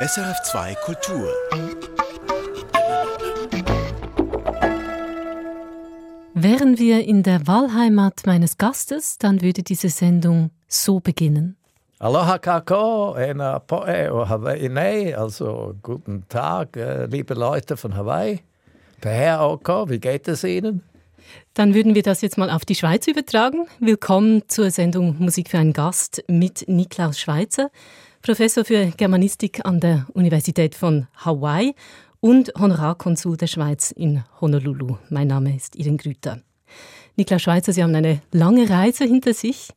SRF2 0.00 0.76
Kultur. 0.84 1.28
Wären 6.34 6.78
wir 6.78 7.04
in 7.04 7.24
der 7.24 7.48
Wahlheimat 7.48 8.22
meines 8.24 8.58
Gastes, 8.58 9.18
dann 9.18 9.42
würde 9.42 9.64
diese 9.64 9.88
Sendung 9.88 10.52
so 10.68 11.00
beginnen. 11.00 11.56
Aloha 11.98 12.38
kako, 12.38 13.14
ena 13.14 13.58
poe 13.58 14.12
o 14.12 14.28
Hawaii, 14.28 15.14
also 15.14 15.74
guten 15.82 16.28
Tag, 16.28 16.76
äh, 16.76 17.06
liebe 17.06 17.34
Leute 17.34 17.76
von 17.76 17.96
Hawaii. 17.96 18.38
Per 19.00 19.50
Oko, 19.50 19.90
wie 19.90 19.98
geht 19.98 20.28
es 20.28 20.44
Ihnen? 20.44 20.84
Dann 21.54 21.74
würden 21.74 21.96
wir 21.96 22.04
das 22.04 22.20
jetzt 22.20 22.38
mal 22.38 22.50
auf 22.50 22.64
die 22.64 22.76
Schweiz 22.76 23.08
übertragen. 23.08 23.66
Willkommen 23.80 24.42
zur 24.46 24.70
Sendung 24.70 25.16
Musik 25.18 25.50
für 25.50 25.58
einen 25.58 25.72
Gast 25.72 26.22
mit 26.28 26.68
Niklaus 26.68 27.18
Schweizer, 27.18 27.70
Professor 28.28 28.62
für 28.62 28.92
Germanistik 28.94 29.64
an 29.64 29.80
der 29.80 30.06
Universität 30.12 30.74
von 30.74 31.06
Hawaii 31.16 31.74
und 32.20 32.52
Honorarkonsul 32.58 33.38
der 33.38 33.46
Schweiz 33.46 33.90
in 33.90 34.22
Honolulu. 34.42 34.98
Mein 35.08 35.28
Name 35.28 35.56
ist 35.56 35.76
Irene 35.76 35.96
Grüter. 35.96 36.42
Niklaus 37.16 37.40
Schweizer, 37.40 37.72
Sie 37.72 37.82
haben 37.82 37.94
eine 37.94 38.20
lange 38.30 38.68
Reise 38.68 39.04
hinter 39.04 39.32
sich. 39.32 39.70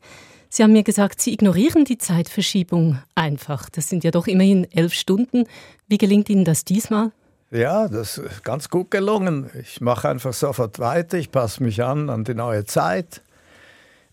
Sie 0.50 0.64
haben 0.64 0.74
mir 0.74 0.84
gesagt, 0.84 1.22
Sie 1.22 1.32
ignorieren 1.32 1.86
die 1.86 1.98
Zeitverschiebung 1.98 3.00
einfach. 3.16 3.70
Das 3.70 3.88
sind 3.88 4.04
ja 4.04 4.12
doch 4.12 4.28
immerhin 4.28 4.70
elf 4.70 4.94
Stunden. 4.94 5.46
Wie 5.88 5.98
gelingt 5.98 6.30
Ihnen 6.30 6.44
das 6.44 6.66
diesmal? 6.66 7.14
Ja, 7.52 7.88
das 7.88 8.18
ist 8.18 8.44
ganz 8.44 8.68
gut 8.68 8.92
gelungen. 8.92 9.50
Ich 9.62 9.80
mache 9.80 10.10
einfach 10.10 10.34
sofort 10.34 10.78
weiter, 10.78 11.18
ich 11.18 11.32
passe 11.32 11.64
mich 11.64 11.82
an 11.86 12.10
an 12.10 12.26
die 12.26 12.34
neue 12.34 12.66
Zeit 12.66 13.22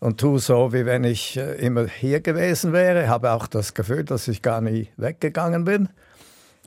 und 0.01 0.21
tue 0.21 0.39
so, 0.39 0.73
wie 0.73 0.87
wenn 0.87 1.05
ich 1.05 1.37
äh, 1.37 1.55
immer 1.57 1.87
hier 1.87 2.21
gewesen 2.21 2.73
wäre. 2.73 3.09
Habe 3.09 3.33
auch 3.33 3.47
das 3.47 3.75
Gefühl, 3.75 4.05
dass 4.05 4.29
ich 4.29 4.43
gar 4.43 4.61
nie 4.61 4.89
weggegangen 4.97 5.65
bin. 5.65 5.89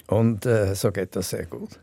Und 0.08 0.46
äh, 0.46 0.76
so 0.76 0.92
geht 0.92 1.16
das 1.16 1.30
sehr 1.30 1.46
gut. 1.46 1.80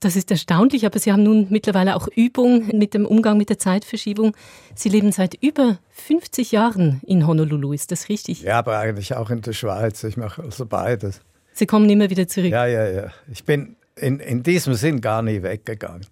Das 0.00 0.14
ist 0.14 0.30
erstaunlich, 0.30 0.84
aber 0.84 0.98
Sie 0.98 1.10
haben 1.10 1.22
nun 1.22 1.46
mittlerweile 1.50 1.96
auch 1.96 2.06
Übung 2.14 2.66
mit 2.76 2.92
dem 2.92 3.06
Umgang 3.06 3.38
mit 3.38 3.48
der 3.48 3.58
Zeitverschiebung. 3.58 4.36
Sie 4.74 4.90
leben 4.90 5.10
seit 5.10 5.34
über 5.42 5.78
50 5.90 6.52
Jahren 6.52 7.00
in 7.06 7.26
Honolulu, 7.26 7.72
ist 7.72 7.92
das 7.92 8.08
richtig? 8.08 8.42
Ja, 8.42 8.58
aber 8.58 8.78
eigentlich 8.78 9.14
auch 9.14 9.30
in 9.30 9.40
der 9.40 9.54
Schweiz. 9.54 10.04
Ich 10.04 10.16
mache 10.16 10.42
also 10.42 10.66
beides. 10.66 11.20
Sie 11.54 11.66
kommen 11.66 11.88
immer 11.88 12.10
wieder 12.10 12.28
zurück. 12.28 12.50
Ja, 12.50 12.66
ja, 12.66 12.86
ja. 12.86 13.10
Ich 13.32 13.44
bin 13.44 13.76
in, 13.96 14.20
in 14.20 14.42
diesem 14.42 14.74
Sinn 14.74 15.00
gar 15.00 15.22
nie 15.22 15.42
weggegangen. 15.42 16.06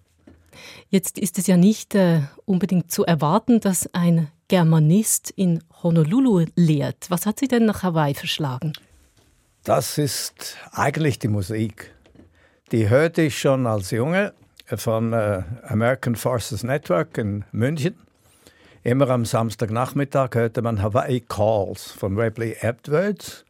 Jetzt 0.89 1.19
ist 1.19 1.37
es 1.37 1.45
ja 1.45 1.55
nicht 1.57 1.93
äh, 1.93 2.21
unbedingt 2.45 2.91
zu 2.91 3.05
erwarten, 3.05 3.59
dass 3.59 3.93
ein 3.93 4.29
Germanist 4.47 5.31
in 5.31 5.63
Honolulu 5.81 6.45
lehrt. 6.55 7.09
Was 7.09 7.25
hat 7.25 7.39
Sie 7.39 7.47
denn 7.47 7.65
nach 7.65 7.83
Hawaii 7.83 8.13
verschlagen? 8.13 8.73
Das 9.63 9.97
ist 9.97 10.57
eigentlich 10.71 11.17
die 11.19 11.27
Musik. 11.27 11.93
Die 12.71 12.89
hörte 12.89 13.23
ich 13.23 13.39
schon 13.39 13.65
als 13.65 13.91
Junge 13.91 14.33
von 14.75 15.13
äh, 15.13 15.43
American 15.63 16.15
Forces 16.15 16.63
Network 16.63 17.17
in 17.17 17.45
München. 17.51 17.95
Immer 18.83 19.09
am 19.09 19.25
Samstagnachmittag 19.25 20.29
hörte 20.33 20.61
man 20.61 20.81
Hawaii 20.81 21.21
Calls 21.21 21.91
von 21.91 22.17
Webley 22.17 22.55
Edwards 22.59 23.45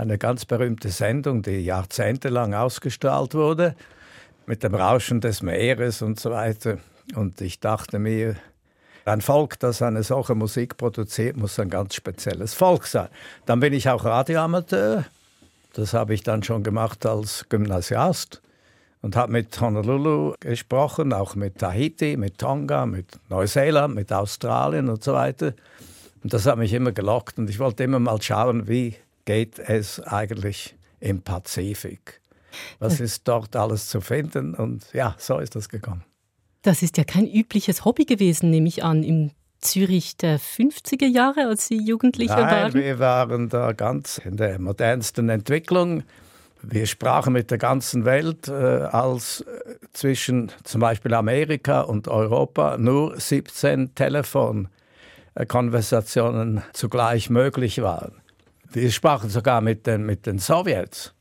eine 0.00 0.16
ganz 0.16 0.46
berühmte 0.46 0.88
Sendung, 0.88 1.42
die 1.42 1.60
jahrzehntelang 1.60 2.54
ausgestrahlt 2.54 3.34
wurde, 3.34 3.76
mit 4.46 4.62
dem 4.62 4.74
Rauschen 4.74 5.20
des 5.20 5.42
Meeres 5.42 6.00
und 6.00 6.18
so 6.18 6.30
weiter. 6.30 6.78
Und 7.14 7.40
ich 7.42 7.60
dachte 7.60 7.98
mir, 7.98 8.36
ein 9.04 9.20
Volk, 9.20 9.58
das 9.60 9.82
eine 9.82 10.02
solche 10.02 10.34
Musik 10.34 10.76
produziert, 10.76 11.36
muss 11.36 11.58
ein 11.58 11.70
ganz 11.70 11.94
spezielles 11.94 12.54
Volk 12.54 12.86
sein. 12.86 13.08
Dann 13.46 13.60
bin 13.60 13.72
ich 13.72 13.88
auch 13.88 14.04
Radioamateur. 14.04 15.04
Das 15.72 15.94
habe 15.94 16.14
ich 16.14 16.22
dann 16.22 16.42
schon 16.42 16.62
gemacht 16.62 17.06
als 17.06 17.46
Gymnasiast 17.48 18.42
und 19.02 19.16
habe 19.16 19.32
mit 19.32 19.60
Honolulu 19.60 20.34
gesprochen, 20.40 21.12
auch 21.12 21.34
mit 21.34 21.58
Tahiti, 21.58 22.16
mit 22.16 22.38
Tonga, 22.38 22.86
mit 22.86 23.06
Neuseeland, 23.28 23.94
mit 23.94 24.12
Australien 24.12 24.88
und 24.88 25.02
so 25.02 25.14
weiter. 25.14 25.54
Und 26.22 26.32
das 26.32 26.46
hat 26.46 26.58
mich 26.58 26.72
immer 26.72 26.92
gelockt 26.92 27.38
und 27.38 27.48
ich 27.48 27.58
wollte 27.58 27.84
immer 27.84 27.98
mal 27.98 28.20
schauen, 28.20 28.68
wie 28.68 28.96
geht 29.24 29.58
es 29.58 30.00
eigentlich 30.00 30.74
im 30.98 31.22
Pazifik? 31.22 32.20
Was 32.78 33.00
ist 33.00 33.26
dort 33.28 33.54
alles 33.56 33.88
zu 33.88 34.00
finden? 34.00 34.54
Und 34.54 34.92
ja, 34.92 35.14
so 35.18 35.38
ist 35.38 35.54
das 35.54 35.68
gekommen. 35.68 36.04
Das 36.62 36.82
ist 36.82 36.98
ja 36.98 37.04
kein 37.04 37.26
übliches 37.26 37.84
Hobby 37.84 38.04
gewesen, 38.04 38.50
nehme 38.50 38.68
ich 38.68 38.84
an, 38.84 39.02
im 39.02 39.30
Zürich 39.60 40.16
der 40.16 40.38
50er 40.40 41.06
Jahre, 41.06 41.46
als 41.46 41.66
Sie 41.66 41.76
Jugendlicher 41.76 42.36
Nein, 42.36 42.50
waren? 42.50 42.72
wir 42.74 42.98
waren 42.98 43.48
da 43.48 43.72
ganz 43.72 44.18
in 44.18 44.36
der 44.36 44.58
modernsten 44.58 45.28
Entwicklung. 45.28 46.02
Wir 46.62 46.86
sprachen 46.86 47.32
mit 47.32 47.50
der 47.50 47.58
ganzen 47.58 48.04
Welt, 48.04 48.46
äh, 48.48 48.52
als 48.52 49.40
äh, 49.42 49.46
zwischen 49.92 50.52
zum 50.64 50.82
Beispiel 50.82 51.14
Amerika 51.14 51.80
und 51.82 52.08
Europa 52.08 52.76
nur 52.78 53.18
17 53.18 53.94
Telefonkonversationen 53.94 56.62
zugleich 56.74 57.30
möglich 57.30 57.80
waren. 57.80 58.20
Wir 58.72 58.90
sprachen 58.90 59.30
sogar 59.30 59.62
mit 59.62 59.86
den, 59.86 60.04
mit 60.04 60.26
den 60.26 60.38
Sowjets. 60.38 61.14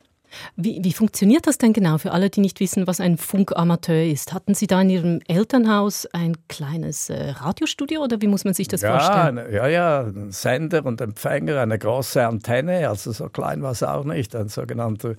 Wie, 0.56 0.80
wie, 0.84 0.94
funktioniert 0.94 1.48
das 1.48 1.58
denn 1.58 1.74
genau 1.74 1.98
für 1.98 2.12
alle, 2.12 2.30
die 2.30 2.42
nicht 2.42 2.60
wissen, 2.60 2.88
was 2.88 3.00
ein 3.00 3.18
Funkamateur 3.18 4.04
ist? 4.04 4.34
Hatten 4.34 4.54
Sie 4.54 4.68
da 4.68 4.82
in 4.82 4.90
Ihrem 4.90 5.20
Elternhaus 5.28 6.06
ein 6.08 6.36
kleines 6.48 7.10
äh, 7.10 7.32
Radiostudio 7.32 8.04
oder 8.04 8.22
wie 8.22 8.28
muss 8.28 8.46
man 8.46 8.54
sich 8.54 8.68
das 8.68 8.82
ja, 8.82 8.98
vorstellen? 8.98 9.40
Eine, 9.40 9.54
ja, 9.54 9.68
ja, 9.68 10.02
ein 10.02 10.32
Sender 10.32 10.86
und 10.86 11.02
Empfänger, 11.02 11.60
eine 11.60 11.78
große 11.78 12.26
Antenne, 12.26 12.88
also 12.90 13.12
so 13.12 13.30
klein 13.30 13.62
war 13.62 13.72
es 13.72 13.84
auch 13.84 14.06
nicht, 14.06 14.36
ein 14.36 14.50
sogenannter 14.50 15.16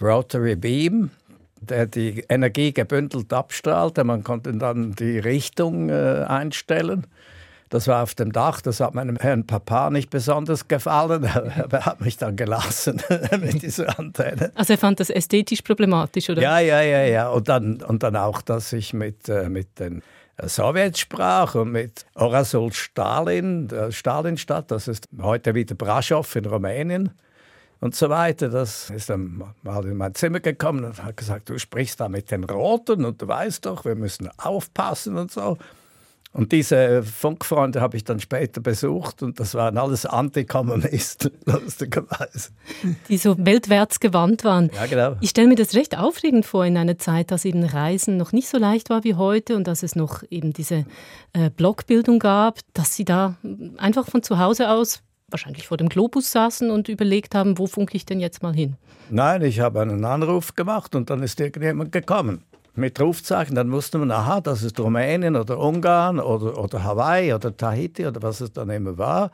Rotary 0.00 0.56
Beam, 0.56 1.10
der 1.60 1.86
die 1.86 2.24
Energie 2.28 2.72
gebündelt 2.72 3.32
abstrahlte. 3.32 4.04
Man 4.04 4.24
konnte 4.24 4.52
dann 4.52 4.94
die 4.94 5.18
Richtung 5.18 5.88
äh, 5.88 6.24
einstellen. 6.26 7.06
Das 7.70 7.88
war 7.88 8.02
auf 8.02 8.14
dem 8.14 8.32
Dach, 8.32 8.60
das 8.60 8.80
hat 8.80 8.94
meinem 8.94 9.16
Herrn 9.16 9.46
Papa 9.46 9.90
nicht 9.90 10.10
besonders 10.10 10.68
gefallen, 10.68 11.26
aber 11.26 11.72
er 11.78 11.86
hat 11.86 12.00
mich 12.00 12.16
dann 12.16 12.36
gelassen 12.36 13.02
mit 13.40 13.62
dieser 13.62 13.98
Antenne. 13.98 14.52
Also 14.54 14.74
er 14.74 14.78
fand 14.78 15.00
das 15.00 15.10
ästhetisch 15.10 15.62
problematisch, 15.62 16.30
oder? 16.30 16.42
Ja, 16.42 16.58
ja, 16.58 16.82
ja, 16.82 17.04
ja. 17.04 17.28
Und 17.30 17.48
dann, 17.48 17.82
und 17.82 18.02
dann 18.02 18.16
auch, 18.16 18.42
dass 18.42 18.72
ich 18.72 18.92
mit, 18.92 19.28
äh, 19.28 19.48
mit 19.48 19.78
den 19.78 20.02
Sowjets 20.42 21.00
sprach 21.00 21.54
und 21.54 21.72
mit 21.72 22.06
Orasul 22.14 22.72
Stalin, 22.72 23.68
der 23.68 23.92
Stalinstadt, 23.92 24.70
das 24.70 24.88
ist 24.88 25.08
heute 25.20 25.54
wieder 25.54 25.74
Brasov 25.74 26.34
in 26.36 26.44
Rumänien 26.44 27.10
und 27.80 27.94
so 27.94 28.10
weiter. 28.10 28.48
Das 28.48 28.90
ist 28.90 29.10
dann 29.10 29.42
mal 29.62 29.84
in 29.84 29.96
mein 29.96 30.14
Zimmer 30.14 30.40
gekommen 30.40 30.84
und 30.84 31.02
hat 31.02 31.16
gesagt, 31.16 31.48
du 31.50 31.58
sprichst 31.58 32.00
da 32.00 32.08
mit 32.08 32.30
den 32.30 32.44
Roten 32.44 33.04
und 33.04 33.22
du 33.22 33.28
weißt 33.28 33.66
doch, 33.66 33.84
wir 33.84 33.94
müssen 33.94 34.28
aufpassen 34.38 35.16
und 35.16 35.30
so. 35.30 35.56
Und 36.34 36.50
diese 36.50 37.04
Funkfreunde 37.04 37.80
habe 37.80 37.96
ich 37.96 38.02
dann 38.02 38.18
später 38.18 38.60
besucht 38.60 39.22
und 39.22 39.38
das 39.38 39.54
waren 39.54 39.78
alles 39.78 40.04
Antikommunisten, 40.04 41.30
lustigerweise. 41.44 42.50
Die 43.08 43.18
so 43.18 43.36
weltwärts 43.38 44.00
gewandt 44.00 44.42
waren. 44.42 44.68
Ja, 44.74 44.86
genau. 44.86 45.16
Ich 45.20 45.30
stelle 45.30 45.46
mir 45.46 45.54
das 45.54 45.76
recht 45.76 45.96
aufregend 45.96 46.44
vor 46.44 46.66
in 46.66 46.76
einer 46.76 46.98
Zeit, 46.98 47.30
dass 47.30 47.44
eben 47.44 47.62
Reisen 47.62 48.16
noch 48.16 48.32
nicht 48.32 48.48
so 48.48 48.58
leicht 48.58 48.90
war 48.90 49.04
wie 49.04 49.14
heute 49.14 49.54
und 49.54 49.68
dass 49.68 49.84
es 49.84 49.94
noch 49.94 50.24
eben 50.28 50.52
diese 50.52 50.86
äh, 51.34 51.50
Blockbildung 51.50 52.18
gab, 52.18 52.58
dass 52.72 52.96
Sie 52.96 53.04
da 53.04 53.36
einfach 53.76 54.08
von 54.08 54.24
zu 54.24 54.40
Hause 54.40 54.70
aus 54.70 55.02
wahrscheinlich 55.28 55.68
vor 55.68 55.76
dem 55.76 55.88
Globus 55.88 56.32
saßen 56.32 56.68
und 56.68 56.88
überlegt 56.88 57.36
haben, 57.36 57.58
wo 57.58 57.68
funke 57.68 57.96
ich 57.96 58.06
denn 58.06 58.18
jetzt 58.18 58.42
mal 58.42 58.52
hin? 58.52 58.74
Nein, 59.08 59.42
ich 59.42 59.60
habe 59.60 59.80
einen 59.80 60.04
Anruf 60.04 60.56
gemacht 60.56 60.96
und 60.96 61.10
dann 61.10 61.22
ist 61.22 61.38
irgendjemand 61.38 61.92
gekommen 61.92 62.42
mit 62.76 63.00
Rufzeichen, 63.00 63.54
dann 63.54 63.70
wusste 63.72 63.98
man, 63.98 64.10
aha, 64.10 64.40
das 64.40 64.62
ist 64.62 64.78
Rumänien 64.80 65.36
oder 65.36 65.58
Ungarn 65.58 66.18
oder, 66.20 66.58
oder 66.58 66.82
Hawaii 66.82 67.32
oder 67.32 67.56
Tahiti 67.56 68.06
oder 68.06 68.22
was 68.22 68.40
es 68.40 68.52
dann 68.52 68.70
immer 68.70 68.98
war. 68.98 69.30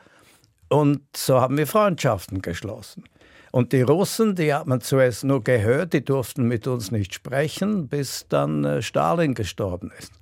Und 0.69 1.01
so 1.15 1.41
haben 1.41 1.57
wir 1.57 1.67
Freundschaften 1.67 2.41
geschlossen. 2.41 3.03
Und 3.51 3.73
die 3.73 3.81
Russen, 3.81 4.35
die 4.35 4.53
hat 4.53 4.67
man 4.67 4.79
zuerst 4.79 5.25
nur 5.25 5.43
gehört, 5.43 5.91
die 5.91 6.05
durften 6.05 6.47
mit 6.47 6.67
uns 6.67 6.91
nicht 6.91 7.13
sprechen, 7.13 7.89
bis 7.89 8.25
dann 8.29 8.63
äh, 8.63 8.81
Stalin 8.81 9.33
gestorben 9.33 9.91
ist. 9.99 10.13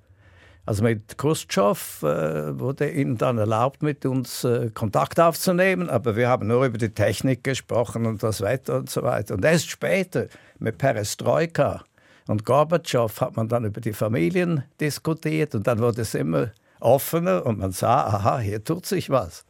Also 0.66 0.84
mit 0.84 1.18
Khrushchev 1.18 2.06
äh, 2.06 2.60
wurde 2.60 2.90
ihnen 2.90 3.18
dann 3.18 3.38
erlaubt, 3.38 3.84
mit 3.84 4.06
uns 4.06 4.44
äh, 4.44 4.72
Kontakt 4.72 5.20
aufzunehmen, 5.20 5.90
aber 5.90 6.16
wir 6.16 6.28
haben 6.28 6.48
nur 6.48 6.66
über 6.66 6.78
die 6.78 6.90
Technik 6.90 7.44
gesprochen 7.44 8.06
und 8.06 8.24
das 8.24 8.42
Wetter 8.42 8.78
und 8.78 8.90
so 8.90 9.04
weiter. 9.04 9.36
Und 9.36 9.46
erst 9.46 9.70
später 9.70 10.28
mit 10.58 10.78
Perestroika 10.78 11.84
und 12.30 12.46
Gorbatschow 12.46 13.22
hat 13.22 13.36
man 13.38 13.48
dann 13.48 13.66
über 13.66 13.82
die 13.82 13.92
Familien 13.92 14.64
diskutiert 14.80 15.56
und 15.56 15.66
dann 15.66 15.80
wurde 15.80 16.04
es 16.04 16.14
immer 16.14 16.52
offener 16.80 17.44
und 17.44 17.58
man 17.58 17.72
sah, 17.72 18.06
aha, 18.06 18.38
hier 18.38 18.64
tut 18.64 18.86
sich 18.86 19.10
was. 19.10 19.46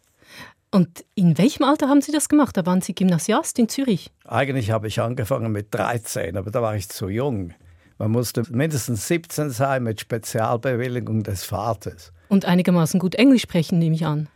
Und 0.72 1.04
in 1.14 1.38
welchem 1.38 1.66
Alter 1.66 1.90
haben 1.90 2.02
Sie 2.02 2.14
das 2.14 2.30
gemacht? 2.30 2.56
Da 2.56 2.66
waren 2.66 2.80
Sie 2.80 2.96
Gymnasiast 2.96 3.60
in 3.60 3.68
Zürich? 3.68 4.12
Eigentlich 4.24 4.72
habe 4.72 4.88
ich 4.88 5.02
angefangen 5.02 5.52
mit 5.52 5.76
13, 5.76 6.38
aber 6.38 6.52
da 6.52 6.62
war 6.62 6.76
ich 6.76 6.88
zu 6.88 7.10
jung. 7.10 7.54
Man 7.98 8.12
musste 8.12 8.44
mindestens 8.50 9.08
17 9.10 9.50
sein 9.50 9.84
mit 9.84 10.00
Spezialbewilligung 10.00 11.24
des 11.24 11.44
Vaters. 11.44 12.14
Und 12.30 12.46
einigermaßen 12.46 12.98
gut 12.98 13.16
Englisch 13.16 13.42
sprechen, 13.42 13.80
nehme 13.80 13.96
ich 13.96 14.06
an. 14.06 14.30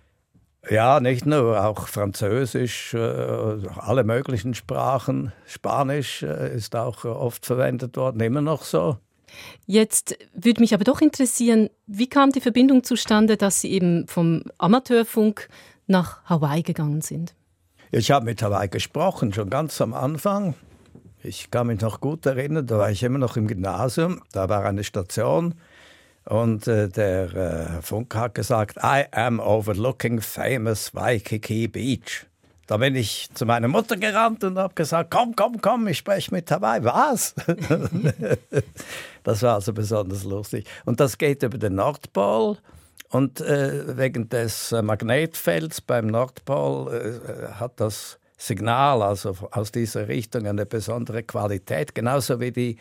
Ja, 0.69 1.01
nicht 1.01 1.25
nur, 1.25 1.65
auch 1.65 1.87
Französisch, 1.87 2.93
äh, 2.93 2.97
alle 2.97 4.03
möglichen 4.05 4.53
Sprachen. 4.53 5.33
Spanisch 5.45 6.23
äh, 6.23 6.55
ist 6.55 6.75
auch 6.75 7.03
oft 7.03 7.45
verwendet 7.45 7.97
worden, 7.97 8.21
immer 8.21 8.41
noch 8.41 8.63
so. 8.63 8.97
Jetzt 9.65 10.17
würde 10.33 10.61
mich 10.61 10.73
aber 10.73 10.83
doch 10.83 11.01
interessieren, 11.01 11.69
wie 11.87 12.07
kam 12.07 12.31
die 12.31 12.39
Verbindung 12.39 12.83
zustande, 12.83 13.35
dass 13.35 13.61
Sie 13.61 13.71
eben 13.71 14.07
vom 14.07 14.43
Amateurfunk 14.57 15.49
nach 15.87 16.23
Hawaii 16.25 16.61
gegangen 16.61 17.01
sind? 17.01 17.35
Ich 17.91 18.11
habe 18.11 18.25
mit 18.25 18.41
Hawaii 18.41 18.69
gesprochen, 18.69 19.33
schon 19.33 19.49
ganz 19.49 19.81
am 19.81 19.93
Anfang. 19.93 20.55
Ich 21.23 21.51
kann 21.51 21.67
mich 21.67 21.81
noch 21.81 21.99
gut 21.99 22.25
erinnern, 22.25 22.67
da 22.67 22.77
war 22.77 22.91
ich 22.91 23.03
immer 23.03 23.19
noch 23.19 23.37
im 23.37 23.47
Gymnasium, 23.47 24.21
da 24.31 24.49
war 24.49 24.65
eine 24.65 24.83
Station 24.83 25.55
und 26.25 26.67
äh, 26.67 26.87
der 26.87 27.33
äh, 27.33 27.81
Funk 27.81 28.15
hat 28.15 28.35
gesagt, 28.35 28.77
I 28.77 29.05
am 29.11 29.39
overlooking 29.39 30.21
famous 30.21 30.93
Waikiki 30.95 31.67
Beach. 31.67 32.25
Da 32.67 32.77
bin 32.77 32.95
ich 32.95 33.29
zu 33.33 33.45
meiner 33.45 33.67
Mutter 33.67 33.97
gerannt 33.97 34.43
und 34.45 34.57
habe 34.57 34.73
gesagt, 34.73 35.11
komm, 35.11 35.35
komm, 35.35 35.59
komm, 35.59 35.87
ich 35.87 35.97
spreche 35.97 36.33
mit 36.33 36.49
Hawaii. 36.49 36.83
Was? 36.83 37.35
das 39.23 39.41
war 39.41 39.55
also 39.55 39.73
besonders 39.73 40.23
lustig. 40.23 40.65
Und 40.85 41.01
das 41.01 41.17
geht 41.17 41.43
über 41.43 41.57
den 41.57 41.75
Nordpol. 41.75 42.57
Und 43.09 43.41
äh, 43.41 43.97
wegen 43.97 44.29
des 44.29 44.71
äh, 44.71 44.81
Magnetfelds 44.81 45.81
beim 45.81 46.07
Nordpol 46.07 46.93
äh, 46.93 47.53
hat 47.53 47.79
das 47.79 48.17
Signal 48.37 49.01
also 49.01 49.35
aus 49.51 49.71
dieser 49.71 50.07
Richtung 50.07 50.47
eine 50.47 50.65
besondere 50.65 51.23
Qualität, 51.23 51.93
genauso 51.93 52.39
wie 52.39 52.51
die 52.51 52.77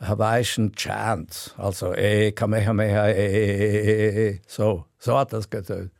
hawaiischen 0.00 0.72
Chants, 0.74 1.54
also 1.56 1.94
eh, 1.94 2.32
kamehameha, 2.32 3.08
eh, 3.08 3.12
eh, 3.12 4.28
eh, 4.28 4.40
so, 4.46 4.84
so 4.98 5.18
hat 5.18 5.32
das 5.32 5.48
getönt. 5.48 5.90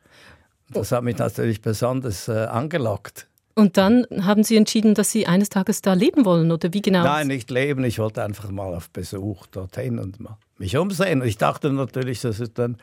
Das 0.70 0.93
hat 0.93 1.04
mich 1.04 1.16
natürlich 1.19 1.62
besonders 1.62 2.28
äh, 2.28 2.46
angelockt. 2.46 3.28
Und 3.54 3.78
dann 3.78 4.06
haben 4.20 4.44
Sie 4.44 4.56
entschieden, 4.56 4.94
dass 4.94 5.10
Sie 5.12 5.26
eines 5.26 5.48
Tages 5.48 5.81
da 5.81 5.94
leben 5.94 6.26
wollen, 6.26 6.52
oder 6.52 6.75
wie 6.75 6.82
genau? 6.82 7.04
Nein, 7.04 7.28
nicht 7.28 7.50
leben. 7.50 7.84
Ich 7.84 7.98
wollte 7.98 8.22
einfach 8.22 8.50
mal 8.50 8.75
auf 8.75 8.90
Besuch 8.90 9.46
dorthin 9.46 9.99
und 9.99 10.20
mal 10.20 10.37
mich 10.58 10.76
umsehen. 10.76 11.22
Und 11.22 11.28
ich 11.28 11.38
dachte 11.38 11.70
natürlich, 11.70 12.20
das 12.20 12.40
ist 12.40 12.58
ein 12.60 12.76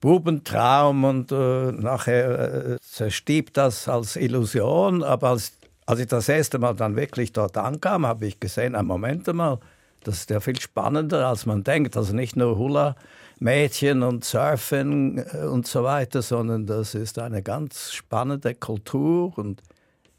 Bubentraum 0.00 1.04
und 1.04 1.30
äh, 1.30 1.72
nachher 1.72 2.72
äh, 2.72 2.80
zerstiebt 2.80 3.56
das 3.56 3.86
als 3.86 4.16
Illusion. 4.16 5.04
Aber 5.04 5.28
als, 5.28 5.52
als 5.86 6.00
ich 6.00 6.08
das 6.08 6.28
erste 6.28 6.58
Mal 6.58 6.74
dann 6.74 6.96
wirklich 6.96 7.32
dort 7.32 7.56
ankam, 7.56 8.04
habe 8.06 8.26
ich 8.26 8.40
gesehen, 8.40 8.74
ein 8.74 8.86
Moment 8.86 9.32
mal, 9.32 9.60
das 10.04 10.20
ist 10.20 10.30
ja 10.30 10.40
viel 10.40 10.58
spannender, 10.60 11.28
als 11.28 11.46
man 11.46 11.64
denkt. 11.64 11.96
Also 11.96 12.14
nicht 12.14 12.36
nur 12.36 12.56
Hula 12.56 12.96
Mädchen 13.40 14.02
und 14.02 14.24
Surfen 14.24 15.18
äh, 15.18 15.46
und 15.46 15.66
so 15.66 15.82
weiter, 15.82 16.22
sondern 16.22 16.66
das 16.66 16.94
ist 16.94 17.18
eine 17.18 17.42
ganz 17.42 17.92
spannende 17.92 18.54
Kultur 18.54 19.36
und 19.36 19.62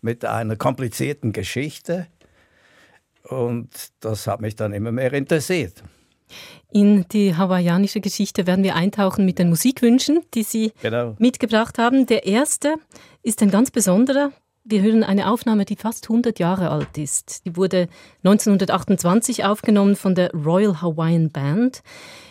mit 0.01 0.25
einer 0.25 0.55
komplizierten 0.55 1.31
Geschichte. 1.31 2.07
Und 3.23 3.69
das 3.99 4.25
hat 4.25 4.41
mich 4.41 4.55
dann 4.55 4.73
immer 4.73 4.91
mehr 4.91 5.13
interessiert. 5.13 5.83
In 6.71 7.05
die 7.09 7.35
hawaiianische 7.35 8.01
Geschichte 8.01 8.47
werden 8.47 8.63
wir 8.63 8.75
eintauchen 8.75 9.25
mit 9.25 9.37
den 9.37 9.49
Musikwünschen, 9.49 10.21
die 10.33 10.43
Sie 10.43 10.71
genau. 10.81 11.15
mitgebracht 11.19 11.77
haben. 11.77 12.07
Der 12.07 12.25
erste 12.25 12.75
ist 13.21 13.41
ein 13.43 13.51
ganz 13.51 13.69
besonderer. 13.69 14.31
Wir 14.71 14.81
hören 14.81 15.03
eine 15.03 15.29
Aufnahme, 15.29 15.65
die 15.65 15.75
fast 15.75 16.05
100 16.05 16.39
Jahre 16.39 16.69
alt 16.69 16.97
ist. 16.97 17.45
Die 17.45 17.57
wurde 17.57 17.89
1928 18.23 19.43
aufgenommen 19.43 19.97
von 19.97 20.15
der 20.15 20.31
Royal 20.31 20.81
Hawaiian 20.81 21.29
Band. 21.29 21.83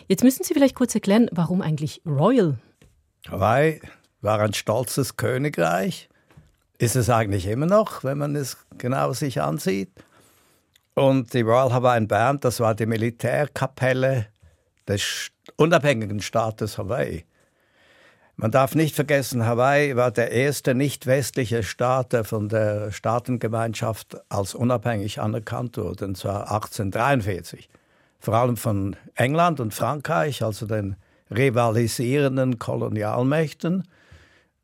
Jetzt 0.07 0.23
müssen 0.23 0.43
Sie 0.43 0.55
vielleicht 0.55 0.73
kurz 0.73 0.95
erklären, 0.95 1.29
warum 1.31 1.61
eigentlich 1.61 2.01
Royal? 2.03 2.57
Hawaii 3.29 3.79
war 4.21 4.39
ein 4.39 4.55
stolzes 4.55 5.17
Königreich. 5.17 6.09
Ist 6.79 6.95
es 6.95 7.11
eigentlich 7.11 7.45
immer 7.45 7.67
noch, 7.67 8.03
wenn 8.03 8.17
man 8.17 8.35
es 8.35 8.57
genau 8.79 9.13
sich 9.13 9.39
ansieht. 9.39 9.91
Und 10.95 11.35
die 11.35 11.41
Royal 11.41 11.71
Hawaiian 11.71 12.07
Band, 12.07 12.43
das 12.43 12.59
war 12.59 12.73
die 12.73 12.87
Militärkapelle 12.87 14.29
des 14.87 15.29
unabhängigen 15.57 16.23
Staates 16.23 16.79
Hawaii. 16.79 17.23
Man 18.41 18.49
darf 18.49 18.73
nicht 18.73 18.95
vergessen, 18.95 19.45
Hawaii 19.45 19.95
war 19.95 20.09
der 20.09 20.31
erste 20.31 20.73
nicht 20.73 21.05
westliche 21.05 21.61
Staat, 21.61 22.11
der 22.11 22.23
von 22.23 22.49
der 22.49 22.91
Staatengemeinschaft 22.91 24.17
als 24.29 24.55
unabhängig 24.55 25.21
anerkannt 25.21 25.77
wurde, 25.77 26.05
und 26.05 26.17
zwar 26.17 26.51
1843. 26.51 27.69
Vor 28.17 28.33
allem 28.33 28.57
von 28.57 28.95
England 29.13 29.59
und 29.59 29.75
Frankreich, 29.75 30.43
also 30.43 30.65
den 30.65 30.95
rivalisierenden 31.29 32.57
Kolonialmächten. 32.57 33.87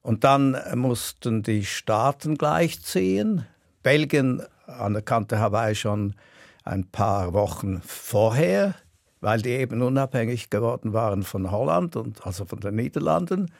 Und 0.02 0.24
dann 0.24 0.58
mussten 0.74 1.44
die 1.44 1.64
Staaten 1.64 2.36
gleichziehen. 2.36 3.46
Belgien 3.84 4.42
anerkannte 4.66 5.38
Hawaii 5.38 5.76
schon 5.76 6.16
ein 6.64 6.90
paar 6.90 7.34
Wochen 7.34 7.84
vorher 7.86 8.74
weil 9.22 9.42
die 9.42 9.52
eben 9.52 9.82
unabhängig 9.82 10.50
geworden 10.50 10.94
waren 10.94 11.24
von 11.24 11.52
Holland 11.52 11.96
und 11.96 12.26
also 12.26 12.46
von 12.46 12.60
den 12.60 12.76
Niederlanden. 12.76 13.52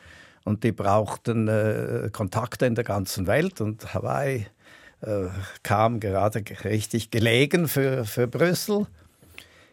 Und 0.44 0.64
die 0.64 0.72
brauchten 0.72 1.48
äh, 1.48 2.10
Kontakte 2.12 2.66
in 2.66 2.76
der 2.76 2.84
ganzen 2.84 3.28
Welt 3.28 3.60
und 3.60 3.94
Hawaii 3.94 4.48
äh, 5.02 5.26
kam 5.64 6.00
gerade 6.00 6.44
richtig 6.64 7.12
gelegen 7.12 7.68
für, 7.68 8.06
für 8.06 8.28
Brüssel. 8.28 8.88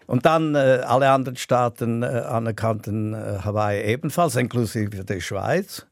Und 0.06 0.26
dann 0.26 0.54
äh, 0.54 0.82
alle 0.84 1.10
anderen 1.10 1.36
Staaten 1.36 2.02
äh, 2.02 2.06
anerkannten 2.06 3.14
äh, 3.14 3.38
Hawaii 3.42 3.82
ebenfalls, 3.84 4.36
inklusive 4.36 5.04
der 5.04 5.20
Schweiz. 5.20 5.86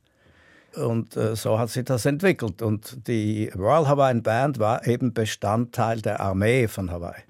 Und 0.74 1.16
äh, 1.16 1.36
so 1.36 1.58
hat 1.58 1.70
sich 1.70 1.84
das 1.84 2.04
entwickelt. 2.04 2.60
Und 2.60 3.06
die 3.06 3.50
Royal 3.56 3.88
Hawaiian 3.88 4.22
Band 4.22 4.58
war 4.58 4.86
eben 4.86 5.14
Bestandteil 5.14 6.00
der 6.00 6.20
Armee 6.20 6.68
von 6.68 6.90
Hawaii. 6.90 7.22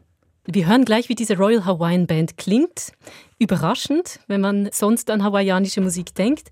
Wir 0.45 0.67
hören 0.67 0.85
gleich, 0.85 1.09
wie 1.09 1.15
diese 1.15 1.37
Royal 1.37 1.65
Hawaiian 1.65 2.09
Band 2.09 2.37
klingt. 2.37 2.93
Überraschend, 3.39 4.19
wenn 4.27 4.41
man 4.41 4.71
sonst 4.73 5.09
an 5.11 5.23
hawaiianische 5.23 5.81
Musik 5.81 6.17
denkt. 6.17 6.49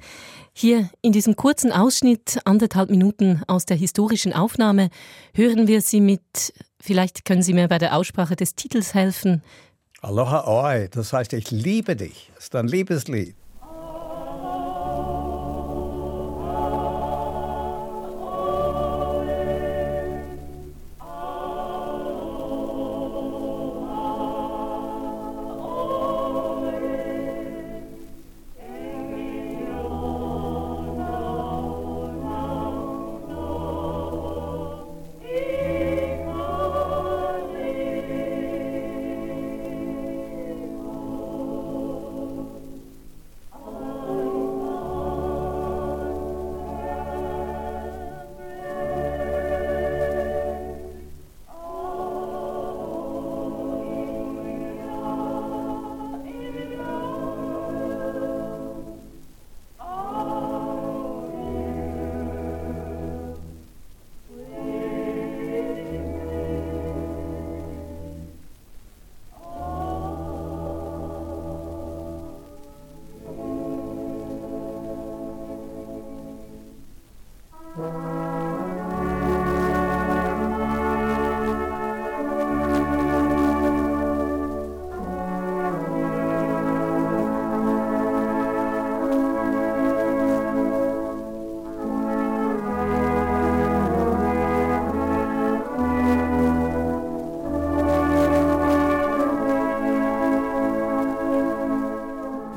Hier 0.52 0.90
in 1.02 1.10
diesem 1.10 1.34
kurzen 1.34 1.72
Ausschnitt, 1.72 2.38
anderthalb 2.44 2.90
Minuten 2.90 3.42
aus 3.48 3.66
der 3.66 3.76
historischen 3.76 4.32
Aufnahme, 4.32 4.90
hören 5.34 5.66
wir 5.66 5.80
sie 5.80 6.00
mit, 6.00 6.52
vielleicht 6.80 7.24
können 7.24 7.42
Sie 7.42 7.52
mir 7.52 7.66
bei 7.66 7.78
der 7.78 7.96
Aussprache 7.96 8.36
des 8.36 8.54
Titels 8.54 8.94
helfen. 8.94 9.42
Aloha 10.02 10.46
Oi, 10.46 10.88
das 10.88 11.12
heißt, 11.12 11.32
ich 11.32 11.50
liebe 11.50 11.96
dich. 11.96 12.30
Das 12.36 12.44
ist 12.44 12.54
ein 12.54 12.68
Liebeslied. 12.68 13.34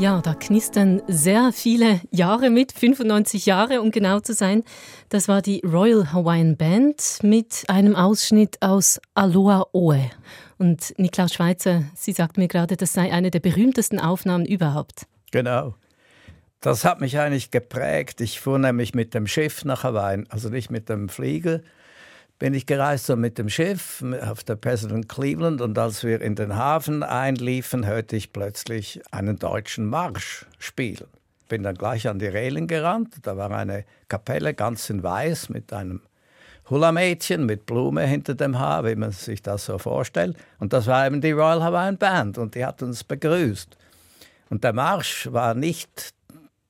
Ja, 0.04 0.20
da 0.22 0.34
knistern 0.34 1.02
sehr 1.08 1.54
viele 1.54 2.02
Jahre 2.12 2.50
mit, 2.50 2.74
95 2.74 3.46
Jahre, 3.46 3.82
um 3.82 3.90
genau 3.90 4.20
zu 4.20 4.34
sein, 4.34 4.66
das 5.14 5.28
war 5.28 5.44
die 5.44 5.62
Royal 5.64 6.12
Hawaiian 6.12 6.58
Band 6.58 7.20
mit 7.22 7.66
einem 7.68 7.96
Ausschnitt 7.96 8.60
aus 8.64 9.00
Aloha 9.14 9.68
Oe. 9.72 10.10
Und 10.58 10.98
Niklaus 10.98 11.36
Schweizer, 11.36 11.84
Sie 11.94 12.14
sagten 12.14 12.42
mir 12.42 12.48
gerade, 12.48 12.78
das 12.78 12.94
sei 12.94 13.14
eine 13.14 13.30
der 13.30 13.40
berühmtesten 13.40 14.00
Aufnahmen 14.00 14.44
überhaupt. 14.44 15.06
Genau. 15.30 15.76
Das 16.62 16.84
hat 16.84 17.00
mich 17.00 17.20
eigentlich 17.20 17.52
geprägt. 17.52 18.22
Ich 18.22 18.40
fuhr 18.40 18.58
nämlich 18.58 18.96
mit 18.96 19.14
dem 19.14 19.28
Schiff 19.28 19.64
nach 19.66 19.84
Hawaii, 19.84 20.24
also 20.30 20.50
nicht 20.50 20.72
mit 20.72 20.90
dem 20.90 21.10
Flieger, 21.10 21.62
bin 22.40 22.56
ich 22.56 22.66
gereist 22.66 23.06
so 23.06 23.16
mit 23.16 23.38
dem 23.38 23.50
Schiff 23.50 24.04
auf 24.24 24.44
der 24.44 24.56
President 24.56 25.08
Cleveland 25.10 25.62
und 25.62 25.78
als 25.78 26.04
wir 26.04 26.22
in 26.22 26.34
den 26.34 26.56
Hafen 26.56 27.04
einliefen, 27.04 27.86
hörte 27.86 28.16
ich 28.16 28.34
plötzlich 28.34 29.00
einen 29.12 29.38
deutschen 29.38 29.86
Marsch 29.86 30.48
spielen. 30.58 31.06
Bin 31.48 31.64
dann 31.64 31.76
gleich 31.76 32.08
an 32.08 32.20
die 32.20 32.28
Reling 32.28 32.68
gerannt. 32.68 33.16
Da 33.24 33.38
war 33.38 33.52
eine 33.52 33.86
Kapelle 34.08 34.54
ganz 34.54 34.90
in 34.90 35.04
Weiß 35.04 35.50
mit 35.50 35.74
einem 35.74 36.02
Hula-Mädchen 36.70 37.46
mit 37.46 37.66
Blume 37.66 38.06
hinter 38.08 38.36
dem 38.36 38.58
Haar, 38.58 38.86
wie 38.86 38.96
man 38.96 39.12
sich 39.12 39.42
das 39.42 39.66
so 39.66 39.78
vorstellt. 39.78 40.38
Und 40.60 40.74
das 40.74 40.88
war 40.88 41.06
eben 41.06 41.20
die 41.20 41.32
Royal 41.32 41.62
Hawaiian 41.62 41.98
Band 41.98 42.38
und 42.38 42.56
die 42.56 42.66
hat 42.66 42.82
uns 42.82 43.04
begrüßt. 43.04 43.78
Und 44.50 44.64
der 44.64 44.74
Marsch 44.74 45.28
war 45.32 45.56
nicht 45.56 46.14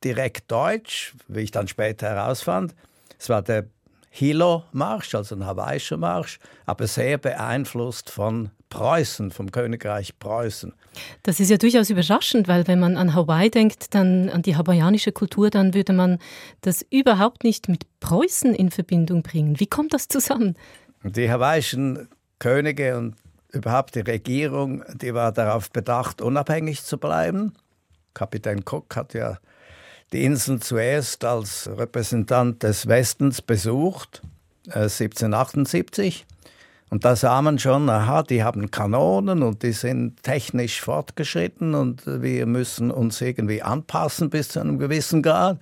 direkt 0.03 0.51
deutsch, 0.51 1.13
wie 1.27 1.41
ich 1.41 1.51
dann 1.51 1.67
später 1.67 2.09
herausfand. 2.09 2.73
Es 3.19 3.29
war 3.29 3.41
der 3.41 3.65
Hilo-Marsch, 4.09 5.15
also 5.15 5.35
ein 5.35 5.45
hawaiischer 5.45 5.97
Marsch, 5.97 6.39
aber 6.65 6.87
sehr 6.87 7.17
beeinflusst 7.17 8.09
von 8.09 8.51
Preußen, 8.73 9.29
vom 9.29 9.51
Königreich 9.51 10.17
Preußen. 10.17 10.73
Das 11.21 11.39
ist 11.39 11.51
ja 11.51 11.57
durchaus 11.57 11.91
überraschend, 11.91 12.47
weil 12.47 12.67
wenn 12.67 12.79
man 12.79 12.97
an 12.97 13.13
Hawaii 13.13 13.51
denkt, 13.51 13.93
dann 13.93 14.29
an 14.29 14.41
die 14.41 14.57
hawaiianische 14.57 15.11
Kultur, 15.11 15.51
dann 15.51 15.75
würde 15.75 15.93
man 15.93 16.17
das 16.61 16.83
überhaupt 16.89 17.43
nicht 17.43 17.69
mit 17.69 17.85
Preußen 17.99 18.55
in 18.55 18.71
Verbindung 18.71 19.21
bringen. 19.21 19.59
Wie 19.59 19.67
kommt 19.67 19.93
das 19.93 20.07
zusammen? 20.07 20.55
Die 21.03 21.29
hawaiischen 21.29 22.07
Könige 22.39 22.97
und 22.97 23.15
überhaupt 23.51 23.93
die 23.93 23.99
Regierung, 23.99 24.83
die 24.95 25.13
war 25.13 25.31
darauf 25.31 25.69
bedacht, 25.69 26.21
unabhängig 26.21 26.83
zu 26.83 26.97
bleiben. 26.97 27.53
Kapitän 28.15 28.63
Cook 28.65 28.95
hat 28.95 29.13
ja 29.13 29.37
die 30.13 30.23
Inseln 30.23 30.61
zuerst 30.61 31.23
als 31.25 31.69
Repräsentant 31.77 32.63
des 32.63 32.87
Westens 32.87 33.41
besucht, 33.41 34.23
äh, 34.67 34.89
1778. 34.89 36.25
Und 36.93 37.05
da 37.05 37.15
sah 37.15 37.41
man 37.41 37.57
schon, 37.57 37.89
aha, 37.89 38.21
die 38.21 38.43
haben 38.43 38.69
Kanonen 38.69 39.41
und 39.41 39.63
die 39.63 39.71
sind 39.71 40.21
technisch 40.21 40.79
fortgeschritten 40.79 41.73
und 41.73 42.03
wir 42.05 42.45
müssen 42.45 42.91
uns 42.91 43.19
irgendwie 43.19 43.63
anpassen 43.63 44.29
bis 44.29 44.49
zu 44.49 44.59
einem 44.59 44.77
gewissen 44.77 45.23
Grad. 45.23 45.57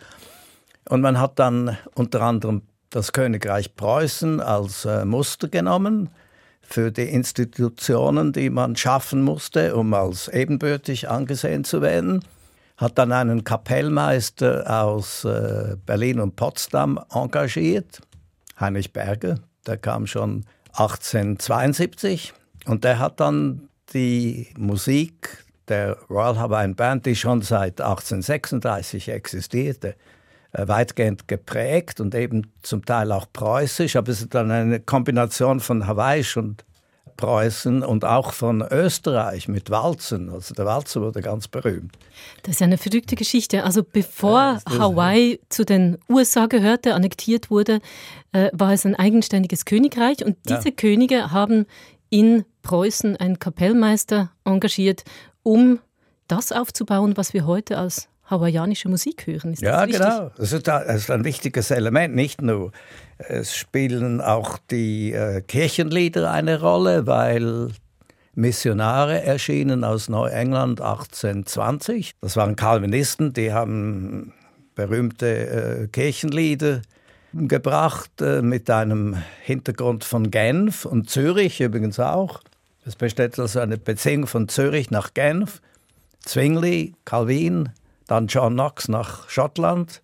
Und 0.90 1.00
man 1.00 1.22
hat 1.22 1.40
dann 1.40 1.78
unter 1.96 2.20
anderem 2.20 2.64
das 2.90 3.14
Königreich 3.14 3.78
Preußen 3.78 4.42
als 4.42 4.84
äh, 4.84 5.06
Muster 5.06 5.48
genommen 5.48 6.10
für 6.64 6.92
die 6.92 7.08
Institutionen, 7.08 8.34
die 8.34 8.50
man 8.50 8.76
schaffen 8.76 9.22
musste, 9.22 9.78
um 9.78 9.94
als 9.94 10.28
ebenbürtig 10.28 11.10
angesehen 11.10 11.64
zu 11.64 11.82
werden 11.82 12.26
hat 12.76 12.98
dann 12.98 13.14
einen 13.14 13.46
Kapellmeister 13.46 14.84
aus 14.84 15.24
äh, 15.24 15.78
Berlin 15.86 16.20
und 16.20 16.36
Potsdam 16.36 17.00
engagiert, 17.10 18.02
Heinrich 18.60 18.92
Berger, 18.92 19.40
der 19.66 19.78
kam 19.78 20.08
schon 20.08 20.44
1872. 20.74 22.34
Und 22.66 22.84
der 22.84 23.00
hat 23.00 23.20
dann 23.20 23.70
die 23.94 24.48
Musik 24.58 25.46
der 25.68 25.98
Royal 26.10 26.38
Hawaiian 26.38 26.75
Band, 26.75 27.06
die 27.06 27.16
schon 27.16 27.42
seit 27.42 27.82
1836 27.82 29.10
existierte, 29.10 29.96
äh, 30.51 30.68
weitgehend 30.68 31.28
geprägt 31.28 32.00
und 32.00 32.13
eben 32.13 32.51
zum 32.62 32.86
Teil 32.86 33.12
auch 33.12 33.28
preußisch, 33.32 33.96
aber 33.96 34.12
es 34.12 34.22
ist 34.22 34.34
dann 34.34 34.51
eine 34.51 34.80
Kombination 34.80 35.60
von 35.60 35.88
hawaiisch 35.88 36.36
und 36.38 36.66
Preußen 37.22 37.84
und 37.84 38.04
auch 38.04 38.34
von 38.34 38.62
Österreich 38.62 39.48
mit 39.48 39.70
Walzen. 39.70 40.30
Also 40.30 40.54
der 40.54 40.66
Walzer 40.66 41.01
wurde 41.01 41.22
ganz 41.22 41.48
berühmt. 41.48 41.98
Das 42.44 42.56
ist 42.56 42.60
ja 42.60 42.66
eine 42.66 42.78
verrückte 42.78 43.16
Geschichte. 43.16 43.63
Also 43.63 43.84
bevor 43.84 44.60
ja, 44.70 44.80
Hawaii 44.80 45.40
zu 45.50 45.63
den 45.63 45.98
USA 46.10 46.48
gehörte, 46.48 46.96
annektiert 46.96 47.50
wurde, 47.50 47.80
äh, 48.34 48.50
war 48.51 48.74
es 48.74 48.86
ein 48.86 48.96
eigenständiges 48.96 49.66
Königreich 49.66 50.25
und 50.25 50.38
diese 50.50 50.70
ja. 50.70 50.75
Könige 50.75 51.32
haben 51.32 51.66
in 52.10 52.44
Preußen 52.63 53.16
einen 53.16 53.40
Kapellmeister 53.40 54.32
engagiert, 54.44 55.04
um 55.44 55.80
das 56.28 56.51
aufzubauen, 56.51 57.16
was 57.16 57.34
wir 57.34 57.46
heute 57.46 57.78
als 57.78 58.10
hawaiianische 58.32 58.90
Musik 58.90 59.28
hören. 59.28 59.54
Ist 59.54 59.62
ja, 59.62 59.86
genau. 59.86 60.32
Das 60.38 60.54
ist 60.54 61.12
ein 61.12 61.24
wichtiges 61.24 61.70
Element. 61.70 62.16
Nicht 62.16 62.42
nur, 62.42 62.72
es 63.28 63.56
spielen 63.56 64.22
auch 64.22 64.58
die 64.70 65.13
äh, 65.13 65.42
Kirchenlieder 65.42 66.32
eine 66.32 66.60
Rolle, 66.60 67.08
weil 67.08 67.70
Missionare 68.34 69.24
erschienen 69.24 69.84
aus 69.84 70.10
Neuengland 70.10 70.82
1820. 70.82 72.13
Das 72.22 72.36
waren 72.38 72.56
Calvinisten, 72.56 73.34
die 73.34 73.51
haben 73.51 74.34
berühmte 74.75 75.84
äh, 75.84 75.88
Kirchenlieder 75.88 76.82
gebracht 77.34 78.22
äh, 78.22 78.42
mit 78.42 78.70
einem 78.70 79.18
Hintergrund 79.44 80.04
von 80.04 80.32
Genf 80.32 80.86
und 80.86 81.10
Zürich 81.10 81.62
übrigens 81.62 82.00
auch. 82.00 82.42
Es 82.86 82.96
besteht 82.96 83.38
also 83.38 83.60
eine 83.60 83.78
Beziehung 83.78 84.28
von 84.28 84.48
Zürich 84.48 84.92
nach 84.92 85.13
Genf. 85.13 85.62
Zwingli, 86.22 86.96
Calvin, 87.06 87.70
dann 88.08 88.28
John 88.28 88.54
Knox 88.54 88.88
nach 88.88 89.30
Schottland, 89.30 90.01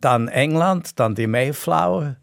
dann 0.00 0.28
England, 0.28 0.98
dann 0.98 1.14
die 1.14 1.26
Mayflower, 1.26 2.16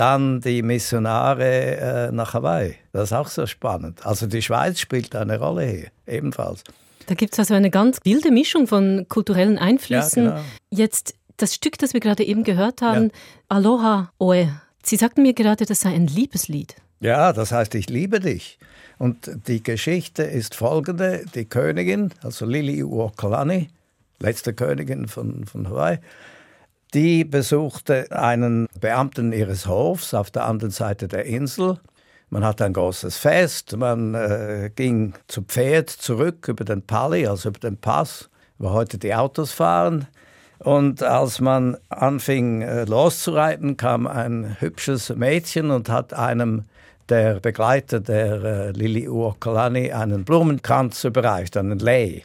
dann 0.00 0.40
die 0.40 0.62
Missionare 0.62 1.76
äh, 2.08 2.12
nach 2.12 2.32
Hawaii. 2.32 2.74
Das 2.92 3.10
ist 3.10 3.12
auch 3.12 3.28
so 3.28 3.46
spannend. 3.46 4.06
Also 4.06 4.26
die 4.26 4.40
Schweiz 4.40 4.80
spielt 4.80 5.14
eine 5.14 5.38
Rolle 5.38 5.66
hier, 5.66 5.88
ebenfalls. 6.06 6.64
Da 7.06 7.14
gibt 7.14 7.34
es 7.34 7.38
also 7.38 7.52
eine 7.52 7.68
ganz 7.70 7.98
wilde 8.04 8.30
Mischung 8.30 8.66
von 8.66 9.04
kulturellen 9.10 9.58
Einflüssen. 9.58 10.24
Ja, 10.24 10.30
genau. 10.30 10.44
Jetzt 10.70 11.14
das 11.36 11.54
Stück, 11.54 11.76
das 11.76 11.92
wir 11.92 12.00
gerade 12.00 12.24
eben 12.24 12.44
gehört 12.44 12.80
haben, 12.80 13.04
ja. 13.04 13.10
Aloha 13.50 14.10
Oe. 14.18 14.48
Sie 14.82 14.96
sagten 14.96 15.22
mir 15.22 15.34
gerade, 15.34 15.66
das 15.66 15.80
sei 15.80 15.90
ein 15.90 16.06
Liebeslied. 16.06 16.76
Ja, 17.00 17.34
das 17.34 17.52
heißt, 17.52 17.74
ich 17.74 17.90
liebe 17.90 18.20
dich. 18.20 18.58
Und 18.98 19.30
die 19.48 19.62
Geschichte 19.62 20.22
ist 20.22 20.54
folgende: 20.54 21.24
Die 21.34 21.44
Königin, 21.44 22.10
also 22.22 22.46
Lili 22.46 22.82
Uokalani, 22.82 23.68
letzte 24.18 24.54
Königin 24.54 25.08
von, 25.08 25.44
von 25.44 25.68
Hawaii, 25.68 25.98
die 26.94 27.24
besuchte 27.24 28.10
einen 28.10 28.66
Beamten 28.80 29.32
ihres 29.32 29.66
Hofs 29.66 30.14
auf 30.14 30.30
der 30.30 30.46
anderen 30.46 30.70
Seite 30.70 31.08
der 31.08 31.24
Insel. 31.24 31.78
Man 32.28 32.44
hatte 32.44 32.64
ein 32.64 32.72
großes 32.72 33.16
Fest, 33.16 33.76
man 33.76 34.14
äh, 34.14 34.70
ging 34.74 35.14
zu 35.26 35.42
Pferd 35.42 35.90
zurück 35.90 36.46
über 36.48 36.64
den 36.64 36.82
Pali, 36.82 37.26
also 37.26 37.48
über 37.48 37.58
den 37.58 37.76
Pass, 37.76 38.30
wo 38.58 38.70
heute 38.70 38.98
die 38.98 39.14
Autos 39.14 39.52
fahren. 39.52 40.06
Und 40.58 41.02
als 41.02 41.40
man 41.40 41.76
anfing 41.88 42.62
äh, 42.62 42.84
loszureiten, 42.84 43.76
kam 43.76 44.06
ein 44.06 44.56
hübsches 44.60 45.08
Mädchen 45.08 45.70
und 45.70 45.88
hat 45.88 46.12
einem 46.12 46.64
der 47.08 47.40
Begleiter 47.40 47.98
der 47.98 48.44
äh, 48.44 48.70
Lili 48.70 49.08
Uokalani 49.08 49.90
einen 49.92 50.24
Blumenkranz 50.24 51.02
überreicht, 51.04 51.56
einen 51.56 51.78
Lei. 51.78 52.22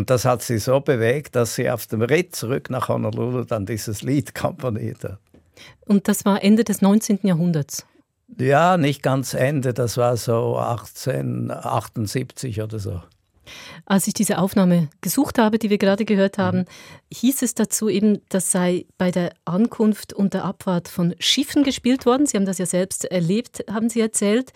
Und 0.00 0.08
das 0.08 0.24
hat 0.24 0.40
sie 0.40 0.56
so 0.56 0.80
bewegt, 0.80 1.36
dass 1.36 1.56
sie 1.56 1.68
auf 1.68 1.86
dem 1.86 2.00
Ritt 2.00 2.34
zurück 2.34 2.70
nach 2.70 2.88
Honolulu 2.88 3.44
dann 3.44 3.66
dieses 3.66 4.00
Lied 4.00 4.34
komponiert 4.40 5.04
hat. 5.04 5.18
Und 5.84 6.08
das 6.08 6.24
war 6.24 6.42
Ende 6.42 6.64
des 6.64 6.80
19. 6.80 7.18
Jahrhunderts? 7.22 7.84
Ja, 8.38 8.78
nicht 8.78 9.02
ganz 9.02 9.34
Ende, 9.34 9.74
das 9.74 9.98
war 9.98 10.16
so 10.16 10.56
1878 10.56 12.62
oder 12.62 12.78
so. 12.78 13.02
Als 13.84 14.06
ich 14.06 14.14
diese 14.14 14.38
Aufnahme 14.38 14.88
gesucht 15.00 15.38
habe, 15.38 15.58
die 15.58 15.68
wir 15.68 15.78
gerade 15.78 16.04
gehört 16.04 16.38
haben, 16.38 16.60
mhm. 16.60 16.64
hieß 17.12 17.42
es 17.42 17.54
dazu 17.54 17.88
eben, 17.88 18.20
das 18.28 18.52
sei 18.52 18.86
bei 18.96 19.10
der 19.10 19.34
Ankunft 19.44 20.12
und 20.12 20.32
der 20.32 20.44
Abfahrt 20.44 20.88
von 20.88 21.14
Schiffen 21.18 21.64
gespielt 21.64 22.06
worden. 22.06 22.24
Sie 22.24 22.38
haben 22.38 22.46
das 22.46 22.58
ja 22.58 22.66
selbst 22.66 23.04
erlebt, 23.04 23.64
haben 23.70 23.90
Sie 23.90 24.00
erzählt. 24.00 24.52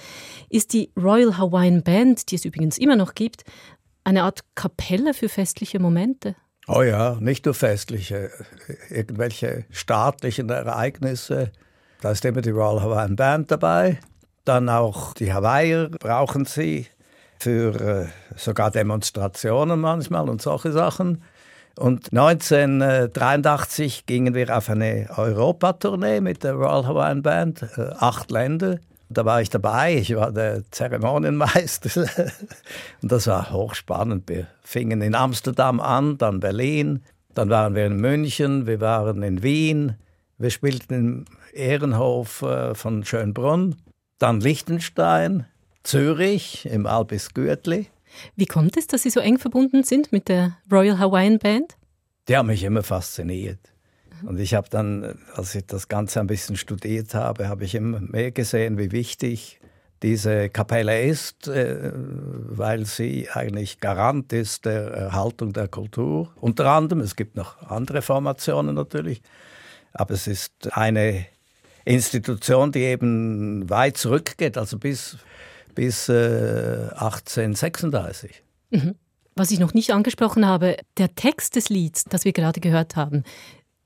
Ist 0.48 0.72
die 0.72 0.90
Royal 0.96 1.36
Hawaiian 1.36 1.82
Band, 1.82 2.30
die 2.30 2.36
es 2.36 2.44
übrigens 2.44 2.78
immer 2.78 2.96
noch 2.96 3.14
gibt, 3.14 3.44
eine 4.04 4.22
Art 4.22 4.40
Kapelle 4.54 5.14
für 5.14 5.28
festliche 5.28 5.80
Momente. 5.80 6.36
Oh 6.66 6.82
ja, 6.82 7.16
nicht 7.20 7.44
nur 7.44 7.54
festliche, 7.54 8.30
irgendwelche 8.88 9.64
staatlichen 9.70 10.48
Ereignisse. 10.48 11.52
Da 12.00 12.12
ist 12.12 12.24
immer 12.24 12.40
die 12.40 12.50
Royal 12.50 12.82
Hawaiian 12.82 13.16
Band 13.16 13.50
dabei. 13.50 13.98
Dann 14.44 14.68
auch 14.68 15.14
die 15.14 15.32
Hawaiier 15.32 15.88
brauchen 15.88 16.44
sie 16.44 16.86
für 17.38 17.74
äh, 17.80 18.06
sogar 18.36 18.70
Demonstrationen 18.70 19.80
manchmal 19.80 20.28
und 20.28 20.40
solche 20.40 20.72
Sachen. 20.72 21.22
Und 21.76 22.12
1983 22.12 24.06
gingen 24.06 24.34
wir 24.34 24.56
auf 24.56 24.70
eine 24.70 25.08
Europatournee 25.16 26.20
mit 26.20 26.44
der 26.44 26.54
Royal 26.54 26.86
Hawaiian 26.86 27.22
Band, 27.22 27.62
äh, 27.76 27.90
acht 27.98 28.30
Länder. 28.30 28.78
Da 29.08 29.24
war 29.24 29.42
ich 29.42 29.50
dabei, 29.50 29.96
ich 29.96 30.14
war 30.16 30.32
der 30.32 30.62
Zeremonienmeister 30.70 32.06
und 33.02 33.12
das 33.12 33.26
war 33.26 33.52
hochspannend. 33.52 34.28
Wir 34.28 34.46
fingen 34.62 35.02
in 35.02 35.14
Amsterdam 35.14 35.80
an, 35.80 36.18
dann 36.18 36.40
Berlin, 36.40 37.02
dann 37.34 37.50
waren 37.50 37.74
wir 37.74 37.86
in 37.86 37.96
München, 37.96 38.66
wir 38.66 38.80
waren 38.80 39.22
in 39.22 39.42
Wien, 39.42 39.96
wir 40.38 40.50
spielten 40.50 40.94
im 40.94 41.24
Ehrenhof 41.52 42.42
äh, 42.42 42.74
von 42.74 43.04
Schönbrunn, 43.04 43.76
dann 44.18 44.40
Liechtenstein, 44.40 45.46
Zürich 45.82 46.66
im 46.66 46.86
Albis 46.86 47.34
Gürtli. 47.34 47.88
Wie 48.36 48.46
kommt 48.46 48.76
es, 48.76 48.86
dass 48.86 49.02
Sie 49.02 49.10
so 49.10 49.20
eng 49.20 49.38
verbunden 49.38 49.84
sind 49.84 50.12
mit 50.12 50.28
der 50.28 50.56
Royal 50.70 50.98
Hawaiian 50.98 51.38
Band? 51.38 51.76
Die 52.28 52.36
haben 52.36 52.46
mich 52.46 52.62
immer 52.62 52.82
fasziniert. 52.82 53.73
Und 54.26 54.38
ich 54.38 54.54
habe 54.54 54.68
dann, 54.70 55.18
als 55.34 55.54
ich 55.54 55.66
das 55.66 55.88
Ganze 55.88 56.20
ein 56.20 56.26
bisschen 56.26 56.56
studiert 56.56 57.14
habe, 57.14 57.48
habe 57.48 57.64
ich 57.64 57.74
immer 57.74 58.00
mehr 58.00 58.30
gesehen, 58.30 58.78
wie 58.78 58.92
wichtig 58.92 59.60
diese 60.02 60.50
Kapelle 60.50 61.02
ist, 61.02 61.48
äh, 61.48 61.92
weil 61.94 62.84
sie 62.84 63.28
eigentlich 63.30 63.80
Garant 63.80 64.32
ist 64.32 64.66
der 64.66 64.90
Erhaltung 64.90 65.52
der 65.52 65.68
Kultur. 65.68 66.30
Unter 66.40 66.66
anderem, 66.66 67.02
es 67.02 67.16
gibt 67.16 67.36
noch 67.36 67.62
andere 67.70 68.02
Formationen 68.02 68.74
natürlich, 68.74 69.22
aber 69.92 70.14
es 70.14 70.26
ist 70.26 70.76
eine 70.76 71.26
Institution, 71.84 72.72
die 72.72 72.80
eben 72.80 73.68
weit 73.70 73.96
zurückgeht, 73.96 74.58
also 74.58 74.78
bis, 74.78 75.16
bis 75.74 76.08
äh, 76.08 76.88
1836. 76.96 78.42
Mhm. 78.70 78.94
Was 79.36 79.50
ich 79.50 79.58
noch 79.58 79.74
nicht 79.74 79.90
angesprochen 79.90 80.46
habe, 80.46 80.76
der 80.96 81.14
Text 81.14 81.56
des 81.56 81.68
Lieds, 81.68 82.04
das 82.04 82.24
wir 82.24 82.32
gerade 82.32 82.60
gehört 82.60 82.94
haben, 82.94 83.24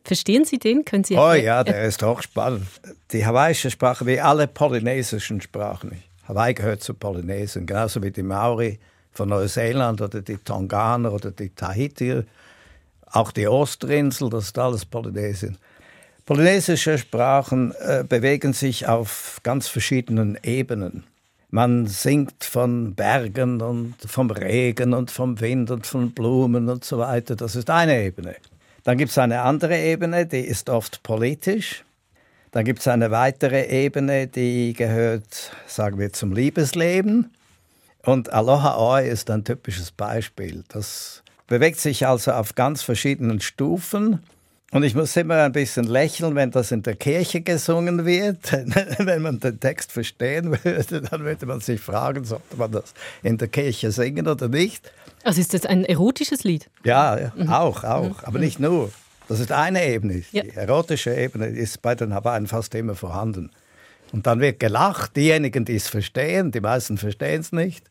Verstehen 0.08 0.46
Sie 0.46 0.58
den? 0.58 0.86
Können 0.86 1.04
Sie 1.04 1.18
oh 1.18 1.34
ja, 1.34 1.62
der 1.62 1.84
ist 1.84 2.02
hochspannend. 2.02 2.66
Die 3.12 3.26
hawaiische 3.26 3.70
Sprache, 3.70 4.06
wie 4.06 4.18
alle 4.18 4.46
polynesischen 4.46 5.42
Sprachen. 5.42 6.02
Hawaii 6.26 6.54
gehört 6.54 6.82
zu 6.82 6.94
Polynesien, 6.94 7.66
genauso 7.66 8.02
wie 8.02 8.10
die 8.10 8.22
Maori 8.22 8.78
von 9.12 9.28
Neuseeland 9.28 10.00
oder 10.00 10.22
die 10.22 10.38
Tonganer 10.38 11.12
oder 11.12 11.30
die 11.30 11.50
Tahitier. 11.50 12.24
Auch 13.04 13.32
die 13.32 13.46
Ostrinsel, 13.48 14.30
das 14.30 14.44
ist 14.44 14.58
alles 14.58 14.86
Polynesien. 14.86 15.58
Polynesische 16.24 16.96
Sprachen 16.96 17.74
äh, 17.78 18.02
bewegen 18.02 18.54
sich 18.54 18.86
auf 18.86 19.40
ganz 19.42 19.68
verschiedenen 19.68 20.38
Ebenen. 20.42 21.04
Man 21.50 21.86
singt 21.86 22.44
von 22.44 22.94
Bergen 22.94 23.60
und 23.60 23.94
vom 24.06 24.30
Regen 24.30 24.94
und 24.94 25.10
vom 25.10 25.38
Wind 25.40 25.70
und 25.70 25.86
von 25.86 26.12
Blumen 26.12 26.70
und 26.70 26.82
so 26.82 26.96
weiter. 26.96 27.36
Das 27.36 27.56
ist 27.56 27.68
eine 27.68 28.02
Ebene. 28.02 28.36
Dann 28.88 28.96
gibt 28.96 29.10
es 29.10 29.18
eine 29.18 29.42
andere 29.42 29.78
Ebene, 29.78 30.24
die 30.24 30.40
ist 30.40 30.70
oft 30.70 31.02
politisch. 31.02 31.84
Dann 32.52 32.64
gibt 32.64 32.78
es 32.80 32.88
eine 32.88 33.10
weitere 33.10 33.66
Ebene, 33.66 34.28
die 34.28 34.72
gehört, 34.72 35.52
sagen 35.66 35.98
wir, 35.98 36.10
zum 36.14 36.32
Liebesleben. 36.32 37.30
Und 38.02 38.32
Aloha 38.32 38.78
Oi 38.78 39.06
ist 39.06 39.28
ein 39.28 39.44
typisches 39.44 39.90
Beispiel. 39.90 40.64
Das 40.68 41.22
bewegt 41.48 41.78
sich 41.78 42.06
also 42.06 42.32
auf 42.32 42.54
ganz 42.54 42.80
verschiedenen 42.80 43.40
Stufen. 43.40 44.20
Und 44.70 44.82
ich 44.82 44.94
muss 44.94 45.16
immer 45.16 45.44
ein 45.44 45.52
bisschen 45.52 45.84
lächeln, 45.84 46.34
wenn 46.34 46.50
das 46.50 46.72
in 46.72 46.82
der 46.82 46.94
Kirche 46.94 47.40
gesungen 47.40 48.04
wird. 48.04 48.52
wenn 48.98 49.22
man 49.22 49.40
den 49.40 49.58
Text 49.58 49.92
verstehen 49.92 50.58
würde, 50.62 51.00
dann 51.00 51.24
würde 51.24 51.46
man 51.46 51.60
sich 51.60 51.80
fragen, 51.80 52.24
sollte 52.24 52.56
man 52.56 52.72
das 52.72 52.92
in 53.22 53.38
der 53.38 53.48
Kirche 53.48 53.90
singen 53.92 54.28
oder 54.28 54.48
nicht. 54.48 54.92
Also 55.24 55.40
ist 55.40 55.54
das 55.54 55.64
ein 55.64 55.84
erotisches 55.84 56.44
Lied? 56.44 56.68
Ja, 56.84 57.32
mhm. 57.34 57.48
auch, 57.48 57.82
auch, 57.82 58.08
mhm. 58.08 58.24
aber 58.24 58.38
nicht 58.38 58.60
nur. 58.60 58.90
Das 59.26 59.40
ist 59.40 59.52
eine 59.52 59.86
Ebene. 59.86 60.22
Ja. 60.32 60.42
Die 60.42 60.54
erotische 60.54 61.14
Ebene 61.14 61.46
ist 61.46 61.80
bei 61.80 61.94
den 61.94 62.12
Hawaiian 62.14 62.46
fast 62.46 62.74
immer 62.74 62.94
vorhanden. 62.94 63.50
Und 64.12 64.26
dann 64.26 64.40
wird 64.40 64.60
gelacht, 64.60 65.16
diejenigen, 65.16 65.64
die 65.64 65.76
es 65.76 65.88
verstehen, 65.88 66.50
die 66.50 66.60
meisten 66.60 66.98
verstehen 66.98 67.40
es 67.40 67.52
nicht. 67.52 67.86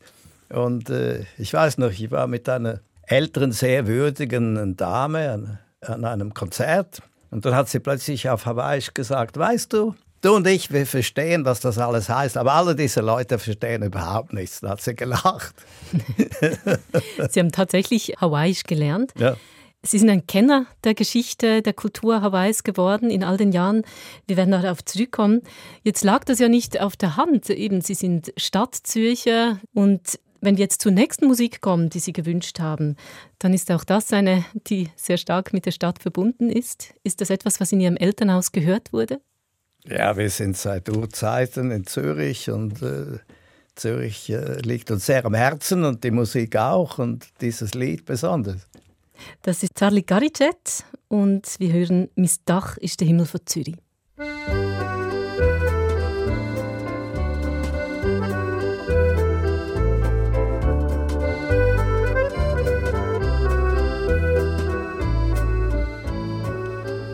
Und 0.48 0.90
äh, 0.90 1.24
ich 1.38 1.52
weiß 1.52 1.78
noch, 1.78 1.90
ich 1.90 2.10
war 2.10 2.26
mit 2.26 2.48
einer 2.48 2.80
älteren, 3.02 3.52
sehr 3.52 3.86
würdigen 3.86 4.76
Dame 4.76 5.58
an, 5.80 6.04
einem 6.04 6.34
Konzert 6.34 7.02
und 7.30 7.44
dann 7.44 7.54
hat 7.54 7.68
sie 7.68 7.80
plötzlich 7.80 8.28
auf 8.28 8.46
Hawaiisch 8.46 8.94
gesagt, 8.94 9.36
weißt 9.36 9.72
du, 9.72 9.94
Du 10.20 10.34
und 10.34 10.48
ich, 10.48 10.72
wir 10.72 10.84
verstehen, 10.84 11.44
was 11.44 11.60
das 11.60 11.78
alles 11.78 12.08
heißt, 12.08 12.38
aber 12.38 12.54
alle 12.54 12.74
diese 12.74 13.00
Leute 13.00 13.38
verstehen 13.38 13.84
überhaupt 13.84 14.32
nichts. 14.32 14.60
Da 14.60 14.70
hat 14.70 14.80
sie 14.80 14.96
gelacht. 14.96 15.54
sie 17.30 17.38
haben 17.38 17.52
tatsächlich 17.52 18.14
Hawaiisch 18.20 18.64
gelernt. 18.64 19.12
Ja. 19.16 19.36
Sie 19.82 19.98
sind 19.98 20.10
ein 20.10 20.26
Kenner 20.26 20.66
der 20.82 20.94
Geschichte, 20.94 21.62
der 21.62 21.72
Kultur 21.72 22.20
Hawaiis 22.20 22.64
geworden 22.64 23.10
in 23.10 23.22
all 23.22 23.36
den 23.36 23.52
Jahren. 23.52 23.82
Wir 24.26 24.36
werden 24.36 24.50
darauf 24.50 24.84
zurückkommen. 24.84 25.42
Jetzt 25.84 26.02
lag 26.02 26.24
das 26.24 26.40
ja 26.40 26.48
nicht 26.48 26.80
auf 26.80 26.96
der 26.96 27.16
Hand. 27.16 27.48
Eben, 27.48 27.80
Sie 27.80 27.94
sind 27.94 28.32
Stadtzürcher 28.36 29.60
und 29.72 30.18
wenn 30.40 30.56
wir 30.56 30.64
jetzt 30.64 30.82
zur 30.82 30.92
nächsten 30.92 31.26
Musik 31.26 31.60
kommen, 31.60 31.90
die 31.90 31.98
Sie 31.98 32.12
gewünscht 32.12 32.60
haben, 32.60 32.96
dann 33.38 33.54
ist 33.54 33.70
auch 33.70 33.84
das 33.84 34.12
eine, 34.12 34.44
die 34.68 34.88
sehr 34.96 35.16
stark 35.16 35.52
mit 35.52 35.66
der 35.66 35.72
Stadt 35.72 36.00
verbunden 36.00 36.50
ist. 36.50 36.94
Ist 37.02 37.20
das 37.20 37.30
etwas, 37.30 37.60
was 37.60 37.72
in 37.72 37.80
Ihrem 37.80 37.96
Elternhaus 37.96 38.52
gehört 38.52 38.92
wurde? 38.92 39.20
Ja, 39.84 40.16
wir 40.16 40.30
sind 40.30 40.56
seit 40.56 40.88
Urzeiten 40.88 41.70
in 41.70 41.86
Zürich 41.86 42.50
und 42.50 42.82
äh, 42.82 43.18
Zürich 43.74 44.28
äh, 44.30 44.60
liegt 44.60 44.90
uns 44.90 45.06
sehr 45.06 45.24
am 45.24 45.34
Herzen 45.34 45.84
und 45.84 46.04
die 46.04 46.10
Musik 46.10 46.56
auch 46.56 46.98
und 46.98 47.26
dieses 47.40 47.74
Lied 47.74 48.04
besonders. 48.04 48.66
Das 49.42 49.62
ist 49.62 49.74
Charlie 49.76 50.02
Garicet 50.02 50.84
und 51.08 51.46
wir 51.58 51.72
hören 51.72 52.08
«Mein 52.14 52.30
Dach 52.44 52.76
ist 52.76 53.00
der 53.00 53.08
Himmel 53.08 53.26
von 53.26 53.40
Zürich». 53.46 53.76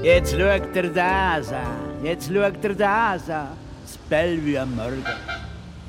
Jetzt 0.05 0.33
schaut 0.33 0.77
er 0.77 0.91
das 0.91 1.51
an. 1.51 2.05
Jetzt 2.05 2.31
schaut 2.31 2.63
er 2.63 2.75
das 2.75 3.31
an, 3.31 3.49
das 3.83 3.97
Bellevue 4.07 4.61
am 4.61 4.77
Morgen. 4.77 5.03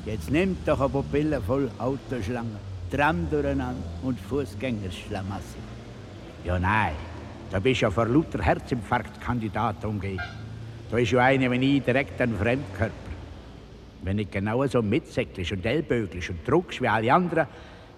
Jetzt 0.06 0.30
nimmt 0.30 0.66
doch 0.66 0.80
eine 0.80 0.88
Pupille 0.88 1.38
voll 1.42 1.70
Autoschlangen, 1.78 2.56
Tram 2.90 3.28
durcheinander 3.28 3.76
und 4.02 4.18
Fußgängerschlamassel. 4.18 5.60
Ja, 6.46 6.58
nein, 6.58 6.94
da 7.50 7.58
bist 7.58 7.82
ja 7.82 7.90
vor 7.90 8.06
lauter 8.06 8.42
Herzinfarktkandidat 8.42 9.84
umgeben. 9.84 10.22
Da 10.90 10.96
ist 10.96 11.10
ja 11.10 11.20
einer 11.20 11.50
wie 11.50 11.76
ich 11.76 11.82
direkt 11.82 12.18
ein 12.18 12.38
Fremdkörper. 12.38 12.94
Wenn 14.00 14.16
du 14.16 14.24
genau 14.24 14.66
so 14.66 14.80
mitsäcklich 14.80 15.52
und 15.52 15.66
ellböglich 15.66 16.30
und 16.30 16.38
druckst 16.48 16.80
wie 16.80 16.88
alle 16.88 17.12
anderen, 17.12 17.48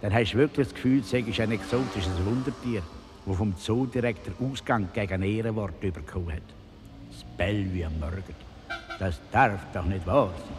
dann 0.03 0.13
hast 0.13 0.33
du 0.33 0.39
wirklich 0.39 0.67
das 0.67 0.75
Gefühl, 0.75 1.01
du 1.01 1.07
seist 1.07 1.41
ein 1.41 1.53
exotisches 1.53 2.11
Wundertier, 2.27 2.83
das 3.29 3.37
vom 3.37 3.57
Zoodirektor 3.57 4.35
Ausgang 4.41 4.89
gegen 4.93 5.23
Ehrenwort 5.23 5.81
bekommen 5.81 6.33
hat. 6.33 6.43
Bellevue 7.39 7.87
am 7.87 7.99
Morgen. 8.01 8.35
Das 8.99 9.21
darf 9.31 9.61
doch 9.73 9.85
nicht 9.85 10.07
wahr 10.07 10.31
sein. 10.37 10.57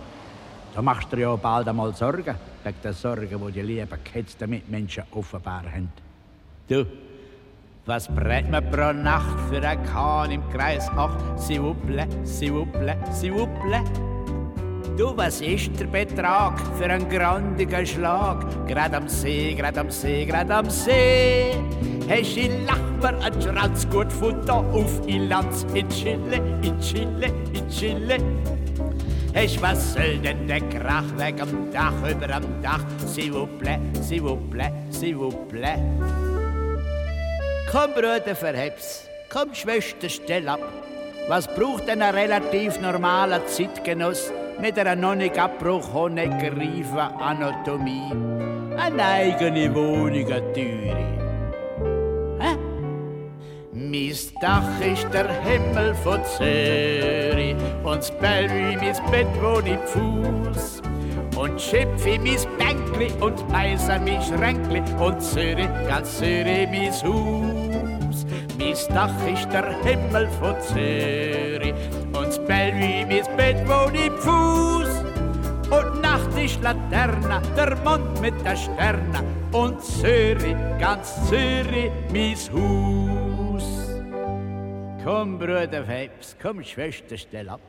Da 0.74 0.82
machst 0.82 1.12
du 1.12 1.18
dir 1.18 1.24
ja 1.24 1.36
bald 1.36 1.68
einmal 1.68 1.94
Sorgen, 1.94 2.36
wegen 2.64 2.78
der 2.84 2.94
Sorgen, 2.94 3.48
die 3.48 3.52
die 3.52 3.62
lieben 3.62 4.00
gehetzten 4.04 4.50
Mitmenschen 4.50 5.04
offenbar 5.12 5.64
haben. 5.64 5.92
Du, 6.68 6.86
was 7.86 8.08
brät 8.08 8.50
man 8.50 8.70
pro 8.72 8.94
Nacht 8.94 9.40
für 9.50 9.62
ein 9.62 9.84
Kahn 9.84 10.32
im 10.32 10.50
Kreis 10.52 10.88
8? 10.90 11.40
Sie 11.40 11.62
wupple, 11.62 12.08
sie 12.24 12.54
wupple, 12.54 12.98
sie 13.12 13.34
wupple. 13.34 13.84
Du, 14.96 15.16
was 15.18 15.42
ist 15.42 15.80
der 15.80 15.88
Betrag 15.88 16.60
für 16.78 16.86
einen 16.86 17.10
grandigen 17.10 17.86
Schlag? 17.86 18.68
Grad 18.68 18.94
am 18.94 19.08
See, 19.08 19.54
grad 19.56 19.78
am 19.78 19.90
See, 19.90 20.26
grad 20.26 20.52
am 20.52 20.70
See. 20.70 21.56
Hast 22.10 22.36
du 22.36 22.48
Lachmer 22.66 23.24
ein 23.24 23.42
Schranz 23.42 23.88
gut 23.90 24.12
Futter 24.12 24.56
auf 24.74 25.08
Ilanz 25.08 25.66
in 25.76 25.88
Chile, 25.90 26.42
in 26.64 26.80
Chile, 26.82 27.28
in 27.54 27.70
Chile. 27.70 28.18
Hast 29.36 29.62
was 29.62 29.94
soll 29.94 30.18
denn 30.18 30.48
der 30.48 30.62
Krach 30.62 31.06
weg 31.18 31.40
am 31.40 31.72
Dach, 31.72 31.94
über 32.10 32.34
am 32.34 32.62
Dach? 32.64 32.84
S'il 33.06 33.32
vous 33.32 33.48
plaît, 33.60 33.80
s'il 34.02 34.22
vous 34.24 34.38
plaît, 34.50 34.74
s'il 34.90 35.16
vous 35.16 35.32
plaît. 35.50 35.80
Komm, 37.72 37.94
Bruder, 37.94 38.36
verheb's. 38.36 39.08
Komm, 39.30 39.54
Schwester, 39.54 40.10
stell 40.10 40.50
ab. 40.50 40.62
Was 41.28 41.48
braucht 41.48 41.88
ein 41.90 42.02
relativ 42.02 42.82
normaler 42.82 43.46
Zeitgenoss? 43.46 44.32
mit 44.60 44.78
einer 44.78 44.96
noch 44.96 45.16
nicht 45.16 45.36
Griefe 45.36 47.02
Anatomie. 47.20 48.12
Eine 48.78 49.06
eigene 49.06 49.74
Wohnung, 49.74 50.32
eine 50.32 50.54
Türe. 50.54 51.29
Mein 53.92 54.14
Dach 54.40 54.80
ist 54.82 55.08
der 55.12 55.28
Himmel 55.42 55.96
von 55.96 56.22
Zürich 56.38 57.56
und 57.84 57.98
das 57.98 58.12
Bellevue 58.12 58.78
mein 58.78 59.12
Bett, 59.12 59.28
wo 59.42 59.60
ich 59.66 59.80
Fuß. 59.90 60.84
Und 61.36 61.60
Schipfi 61.60 62.20
mein 62.20 62.38
Bänkli 62.60 63.12
und 63.20 63.50
Meiser 63.50 64.00
mein 64.00 64.22
Schränkli 64.22 64.84
und 65.00 65.20
Zürich, 65.20 65.70
ganz 65.88 66.20
Zürich 66.20 66.68
mein 66.70 66.92
Haus. 66.92 68.28
Mein 68.60 68.96
Dach 68.96 69.28
ist 69.28 69.52
der 69.52 69.76
Himmel 69.82 70.28
von 70.40 70.56
Zürich 70.62 71.74
und 72.14 72.28
das 72.28 72.46
Bellevue 72.46 73.06
mein 73.08 73.38
Bett, 73.38 73.58
wo 73.66 73.90
ich 73.92 74.12
Fuß. 74.22 75.00
ist 76.44 76.62
Laterne, 76.62 77.42
der 77.58 77.76
Mond 77.78 78.22
mit 78.22 78.36
der 78.46 78.56
Sterne 78.56 79.24
und 79.52 79.84
Zürich, 79.84 80.56
ganz 80.80 81.28
Zürich, 81.28 81.92
mis 82.12 82.52
Haus. 82.52 83.29
Komm, 85.10 85.40
Bruder 85.40 85.84
Phelps, 85.86 86.36
komm, 86.40 86.64
Schwester, 86.64 87.18
stell 87.18 87.50
ab. 87.50 87.62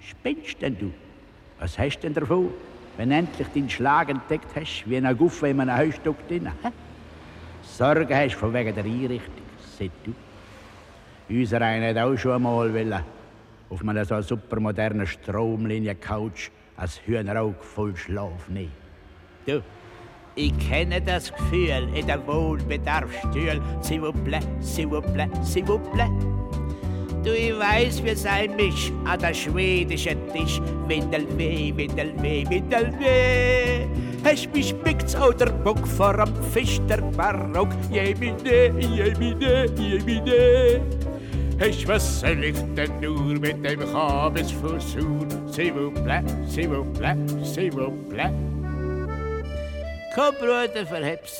Spinnst 0.00 0.62
denn 0.62 0.78
du? 0.78 0.90
Was 1.58 1.78
hast 1.78 2.00
denn 2.00 2.14
davon, 2.14 2.48
wenn 2.96 3.10
endlich 3.10 3.48
deinen 3.48 3.68
Schlag 3.68 4.08
entdeckt 4.08 4.48
hast, 4.56 4.88
wie 4.88 4.96
ein 4.96 5.14
Guffe 5.18 5.48
in 5.48 5.60
einem 5.60 5.76
Heustock 5.76 6.26
drin? 6.26 6.46
Hä? 6.62 6.70
Sorge 7.62 8.16
hast 8.16 8.36
von 8.36 8.54
wegen 8.54 8.74
der 8.74 8.84
Einrichtung, 8.84 9.44
seit 9.78 9.90
du. 10.04 10.14
Unser 11.28 11.60
einer 11.60 11.88
hat 11.88 11.98
auch 11.98 12.16
schon 12.16 12.32
einmal 12.32 12.72
wollen, 12.72 13.04
auf 13.68 13.86
einer 13.86 14.04
so 14.06 14.22
supermodernen 14.22 15.06
Stromlinie-Couch 15.06 16.48
als 16.78 17.02
Hühnerauge 17.04 17.60
voll 17.60 17.94
Schlaf 17.94 18.48
nehmen. 18.48 18.72
Du, 19.44 19.62
ich 20.34 20.58
kenne 20.66 21.02
das 21.02 21.30
Gefühl 21.30 21.90
in 21.94 22.06
der 22.06 22.26
Wohlbedarfsstühl. 22.26 23.60
S'il 23.82 24.00
vous 24.00 24.14
plaît, 24.24 24.40
s'il 24.60 24.86
vous 24.86 25.02
plaît, 25.02 25.28
s'il 25.42 25.66
vous 25.66 25.78
plaît. 25.92 26.10
Du, 27.26 27.32
ich 27.32 27.58
weiß, 27.58 28.04
wie 28.04 28.10
es 28.10 28.24
ein 28.24 28.56
ist 28.56 28.92
an 29.04 29.18
der 29.18 29.34
schwedischen 29.34 30.32
Tisch. 30.32 30.60
Windelweh, 30.86 31.72
Windelweh, 31.76 32.48
Windelweh. 32.48 33.88
Hast 34.24 34.54
mich 34.54 34.68
spickt's 34.68 35.16
oder 35.16 35.46
Bock 35.50 35.84
vor 35.88 36.16
am 36.20 36.32
Fisch 36.54 36.80
der 36.88 37.02
Barock. 37.16 37.70
Jemine, 37.90 38.70
jemine, 38.78 39.66
jemine. 39.76 40.80
Hast 41.58 41.88
was 41.88 42.20
soll 42.20 42.44
ich 42.44 42.60
denn 42.76 43.00
nur 43.00 43.40
mit 43.40 43.64
dem 43.64 43.80
Kabels 43.92 44.52
versuchen? 44.52 45.48
S'il 45.50 45.72
vous 45.72 45.90
plaît, 45.90 46.22
s'il 46.46 46.68
vous 46.68 46.84
plaît, 46.92 47.16
s'il 47.42 47.72
vous 47.72 47.90
plaît. 48.08 48.32
Komm, 50.14 50.32
Bruder, 50.38 50.86
verheb's. 50.86 51.34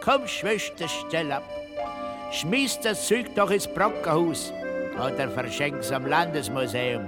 Komm, 0.00 0.28
Schwester, 0.28 0.86
stell 0.86 1.32
ab. 1.32 1.42
Schmiss 2.30 2.78
das 2.78 3.08
Zeug 3.08 3.34
doch 3.34 3.50
ins 3.50 3.66
Brockenhaus 3.66 4.52
oder 4.96 5.28
verschenk's 5.28 5.90
am 5.92 6.06
Landesmuseum 6.06 7.02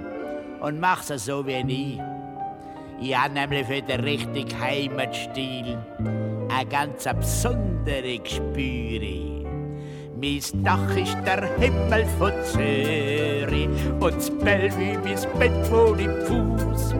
und 0.61 0.79
mach's 0.79 1.07
so 1.07 1.45
wie 1.45 1.63
ich. 1.67 1.99
Ich 2.99 3.15
habe 3.15 3.33
nämlich 3.33 3.67
für 3.67 3.81
den 3.81 3.99
richtigen 4.01 4.59
Heimatstil 4.59 5.77
eine 6.49 6.69
ganz 6.69 7.03
besondere 7.03 8.17
Gespüre. 8.19 9.45
Mein 10.19 10.63
Dach 10.63 10.95
ist 10.95 11.17
der 11.25 11.47
Himmel 11.59 12.05
von 12.17 12.31
Zürich 12.43 13.69
und 13.99 14.15
das 14.15 14.31
Bellevue 14.31 14.97
mein 15.03 15.39
Bett 15.39 15.71
wohl 15.71 15.99
im 15.99 16.25
Fuß. 16.25 16.95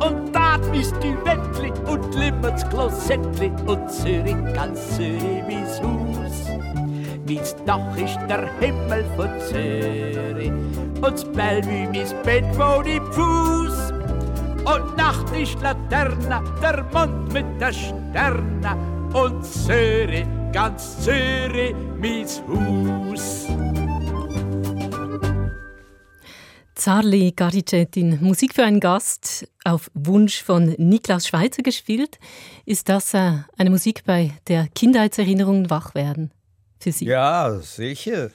Und 0.00 0.34
dat 0.34 0.64
ist 0.74 0.94
die 1.02 1.14
Wettli 1.26 1.70
und 1.86 2.14
Limmerts 2.14 2.66
Klosettli 2.70 3.52
und 3.66 3.90
Zürich, 3.90 4.54
ganz 4.54 4.96
Zürich 4.96 5.42
mein 5.46 5.66
Haus. 5.82 6.79
Mein 7.30 7.64
Dach 7.64 7.96
ist 7.96 8.18
der 8.28 8.50
Himmel 8.58 9.04
von 9.14 9.30
Zürich 9.48 10.50
und 10.50 11.00
das 11.00 11.24
Bellevue 11.26 11.88
mein 11.92 12.22
Bett 12.24 12.58
wohl 12.58 12.84
im 12.88 13.06
Fuß. 13.12 13.92
Und 14.64 14.96
Nacht 14.96 15.32
ist 15.36 15.60
Laterne, 15.60 16.42
der 16.60 16.82
Mond 16.92 17.32
mit 17.32 17.46
der 17.60 17.72
Sterne 17.72 18.76
und 19.14 19.46
Zürich, 19.46 20.26
ganz 20.52 21.04
Zürich, 21.04 21.72
mein 22.00 22.26
Haus. 22.48 23.46
Zarli 26.74 27.32
Garicetin, 27.36 28.18
Musik 28.20 28.54
für 28.54 28.64
einen 28.64 28.80
Gast, 28.80 29.46
auf 29.64 29.88
Wunsch 29.94 30.42
von 30.42 30.74
Niklas 30.78 31.28
Schweizer 31.28 31.62
gespielt. 31.62 32.18
Ist 32.66 32.88
das 32.88 33.14
äh, 33.14 33.34
eine 33.56 33.70
Musik, 33.70 34.02
bei 34.04 34.32
der 34.48 34.66
Kindheitserinnerungen 34.74 35.70
wach 35.70 35.94
werden 35.94 36.32
für 36.80 36.92
Sie? 36.92 37.04
Ja, 37.04 37.58
sicher. 37.60 38.30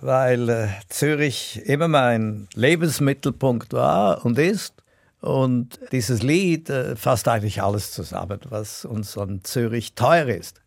Weil 0.00 0.48
äh, 0.48 0.68
Zürich 0.88 1.62
immer 1.64 1.88
mein 1.88 2.48
Lebensmittelpunkt 2.54 3.72
war 3.72 4.24
und 4.24 4.38
ist. 4.38 4.74
Und 5.20 5.80
dieses 5.90 6.22
Lied 6.22 6.70
äh, 6.70 6.94
fasst 6.94 7.26
eigentlich 7.28 7.60
alles 7.62 7.92
zusammen, 7.92 8.40
was 8.48 8.84
uns 8.84 9.18
an 9.18 9.40
Zürich 9.42 9.94
teuer 9.94 10.26
ist. 10.28 10.60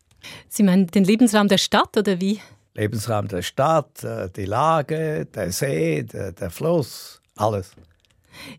Sie 0.48 0.62
meinen 0.62 0.86
den 0.86 1.04
Lebensraum 1.04 1.48
der 1.48 1.58
Stadt 1.58 1.96
oder 1.96 2.20
wie? 2.20 2.40
Lebensraum 2.74 3.28
der 3.28 3.42
Stadt, 3.42 4.04
äh, 4.04 4.28
die 4.30 4.44
Lage, 4.44 5.26
der 5.26 5.52
See, 5.52 6.02
der, 6.02 6.32
der 6.32 6.50
Fluss, 6.50 7.20
alles. 7.36 7.72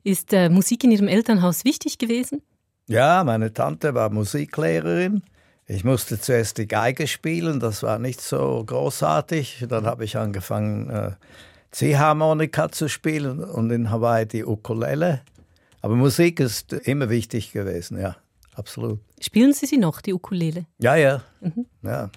Ist 0.04 0.34
äh, 0.34 0.50
Musik 0.50 0.84
in 0.84 0.92
Ihrem 0.92 1.08
Elternhaus 1.08 1.66
wichtig 1.66 1.98
gewesen? 1.98 2.42
Ja, 2.88 3.24
meine 3.24 3.54
Tante 3.54 3.94
war 3.94 4.10
Musiklehrerin. 4.10 5.24
Ich 5.66 5.84
musste 5.84 6.20
zuerst 6.20 6.58
die 6.58 6.68
Geige 6.68 7.08
spielen, 7.08 7.60
das 7.60 7.84
war 7.84 7.98
nicht 7.98 8.20
so 8.20 8.64
großartig. 8.66 9.66
Dann 9.70 9.86
habe 9.86 10.04
ich 10.04 10.18
angefangen, 10.18 10.90
äh, 10.90 11.12
Ziehharmonika 11.72 12.72
zu 12.72 12.90
spielen 12.90 13.44
und 13.44 13.72
in 13.72 13.90
Hawaii 13.90 14.26
die 14.26 14.46
Ukulele. 14.46 15.22
Aber 15.82 15.96
Musik 15.96 16.40
ist 16.40 16.74
immer 16.74 17.10
wichtig 17.10 17.52
gewesen, 17.52 18.00
ja, 18.00 18.16
absolut. 18.56 19.00
Spielen 19.20 19.54
Sie 19.54 19.66
sie 19.66 19.78
noch, 19.78 20.02
die 20.02 20.14
Ukulele? 20.14 20.66
Ja, 20.80 20.96
ja. 20.96 21.24
ja. 21.82 22.10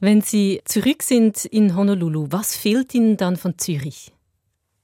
Wenn 0.00 0.22
Sie 0.22 0.60
zurück 0.64 1.02
sind 1.02 1.44
in 1.44 1.76
Honolulu, 1.76 2.28
was 2.30 2.56
fehlt 2.56 2.94
Ihnen 2.94 3.16
dann 3.16 3.36
von 3.36 3.58
Zürich? 3.58 4.12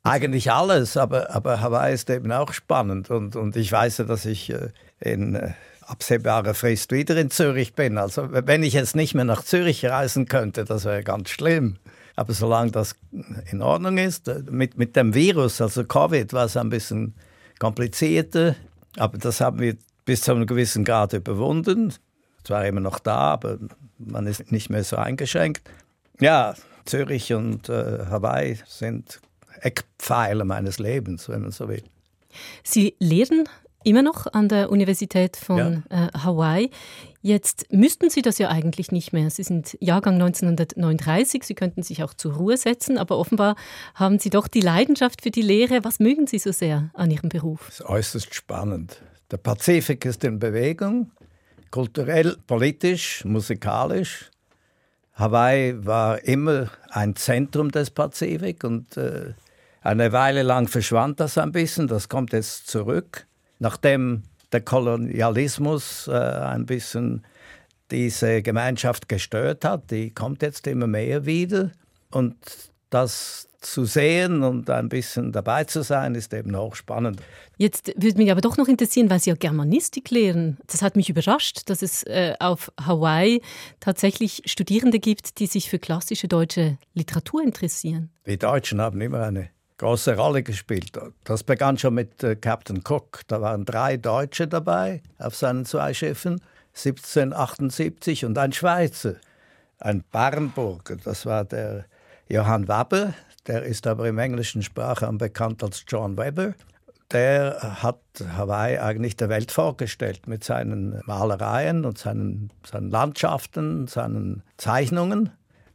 Eigentlich 0.03 0.53
alles, 0.53 0.97
aber, 0.97 1.35
aber 1.35 1.61
Hawaii 1.61 1.95
ist 1.95 2.11
eben 2.11 2.31
auch 2.33 2.53
spannend. 2.53 3.11
Und, 3.11 3.35
und 3.35 3.57
ich 3.57 3.73
weiß 3.73 3.99
ja, 3.99 4.05
dass 4.05 4.25
ich 4.25 4.51
äh, 4.51 4.69
in 5.01 5.55
absehbarer 5.87 6.55
Frist 6.55 6.93
wieder 6.93 7.17
in 7.17 7.31
Zürich 7.31 7.75
bin. 7.75 7.99
Also 7.99 8.29
wenn 8.31 8.63
ich 8.63 8.75
jetzt 8.75 8.97
nicht 8.97 9.15
mehr 9.15 9.25
nach 9.25 9.43
Zürich 9.45 9.85
reisen 9.85 10.27
könnte, 10.27 10.65
das 10.65 10.85
wäre 10.85 11.03
ganz 11.03 11.31
schlimm. 11.31 11.77
Aber 12.17 12.33
solange 12.33 12.71
das 12.71 12.97
in 13.51 13.63
Ordnung 13.63 13.99
ist, 13.99 14.27
äh, 14.29 14.43
mit, 14.51 14.79
mit 14.79 14.97
dem 14.97 15.15
Virus, 15.15 15.61
also 15.61 15.85
Covid, 15.85 16.33
war 16.33 16.47
es 16.47 16.57
ein 16.57 16.71
bisschen 16.71 17.15
komplizierter. 17.59 18.57
Aber 18.97 19.19
das 19.19 19.41
haben 19.41 19.61
wir 19.61 19.77
bis 20.05 20.23
zu 20.23 20.33
einem 20.33 20.47
gewissen 20.47 20.85
Grad 20.85 21.13
überwunden. 21.13 21.93
Zwar 22.43 22.67
immer 22.67 22.81
noch 22.81 22.99
da, 22.99 23.33
aber 23.33 23.59
man 23.99 24.27
ist 24.27 24.51
nicht 24.51 24.71
mehr 24.71 24.85
so 24.85 24.97
eingeschränkt. 24.97 25.69
Ja, 26.21 26.55
Zürich 26.87 27.33
und 27.33 27.69
äh, 27.69 28.07
Hawaii 28.09 28.59
sind 28.67 29.21
Eckpfeiler 29.61 30.45
meines 30.45 30.79
Lebens, 30.79 31.29
wenn 31.29 31.43
man 31.43 31.51
so 31.51 31.69
will. 31.69 31.83
Sie 32.63 32.95
lehren 32.99 33.49
immer 33.87 34.03
noch 34.03 34.27
an 34.33 34.49
der 34.49 34.71
Universität 34.71 35.37
von 35.37 35.85
ja. 35.91 36.07
äh, 36.07 36.19
Hawaii. 36.19 36.71
Jetzt 37.23 37.73
müssten 37.73 38.11
Sie 38.11 38.21
das 38.21 38.39
ja 38.39 38.49
eigentlich 38.49 38.91
nicht 38.91 39.13
mehr. 39.13 39.31
Sie 39.31 39.45
sind 39.45 39.77
Jahrgang 39.81 40.15
1939, 40.15 41.45
Sie 41.45 41.55
könnten 41.55 41.83
sich 41.83 42.03
auch 42.03 42.13
zur 42.13 42.35
Ruhe 42.35 42.57
setzen, 42.57 42.99
aber 42.99 43.17
offenbar 43.17 43.55
haben 43.95 44.19
Sie 44.19 44.31
doch 44.31 44.49
die 44.49 44.61
Leidenschaft 44.61 45.23
für 45.23 45.31
die 45.31 45.43
Lehre. 45.43 45.85
Was 45.85 46.01
mögen 46.01 46.27
Sie 46.27 46.39
so 46.39 46.51
sehr 46.51 46.91
an 46.95 47.11
Ihrem 47.11 47.29
Beruf? 47.29 47.67
Das 47.67 47.81
ist 47.81 47.87
äußerst 47.87 48.35
spannend. 48.35 49.03
Der 49.31 49.39
Pazifik 49.39 50.05
ist 50.05 50.25
in 50.25 50.41
Bewegung, 50.41 51.13
kulturell, 51.71 52.37
politisch, 52.47 53.25
musikalisch. 53.25 54.31
Hawaii 55.15 55.75
war 55.85 56.23
immer 56.25 56.71
ein 56.91 57.15
Zentrum 57.15 57.71
des 57.71 57.91
Pazifik 57.91 58.65
und 58.65 58.97
äh, 58.97 59.35
eine 59.81 60.13
Weile 60.13 60.43
lang 60.43 60.67
verschwand 60.67 61.21
das 61.21 61.39
ein 61.39 61.53
bisschen. 61.53 61.87
Das 61.87 62.09
kommt 62.09 62.33
jetzt 62.33 62.67
zurück, 62.67 63.27
nachdem 63.59 64.23
der 64.53 64.61
Kolonialismus 64.61 66.09
äh, 66.09 66.13
ein 66.13 66.67
bisschen 66.67 67.25
diese 67.91 68.43
Gemeinschaft 68.43 69.09
gestört 69.09 69.65
hat. 69.65 69.91
Die 69.91 70.11
kommt 70.13 70.43
jetzt 70.43 70.67
immer 70.67 70.87
mehr 70.87 71.27
wieder 71.27 71.73
und 72.11 72.37
das 72.91 73.49
zu 73.61 73.85
sehen 73.85 74.43
und 74.43 74.71
ein 74.71 74.89
bisschen 74.89 75.33
dabei 75.33 75.65
zu 75.65 75.83
sein, 75.83 76.15
ist 76.15 76.33
eben 76.33 76.55
auch 76.55 76.77
spannend. 76.77 77.21
Jetzt 77.57 77.89
würde 77.97 78.19
mich 78.19 78.31
aber 78.31 78.41
doch 78.41 78.57
noch 78.57 78.69
interessieren, 78.69 79.11
weil 79.11 79.19
Sie 79.19 79.31
ja 79.31 79.37
Germanistik 79.37 80.11
lehren. 80.11 80.59
Das 80.69 80.83
hat 80.83 80.95
mich 80.95 81.11
überrascht, 81.11 81.63
dass 81.67 81.83
es 81.83 82.05
äh, 82.05 82.35
auf 82.39 82.71
Hawaii 82.81 83.43
tatsächlich 83.81 84.43
Studierende 84.47 85.01
gibt, 85.01 85.41
die 85.41 85.47
sich 85.47 85.69
für 85.69 85.81
klassische 85.81 86.29
deutsche 86.29 86.79
Literatur 86.95 87.43
interessieren. 87.43 88.11
Die 88.27 88.39
Deutschen 88.39 88.81
haben 88.81 89.01
immer 89.01 89.23
eine 89.23 89.51
große 89.79 90.17
Rolle 90.17 90.43
gespielt. 90.43 90.93
Das 91.25 91.43
begann 91.43 91.79
schon 91.79 91.95
mit 91.95 92.23
äh, 92.23 92.37
Captain 92.37 92.83
Cook. 92.87 93.21
Da 93.27 93.41
waren 93.41 93.65
drei 93.65 93.97
Deutsche 93.97 94.49
dabei 94.49 95.03
auf 95.19 95.35
seinen 95.35 95.65
zwei 95.65 95.93
Schiffen, 95.95 96.41
1778 96.75 98.25
und 98.25 98.39
ein 98.39 98.53
Schweizer, 98.53 99.15
ein 99.79 100.05
Barnburger. 100.11 100.97
Das 100.97 101.27
war 101.27 101.45
der 101.45 101.87
Johann 102.29 102.69
Wabbe, 102.69 103.15
der 103.47 103.63
ist 103.63 103.87
aber 103.87 104.09
im 104.09 104.19
englischen 104.19 104.63
Sprachraum 104.63 105.19
bekannt 105.19 105.63
als 105.63 105.85
John 105.87 106.17
Webber. 106.17 106.55
Der 107.13 107.83
hat 107.83 108.01
Hawaii 108.37 108.79
eigentlich 108.79 109.17
der 109.17 109.29
Welt 109.29 109.53
vorgestellt 109.53 110.27
mit 110.27 110.43
seinen 110.43 111.01
Malereien 111.07 111.85
und 111.85 111.99
seinen, 111.99 112.51
seinen 112.69 112.91
Landschaften, 112.91 113.87
seinen 113.87 114.43
Zeichnungen. 114.57 115.31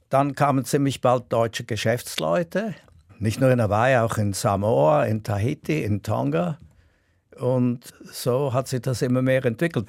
Dann 0.10 0.36
kamen 0.36 0.66
ziemlich 0.66 1.00
bald 1.00 1.32
deutsche 1.32 1.64
Geschäftsleute, 1.64 2.76
nicht 3.22 3.40
nur 3.40 3.52
in 3.52 3.62
Hawaii, 3.62 3.98
auch 3.98 4.18
in 4.18 4.34
Samoa, 4.34 5.06
in 5.06 5.24
Tahiti, 5.24 5.84
in 5.84 6.02
Tonga. 6.02 6.58
Und 7.40 7.94
so 8.12 8.54
hat 8.54 8.68
sich 8.68 8.82
das 8.82 9.02
immer 9.02 9.22
mehr 9.22 9.46
entwickelt. 9.46 9.88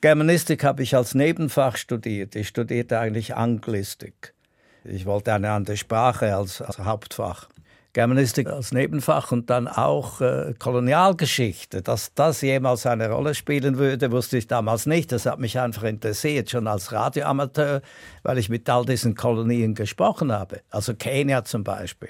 Germanistik 0.00 0.64
habe 0.64 0.82
ich 0.82 0.94
als 0.96 1.14
Nebenfach 1.14 1.76
studiert. 1.76 2.34
Ich 2.34 2.48
studierte 2.48 2.98
eigentlich 2.98 3.36
Anglistik. 3.36 4.34
Ich 4.84 5.06
wollte 5.06 5.32
eine 5.32 5.50
andere 5.52 5.76
Sprache 5.76 6.34
als, 6.34 6.60
als 6.60 6.80
Hauptfach. 6.80 7.48
Germanistik 7.92 8.48
als 8.48 8.72
Nebenfach 8.72 9.32
und 9.32 9.50
dann 9.50 9.68
auch 9.68 10.20
äh, 10.20 10.54
Kolonialgeschichte. 10.58 11.82
Dass 11.82 12.14
das 12.14 12.40
jemals 12.40 12.86
eine 12.86 13.10
Rolle 13.10 13.34
spielen 13.34 13.78
würde, 13.78 14.10
wusste 14.10 14.38
ich 14.38 14.48
damals 14.48 14.86
nicht. 14.86 15.12
Das 15.12 15.26
hat 15.26 15.38
mich 15.38 15.58
einfach 15.60 15.84
interessiert, 15.84 16.50
schon 16.50 16.66
als 16.66 16.90
Radioamateur, 16.90 17.82
weil 18.22 18.38
ich 18.38 18.48
mit 18.48 18.68
all 18.68 18.84
diesen 18.86 19.14
Kolonien 19.14 19.74
gesprochen 19.74 20.32
habe. 20.32 20.62
Also 20.70 20.94
Kenia 20.94 21.44
zum 21.44 21.64
Beispiel. 21.64 22.08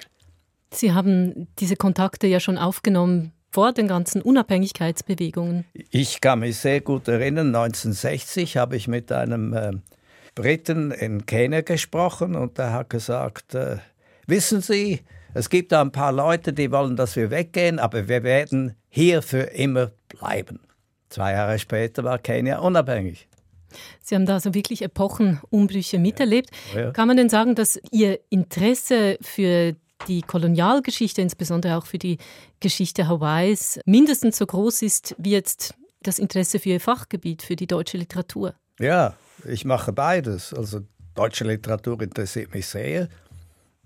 Sie 0.73 0.93
haben 0.93 1.47
diese 1.59 1.75
Kontakte 1.75 2.27
ja 2.27 2.39
schon 2.39 2.57
aufgenommen 2.57 3.31
vor 3.51 3.71
den 3.71 3.87
ganzen 3.87 4.21
Unabhängigkeitsbewegungen. 4.21 5.65
Ich 5.91 6.21
kann 6.21 6.39
mich 6.39 6.57
sehr 6.57 6.81
gut 6.81 7.07
erinnern, 7.07 7.55
1960 7.55 8.57
habe 8.57 8.75
ich 8.75 8.87
mit 8.87 9.11
einem 9.11 9.53
äh, 9.53 9.71
Briten 10.33 10.91
in 10.91 11.25
Kenia 11.25 11.61
gesprochen 11.61 12.35
und 12.35 12.57
der 12.57 12.73
hat 12.73 12.89
gesagt, 12.89 13.53
äh, 13.53 13.77
wissen 14.25 14.61
Sie, 14.61 15.01
es 15.35 15.49
gibt 15.49 15.71
da 15.71 15.81
ein 15.81 15.91
paar 15.91 16.11
Leute, 16.11 16.53
die 16.53 16.71
wollen, 16.71 16.95
dass 16.95 17.15
wir 17.15 17.29
weggehen, 17.29 17.79
aber 17.79 18.07
wir 18.07 18.23
werden 18.23 18.75
hier 18.89 19.21
für 19.21 19.41
immer 19.41 19.91
bleiben. 20.09 20.59
Zwei 21.09 21.33
Jahre 21.33 21.59
später 21.59 22.03
war 22.03 22.17
Kenia 22.17 22.59
unabhängig. 22.59 23.27
Sie 23.99 24.15
haben 24.15 24.25
da 24.25 24.35
also 24.35 24.53
wirklich 24.53 24.81
Epochenumbrüche 24.81 25.99
miterlebt. 25.99 26.49
Ja. 26.73 26.81
Ja. 26.81 26.91
Kann 26.91 27.07
man 27.07 27.17
denn 27.17 27.29
sagen, 27.29 27.55
dass 27.55 27.79
Ihr 27.91 28.19
Interesse 28.29 29.17
für 29.21 29.75
die 30.07 30.21
Kolonialgeschichte, 30.21 31.21
insbesondere 31.21 31.77
auch 31.77 31.85
für 31.85 31.97
die 31.97 32.17
Geschichte 32.59 33.07
Hawaiis, 33.07 33.79
mindestens 33.85 34.37
so 34.37 34.45
groß 34.45 34.81
ist 34.81 35.15
wie 35.17 35.31
jetzt 35.31 35.75
das 36.01 36.19
Interesse 36.19 36.59
für 36.59 36.69
Ihr 36.69 36.79
Fachgebiet, 36.79 37.41
für 37.41 37.55
die 37.55 37.67
deutsche 37.67 37.97
Literatur? 37.97 38.55
Ja, 38.79 39.15
ich 39.45 39.65
mache 39.65 39.93
beides. 39.93 40.53
Also 40.53 40.81
deutsche 41.15 41.45
Literatur 41.45 42.01
interessiert 42.01 42.53
mich 42.53 42.67
sehr. 42.67 43.07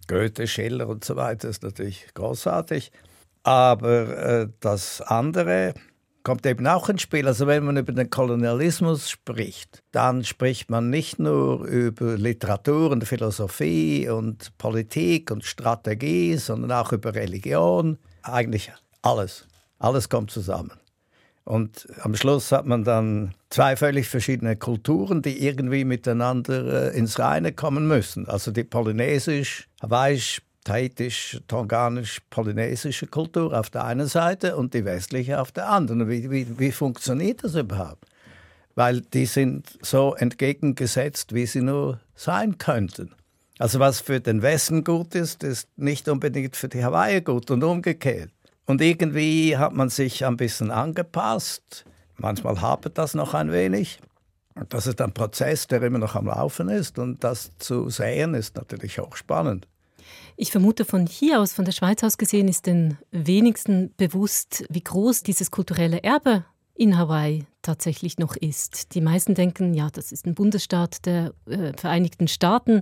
Goethe, 0.07 0.47
Schiller 0.47 0.87
und 0.87 1.03
so 1.03 1.15
weiter 1.15 1.49
ist 1.49 1.63
natürlich 1.63 2.07
großartig. 2.13 2.91
Aber 3.43 4.17
äh, 4.17 4.47
das 4.59 5.01
andere 5.01 5.73
kommt 6.27 6.45
eben 6.45 6.67
auch 6.67 6.89
ins 6.89 7.03
Spiel. 7.03 7.25
Also 7.25 7.47
wenn 7.47 7.63
man 7.63 7.77
über 7.77 7.93
den 7.93 8.09
Kolonialismus 8.09 9.09
spricht, 9.09 9.81
dann 9.93 10.25
spricht 10.25 10.69
man 10.69 10.89
nicht 10.89 11.19
nur 11.19 11.63
über 11.63 12.17
Literatur 12.17 12.91
und 12.91 13.05
Philosophie 13.05 14.09
und 14.09 14.51
Politik 14.57 15.31
und 15.31 15.45
Strategie, 15.45 16.35
sondern 16.35 16.73
auch 16.73 16.91
über 16.91 17.15
Religion. 17.15 17.97
Eigentlich 18.23 18.73
alles. 19.03 19.47
Alles 19.79 20.09
kommt 20.09 20.29
zusammen. 20.29 20.73
Und 21.45 21.87
am 22.01 22.13
Schluss 22.13 22.51
hat 22.51 22.65
man 22.65 22.83
dann 22.83 23.33
zwei 23.49 23.77
völlig 23.77 24.09
verschiedene 24.09 24.57
Kulturen, 24.57 25.21
die 25.21 25.45
irgendwie 25.45 25.85
miteinander 25.85 26.91
äh, 26.91 26.97
ins 26.97 27.19
Reine 27.19 27.53
kommen 27.53 27.87
müssen. 27.87 28.27
Also 28.27 28.51
die 28.51 28.65
polynesisch, 28.65 29.69
hawaiisch, 30.67 30.89
tahitisch, 30.95 31.41
tonganisch, 31.47 32.21
polynesische 32.29 33.07
Kultur 33.07 33.57
auf 33.57 33.69
der 33.69 33.85
einen 33.85 34.07
Seite 34.07 34.55
und 34.55 34.73
die 34.73 34.85
westliche 34.85 35.39
auf 35.39 35.51
der 35.51 35.69
anderen. 35.69 36.07
Wie, 36.09 36.29
wie, 36.29 36.59
wie 36.59 36.71
funktioniert 36.71 37.43
das 37.43 37.55
überhaupt? 37.55 38.05
Weil 38.75 39.01
die 39.01 39.25
sind 39.25 39.77
so 39.81 40.15
entgegengesetzt, 40.15 41.33
wie 41.33 41.45
sie 41.45 41.61
nur 41.61 41.99
sein 42.15 42.57
könnten. 42.57 43.13
Also 43.59 43.79
was 43.79 44.01
für 44.01 44.19
den 44.19 44.43
Westen 44.43 44.83
gut 44.83 45.15
ist, 45.15 45.43
ist 45.43 45.67
nicht 45.77 46.07
unbedingt 46.07 46.55
für 46.55 46.67
die 46.67 46.83
Hawaii 46.83 47.21
gut 47.21 47.49
und 47.49 47.63
umgekehrt. 47.63 48.29
Und 48.65 48.81
irgendwie 48.81 49.57
hat 49.57 49.73
man 49.73 49.89
sich 49.89 50.25
ein 50.25 50.37
bisschen 50.37 50.69
angepasst. 50.69 51.85
Manchmal 52.17 52.61
hapert 52.61 52.97
das 52.97 53.15
noch 53.15 53.33
ein 53.33 53.51
wenig. 53.51 53.99
Das 54.69 54.85
ist 54.85 55.01
ein 55.01 55.13
Prozess, 55.13 55.67
der 55.67 55.81
immer 55.83 55.99
noch 55.99 56.15
am 56.15 56.27
Laufen 56.27 56.69
ist. 56.69 56.99
Und 56.99 57.23
das 57.23 57.51
zu 57.57 57.89
sehen, 57.89 58.33
ist 58.33 58.55
natürlich 58.55 58.99
auch 58.99 59.15
spannend. 59.15 59.67
Ich 60.39 60.51
vermute, 60.51 60.85
von 60.85 61.07
hier 61.07 61.41
aus, 61.41 61.53
von 61.53 61.65
der 61.65 61.71
Schweiz 61.71 62.03
aus 62.03 62.19
gesehen, 62.19 62.47
ist 62.47 62.67
den 62.67 62.99
wenigsten 63.09 63.91
bewusst, 63.97 64.65
wie 64.69 64.83
groß 64.83 65.23
dieses 65.23 65.49
kulturelle 65.49 66.03
Erbe 66.03 66.45
in 66.75 66.95
Hawaii 66.95 67.47
tatsächlich 67.63 68.19
noch 68.19 68.35
ist. 68.35 68.93
Die 68.93 69.01
meisten 69.01 69.33
denken, 69.33 69.73
ja, 69.73 69.89
das 69.89 70.11
ist 70.11 70.27
ein 70.27 70.35
Bundesstaat 70.35 71.07
der 71.07 71.33
äh, 71.47 71.73
Vereinigten 71.75 72.27
Staaten, 72.27 72.81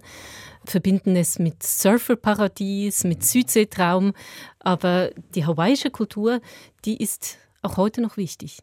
verbinden 0.66 1.16
es 1.16 1.40
mit 1.40 1.64
Surferparadies, 1.64 3.06
mit 3.06 3.24
Südseetraum, 3.24 4.12
aber 4.60 5.12
die 5.34 5.46
hawaiische 5.46 5.92
Kultur, 5.92 6.42
die 6.84 7.02
ist 7.02 7.38
auch 7.62 7.78
heute 7.78 8.02
noch 8.02 8.18
wichtig. 8.18 8.60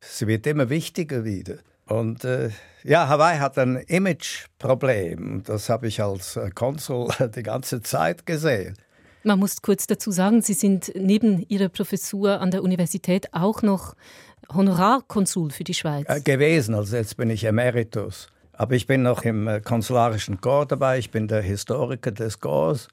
Sie 0.00 0.26
wird 0.26 0.48
immer 0.48 0.68
wichtiger 0.68 1.24
wieder. 1.24 1.58
Und 1.86 2.24
äh, 2.24 2.50
ja, 2.84 3.08
Hawaii 3.08 3.38
hat 3.38 3.58
ein 3.58 3.76
Imageproblem. 3.76 5.42
Das 5.44 5.68
habe 5.68 5.88
ich 5.88 6.02
als 6.02 6.36
äh, 6.36 6.50
Konsul 6.50 7.08
die 7.36 7.42
ganze 7.42 7.82
Zeit 7.82 8.26
gesehen. 8.26 8.76
Man 9.24 9.38
muss 9.38 9.62
kurz 9.62 9.86
dazu 9.86 10.10
sagen, 10.10 10.42
Sie 10.42 10.54
sind 10.54 10.92
neben 10.96 11.44
Ihrer 11.48 11.68
Professur 11.68 12.40
an 12.40 12.50
der 12.50 12.62
Universität 12.62 13.32
auch 13.32 13.62
noch 13.62 13.94
Honorarkonsul 14.52 15.50
für 15.50 15.64
die 15.64 15.74
Schweiz? 15.74 16.06
Äh, 16.08 16.20
gewesen, 16.20 16.74
also 16.74 16.96
jetzt 16.96 17.16
bin 17.16 17.30
ich 17.30 17.44
Emeritus. 17.44 18.28
Aber 18.52 18.74
ich 18.74 18.86
bin 18.86 19.02
noch 19.02 19.22
im 19.22 19.48
äh, 19.48 19.60
konsularischen 19.60 20.40
Chor 20.40 20.66
dabei, 20.66 20.98
ich 20.98 21.10
bin 21.10 21.28
der 21.28 21.42
Historiker 21.42 22.10
des 22.10 22.40
Chors, 22.40 22.88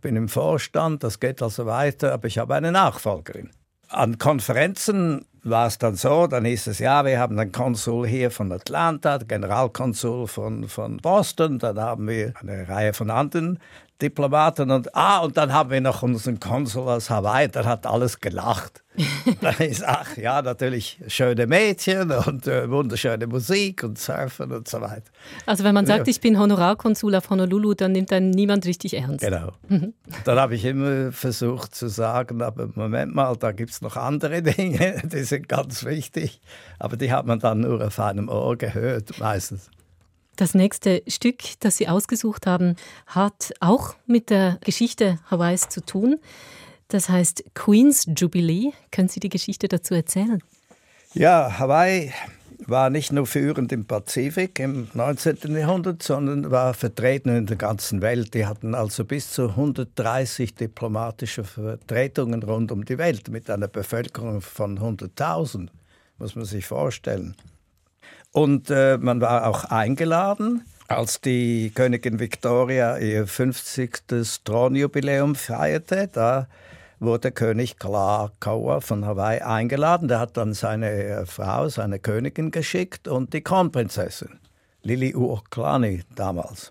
bin 0.00 0.16
im 0.16 0.28
Vorstand, 0.28 1.02
das 1.02 1.20
geht 1.20 1.42
also 1.42 1.64
weiter, 1.64 2.12
aber 2.12 2.26
ich 2.26 2.38
habe 2.38 2.54
eine 2.54 2.72
Nachfolgerin. 2.72 3.50
An 3.88 4.18
Konferenzen 4.18 5.24
war 5.44 5.66
es 5.66 5.78
dann 5.78 5.96
so, 5.96 6.26
dann 6.26 6.44
hieß 6.44 6.68
es, 6.68 6.78
ja, 6.78 7.04
wir 7.04 7.18
haben 7.18 7.38
einen 7.38 7.52
Konsul 7.52 8.06
hier 8.06 8.30
von 8.30 8.52
Atlanta, 8.52 9.18
Generalkonsul 9.18 10.28
von, 10.28 10.68
von 10.68 10.98
Boston, 10.98 11.58
dann 11.58 11.78
haben 11.80 12.06
wir 12.06 12.32
eine 12.40 12.68
Reihe 12.68 12.92
von 12.92 13.10
anderen 13.10 13.58
Diplomaten 14.02 14.70
und 14.70 14.94
ah, 14.94 15.18
und 15.20 15.36
dann 15.36 15.52
haben 15.52 15.70
wir 15.70 15.80
noch 15.80 16.02
unseren 16.02 16.40
Konsul 16.40 16.88
aus 16.88 17.08
Hawaii, 17.08 17.48
der 17.48 17.64
hat 17.64 17.86
alles 17.86 18.20
gelacht. 18.20 18.82
dann 19.40 19.56
ist, 19.56 19.82
ach 19.86 20.16
ja, 20.18 20.42
natürlich 20.42 20.98
schöne 21.06 21.46
Mädchen 21.46 22.10
und 22.10 22.46
äh, 22.46 22.68
wunderschöne 22.68 23.26
Musik 23.26 23.84
und 23.84 23.98
Surfen 23.98 24.52
und 24.52 24.68
so 24.68 24.80
weiter. 24.82 25.10
Also 25.46 25.64
wenn 25.64 25.74
man 25.74 25.86
sagt, 25.86 26.08
ich 26.08 26.20
bin 26.20 26.38
Honorarkonsul 26.38 27.14
auf 27.14 27.30
Honolulu, 27.30 27.72
dann 27.72 27.92
nimmt 27.92 28.12
einen 28.12 28.30
niemand 28.30 28.66
richtig 28.66 28.94
ernst. 28.94 29.24
Genau. 29.24 29.52
Mhm. 29.68 29.94
dann 30.24 30.38
habe 30.38 30.56
ich 30.56 30.64
immer 30.64 31.10
versucht 31.10 31.74
zu 31.74 31.88
sagen, 31.88 32.42
aber 32.42 32.68
Moment 32.74 33.14
mal, 33.14 33.34
da 33.36 33.52
gibt 33.52 33.70
es 33.70 33.80
noch 33.80 33.96
andere 33.96 34.42
Dinge, 34.42 35.00
die 35.04 35.22
sind 35.22 35.48
ganz 35.48 35.84
wichtig, 35.84 36.40
aber 36.78 36.96
die 36.96 37.10
hat 37.10 37.24
man 37.24 37.38
dann 37.38 37.60
nur 37.60 37.86
auf 37.86 37.98
einem 37.98 38.28
Ohr 38.28 38.56
gehört 38.56 39.18
meistens. 39.18 39.70
Das 40.36 40.54
nächste 40.54 41.02
Stück, 41.06 41.38
das 41.60 41.76
Sie 41.76 41.88
ausgesucht 41.88 42.46
haben, 42.46 42.76
hat 43.06 43.52
auch 43.60 43.94
mit 44.06 44.30
der 44.30 44.58
Geschichte 44.64 45.18
Hawaiis 45.30 45.68
zu 45.68 45.84
tun. 45.84 46.18
Das 46.88 47.08
heißt 47.08 47.44
Queen's 47.54 48.06
Jubilee. 48.16 48.72
Können 48.90 49.08
Sie 49.08 49.20
die 49.20 49.28
Geschichte 49.28 49.68
dazu 49.68 49.94
erzählen? 49.94 50.42
Ja, 51.14 51.58
Hawaii 51.58 52.12
war 52.66 52.90
nicht 52.90 53.12
nur 53.12 53.26
führend 53.26 53.72
im 53.72 53.84
Pazifik 53.84 54.58
im 54.58 54.88
19. 54.94 55.56
Jahrhundert, 55.56 56.02
sondern 56.02 56.50
war 56.50 56.74
vertreten 56.74 57.36
in 57.36 57.46
der 57.46 57.56
ganzen 57.56 58.02
Welt. 58.02 58.34
Die 58.34 58.46
hatten 58.46 58.74
also 58.74 59.04
bis 59.04 59.30
zu 59.30 59.50
130 59.50 60.54
diplomatische 60.54 61.44
Vertretungen 61.44 62.42
rund 62.42 62.72
um 62.72 62.84
die 62.84 62.98
Welt 62.98 63.28
mit 63.28 63.50
einer 63.50 63.68
Bevölkerung 63.68 64.40
von 64.40 64.78
100.000, 64.78 65.68
muss 66.18 66.36
man 66.36 66.44
sich 66.44 66.66
vorstellen. 66.66 67.34
Und 68.32 68.70
äh, 68.70 68.98
man 68.98 69.20
war 69.20 69.46
auch 69.46 69.64
eingeladen, 69.64 70.64
als 70.88 71.20
die 71.20 71.70
Königin 71.74 72.18
Victoria 72.18 72.98
ihr 72.98 73.26
50. 73.26 74.02
Thronjubiläum 74.44 75.34
feierte. 75.34 76.08
Da 76.12 76.48
wurde 76.98 77.32
König 77.32 77.78
Kalakaua 77.78 78.80
von 78.80 79.04
Hawaii 79.04 79.40
eingeladen. 79.40 80.08
Der 80.08 80.20
hat 80.20 80.36
dann 80.36 80.54
seine 80.54 80.90
äh, 80.90 81.26
Frau, 81.26 81.68
seine 81.68 81.98
Königin 81.98 82.50
geschickt 82.50 83.08
und 83.08 83.34
die 83.34 83.42
Kronprinzessin, 83.42 84.40
Lili 84.82 85.14
Uoklani 85.14 86.02
damals. 86.14 86.70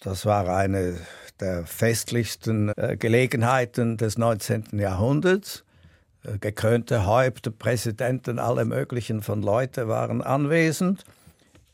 Das 0.00 0.26
war 0.26 0.48
eine 0.48 0.96
der 1.40 1.66
festlichsten 1.66 2.72
äh, 2.76 2.96
Gelegenheiten 2.96 3.96
des 3.96 4.18
19. 4.18 4.78
Jahrhunderts. 4.78 5.64
Äh, 6.24 6.38
gekrönte 6.38 7.06
Häupter, 7.06 7.50
Präsidenten, 7.50 8.38
alle 8.38 8.64
möglichen 8.64 9.22
von 9.22 9.42
Leuten 9.42 9.88
waren 9.88 10.22
anwesend 10.22 11.04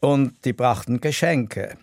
und 0.00 0.44
die 0.44 0.52
brachten 0.52 1.00
Geschenke. 1.00 1.76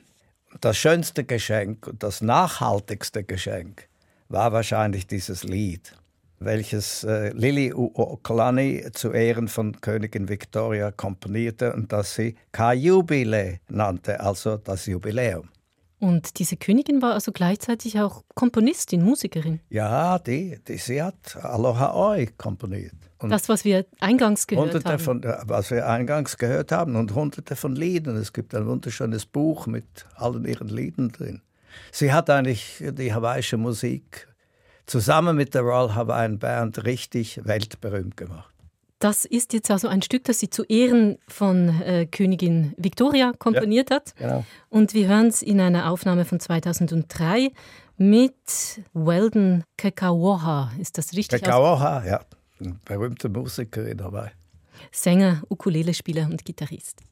Das 0.62 0.78
schönste 0.78 1.25
Geschenk 1.25 1.88
und 1.88 2.01
das 2.01 2.21
nachhaltigste 2.21 3.23
Geschenk 3.23 3.88
war 4.30 4.51
wahrscheinlich 4.51 5.06
dieses 5.06 5.43
Lied, 5.43 5.93
welches 6.39 7.04
äh, 7.04 7.30
Lili 7.32 7.73
Uoklani 7.73 8.88
zu 8.93 9.12
Ehren 9.12 9.47
von 9.47 9.80
Königin 9.82 10.30
Victoria 10.30 10.91
komponierte 10.91 11.73
und 11.73 11.91
das 11.91 12.15
sie 12.15 12.36
Kajubile 12.51 13.60
nannte, 13.67 14.19
also 14.21 14.58
das 14.58 14.86
Jubiläum. 14.86 15.49
Und 15.99 16.39
diese 16.39 16.58
Königin 16.58 17.01
war 17.01 17.13
also 17.13 17.31
gleichzeitig 17.31 17.99
auch 17.99 18.23
Komponistin, 18.36 19.01
Musikerin. 19.01 19.62
Ja, 19.69 20.19
die, 20.19 20.60
die 20.67 20.77
sie 20.77 21.01
hat 21.01 21.38
Aloha 21.41 21.95
Oi 21.95 22.27
komponiert. 22.38 22.93
Und 23.19 23.29
das, 23.29 23.47
was 23.47 23.63
wir 23.63 23.86
eingangs 24.01 24.45
gehört 24.45 24.73
hunderte 24.73 24.91
haben. 24.91 24.99
Von, 24.99 25.23
was 25.45 25.71
wir 25.71 25.88
eingangs 25.88 26.38
gehört 26.38 26.71
haben 26.71 26.95
und 26.95 27.15
hunderte 27.15 27.55
von 27.55 27.75
Liedern. 27.75 28.17
Es 28.17 28.34
gibt 28.34 28.53
ein 28.53 28.67
wunderschönes 28.67 29.25
Buch 29.25 29.67
mit 29.67 29.86
allen 30.15 30.45
ihren 30.45 30.67
Liedern 30.67 31.10
drin. 31.10 31.41
Sie 31.91 32.12
hat 32.12 32.29
eigentlich 32.29 32.81
die 32.81 33.13
hawaiische 33.13 33.58
Musik 33.58 34.27
zusammen 34.86 35.36
mit 35.36 35.55
der 35.55 35.62
Royal 35.62 35.95
Hawaiian 35.95 36.39
Band 36.39 36.86
richtig 36.86 37.41
weltberühmt 37.45 38.17
gemacht. 38.17 38.54
Das 39.05 39.23
ist 39.23 39.53
jetzt 39.53 39.69
also 39.69 39.87
ein 39.87 40.01
Stück, 40.01 40.23
das 40.23 40.39
sie 40.39 40.49
zu 40.49 40.63
Ehren 40.63 41.19
von 41.27 41.79
äh, 41.83 42.07
Königin 42.07 42.73
Victoria 42.75 43.33
komponiert 43.37 43.91
ja, 43.91 43.97
hat. 43.97 44.15
Genau. 44.15 44.43
Und 44.69 44.95
wir 44.95 45.07
hören 45.07 45.27
es 45.27 45.43
in 45.43 45.61
einer 45.61 45.91
Aufnahme 45.91 46.25
von 46.25 46.39
2003 46.39 47.51
mit 47.97 48.33
Weldon 48.95 49.63
Kekawoha. 49.77 50.71
Ist 50.79 50.97
das 50.97 51.13
richtig? 51.13 51.43
Kekawoha, 51.43 52.03
ja. 52.03 52.21
Ein 52.59 52.79
berühmter 52.83 53.29
Musiker 53.29 53.93
dabei. 53.93 54.31
Sänger, 54.91 55.43
Ukulelespieler 55.51 56.25
und 56.25 56.43
Gitarrist. 56.43 57.03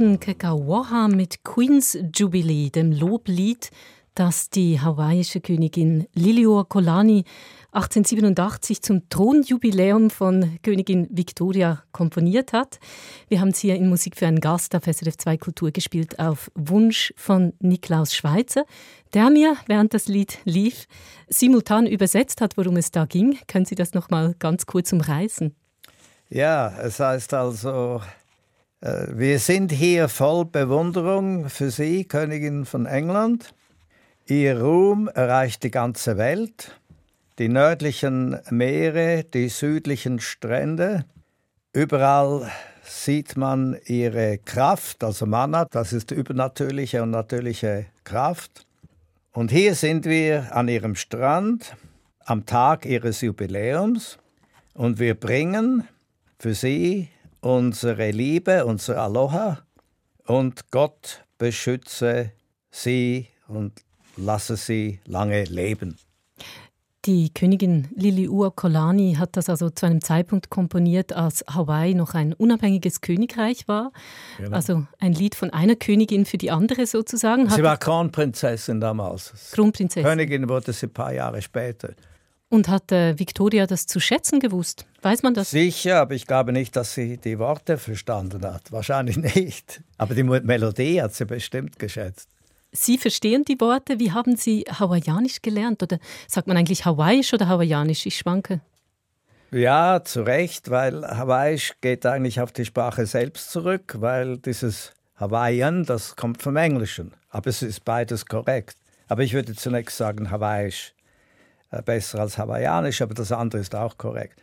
Weldon 0.00 0.18
Kekawaha 0.18 1.08
mit 1.08 1.44
Queen's 1.44 1.98
Jubilee, 2.14 2.70
dem 2.70 2.90
Loblied, 2.90 3.70
das 4.14 4.48
die 4.48 4.80
hawaiische 4.80 5.42
Königin 5.42 6.06
Liliuokalani 6.14 7.24
1887 7.72 8.80
zum 8.80 9.10
Thronjubiläum 9.10 10.08
von 10.08 10.58
Königin 10.62 11.06
Victoria 11.10 11.82
komponiert 11.92 12.54
hat. 12.54 12.80
Wir 13.28 13.40
haben 13.40 13.50
es 13.50 13.58
hier 13.58 13.76
in 13.76 13.90
Musik 13.90 14.16
für 14.16 14.26
einen 14.26 14.40
Gast 14.40 14.74
auf 14.74 14.84
SRF 14.84 15.18
2 15.18 15.36
Kultur 15.36 15.70
gespielt 15.70 16.18
auf 16.18 16.50
Wunsch 16.54 17.12
von 17.18 17.52
Niklaus 17.58 18.14
Schweizer, 18.14 18.64
der 19.12 19.28
mir, 19.28 19.56
während 19.66 19.92
das 19.92 20.08
Lied 20.08 20.38
lief, 20.44 20.86
simultan 21.28 21.86
übersetzt 21.86 22.40
hat, 22.40 22.56
worum 22.56 22.78
es 22.78 22.90
da 22.90 23.04
ging. 23.04 23.38
Können 23.46 23.66
Sie 23.66 23.74
das 23.74 23.92
noch 23.92 24.08
mal 24.08 24.34
ganz 24.38 24.64
kurz 24.64 24.94
umreißen? 24.94 25.54
Ja, 26.30 26.72
es 26.80 27.00
heißt 27.00 27.34
also, 27.34 28.00
wir 28.80 29.38
sind 29.38 29.72
hier 29.72 30.08
voll 30.08 30.46
Bewunderung 30.46 31.48
für 31.48 31.70
Sie, 31.70 32.04
Königin 32.04 32.64
von 32.64 32.86
England. 32.86 33.54
Ihr 34.26 34.60
Ruhm 34.60 35.08
erreicht 35.08 35.62
die 35.64 35.70
ganze 35.70 36.16
Welt 36.16 36.80
die 37.40 37.48
nördlichen 37.48 38.38
Meere, 38.50 39.24
die 39.24 39.48
südlichen 39.48 40.20
Strände. 40.20 41.06
Überall 41.72 42.50
sieht 42.82 43.34
man 43.38 43.78
ihre 43.86 44.36
Kraft, 44.36 45.02
also 45.02 45.24
Mana, 45.24 45.64
das 45.64 45.94
ist 45.94 46.10
übernatürliche 46.10 47.02
und 47.02 47.10
natürliche 47.10 47.86
Kraft. 48.04 48.66
Und 49.32 49.50
hier 49.50 49.74
sind 49.74 50.04
wir 50.04 50.54
an 50.54 50.68
ihrem 50.68 50.96
Strand 50.96 51.76
am 52.26 52.44
Tag 52.44 52.84
ihres 52.84 53.22
Jubiläums 53.22 54.18
und 54.74 54.98
wir 54.98 55.14
bringen 55.14 55.88
für 56.38 56.52
sie 56.52 57.08
unsere 57.40 58.10
Liebe, 58.10 58.64
unser 58.64 59.02
Aloha 59.02 59.58
und 60.26 60.70
Gott 60.70 61.24
beschütze 61.38 62.32
sie 62.70 63.28
und 63.48 63.82
lasse 64.16 64.56
sie 64.56 65.00
lange 65.06 65.44
leben. 65.44 65.96
Die 67.06 67.32
Königin 67.32 67.88
Liliuokalani 67.94 69.14
hat 69.18 69.38
das 69.38 69.48
also 69.48 69.70
zu 69.70 69.86
einem 69.86 70.02
Zeitpunkt 70.02 70.50
komponiert, 70.50 71.14
als 71.14 71.42
Hawaii 71.48 71.94
noch 71.94 72.12
ein 72.12 72.34
unabhängiges 72.34 73.00
Königreich 73.00 73.66
war. 73.68 73.90
Genau. 74.36 74.54
Also 74.54 74.86
ein 74.98 75.14
Lied 75.14 75.34
von 75.34 75.48
einer 75.48 75.76
Königin 75.76 76.26
für 76.26 76.36
die 76.36 76.50
andere 76.50 76.86
sozusagen. 76.86 77.48
Sie 77.48 77.62
war 77.62 77.78
Kronprinzessin 77.78 78.80
damals. 78.82 79.32
Kronprinzessin. 79.52 80.04
Königin 80.04 80.46
wurde 80.46 80.74
sie 80.74 80.86
ein 80.86 80.92
paar 80.92 81.14
Jahre 81.14 81.40
später. 81.40 81.94
Und 82.50 82.68
hat 82.68 82.90
äh, 82.90 83.16
Victoria 83.16 83.66
das 83.66 83.86
zu 83.86 84.00
schätzen 84.00 84.40
gewusst? 84.40 84.84
Weiß 85.02 85.22
man 85.22 85.34
das? 85.34 85.52
Sicher, 85.52 86.00
aber 86.00 86.14
ich 86.14 86.26
glaube 86.26 86.52
nicht, 86.52 86.74
dass 86.74 86.94
sie 86.94 87.16
die 87.16 87.38
Worte 87.38 87.78
verstanden 87.78 88.44
hat. 88.44 88.72
Wahrscheinlich 88.72 89.16
nicht. 89.36 89.80
Aber 89.96 90.14
die 90.16 90.24
Melodie 90.24 91.00
hat 91.00 91.14
sie 91.14 91.24
bestimmt 91.24 91.78
geschätzt. 91.78 92.28
Sie 92.72 92.98
verstehen 92.98 93.44
die 93.44 93.60
Worte. 93.60 94.00
Wie 94.00 94.12
haben 94.12 94.36
Sie 94.36 94.64
Hawaiianisch 94.68 95.42
gelernt? 95.42 95.82
Oder 95.82 95.98
sagt 96.26 96.48
man 96.48 96.56
eigentlich 96.56 96.84
Hawaiisch 96.84 97.32
oder 97.32 97.48
Hawaiianisch? 97.48 98.04
Ich 98.06 98.16
schwanke. 98.16 98.60
Ja, 99.52 100.02
zu 100.04 100.22
Recht, 100.22 100.70
weil 100.70 101.04
Hawaiisch 101.04 101.74
geht 101.80 102.04
eigentlich 102.04 102.40
auf 102.40 102.52
die 102.52 102.64
Sprache 102.64 103.06
selbst 103.06 103.50
zurück, 103.50 103.96
weil 103.98 104.38
dieses 104.38 104.92
Hawaiian, 105.16 105.84
das 105.84 106.16
kommt 106.16 106.42
vom 106.42 106.56
Englischen. 106.56 107.14
Aber 107.28 107.50
es 107.50 107.62
ist 107.62 107.84
beides 107.84 108.26
korrekt. 108.26 108.76
Aber 109.08 109.22
ich 109.22 109.34
würde 109.34 109.54
zunächst 109.54 109.96
sagen, 109.96 110.30
Hawaiisch 110.30 110.94
besser 111.84 112.20
als 112.20 112.38
Hawaiianisch, 112.38 113.02
aber 113.02 113.14
das 113.14 113.32
andere 113.32 113.60
ist 113.60 113.74
auch 113.74 113.96
korrekt. 113.98 114.40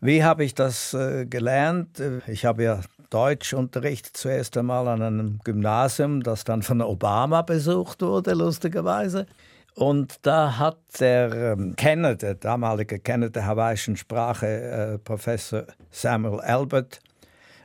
Wie 0.00 0.22
habe 0.22 0.44
ich 0.44 0.54
das 0.54 0.92
äh, 0.92 1.24
gelernt? 1.24 2.02
Ich 2.26 2.44
habe 2.44 2.64
ja 2.64 2.80
Deutschunterricht 3.10 4.16
zuerst 4.16 4.56
einmal 4.56 4.88
an 4.88 5.02
einem 5.02 5.40
Gymnasium, 5.44 6.22
das 6.22 6.44
dann 6.44 6.62
von 6.62 6.82
Obama 6.82 7.42
besucht 7.42 8.02
wurde, 8.02 8.34
lustigerweise. 8.34 9.26
Und 9.74 10.18
da 10.22 10.58
hat 10.58 10.78
der 11.00 11.32
ähm, 11.32 11.74
Kenner, 11.76 12.14
der 12.14 12.34
damalige 12.34 12.98
Kenner 12.98 13.30
der 13.30 13.46
hawaiischen 13.46 13.96
Sprache, 13.96 14.46
äh, 14.46 14.98
Professor 14.98 15.64
Samuel 15.90 16.40
Albert, 16.40 17.00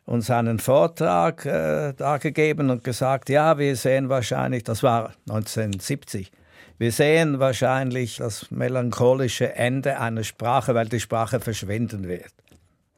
uns 0.05 0.32
einen 0.32 0.57
Vortrag 0.57 1.45
äh, 1.45 1.93
dargegeben 1.93 2.72
und 2.72 2.84
gesagt, 2.84 3.30
ja, 3.30 3.60
wir 3.60 3.76
sehen 3.76 4.10
wahrscheinlich, 4.10 4.64
das 4.64 4.82
war 4.82 5.14
1970, 5.30 6.32
wir 6.80 6.94
sehen 6.94 7.40
wahrscheinlich 7.40 8.18
das 8.18 8.50
melancholische 8.52 9.54
Ende 9.54 10.00
einer 10.00 10.24
Sprache, 10.24 10.74
weil 10.74 10.88
die 10.88 11.02
Sprache 11.02 11.42
verschwinden 11.42 12.08
wird. 12.08 12.32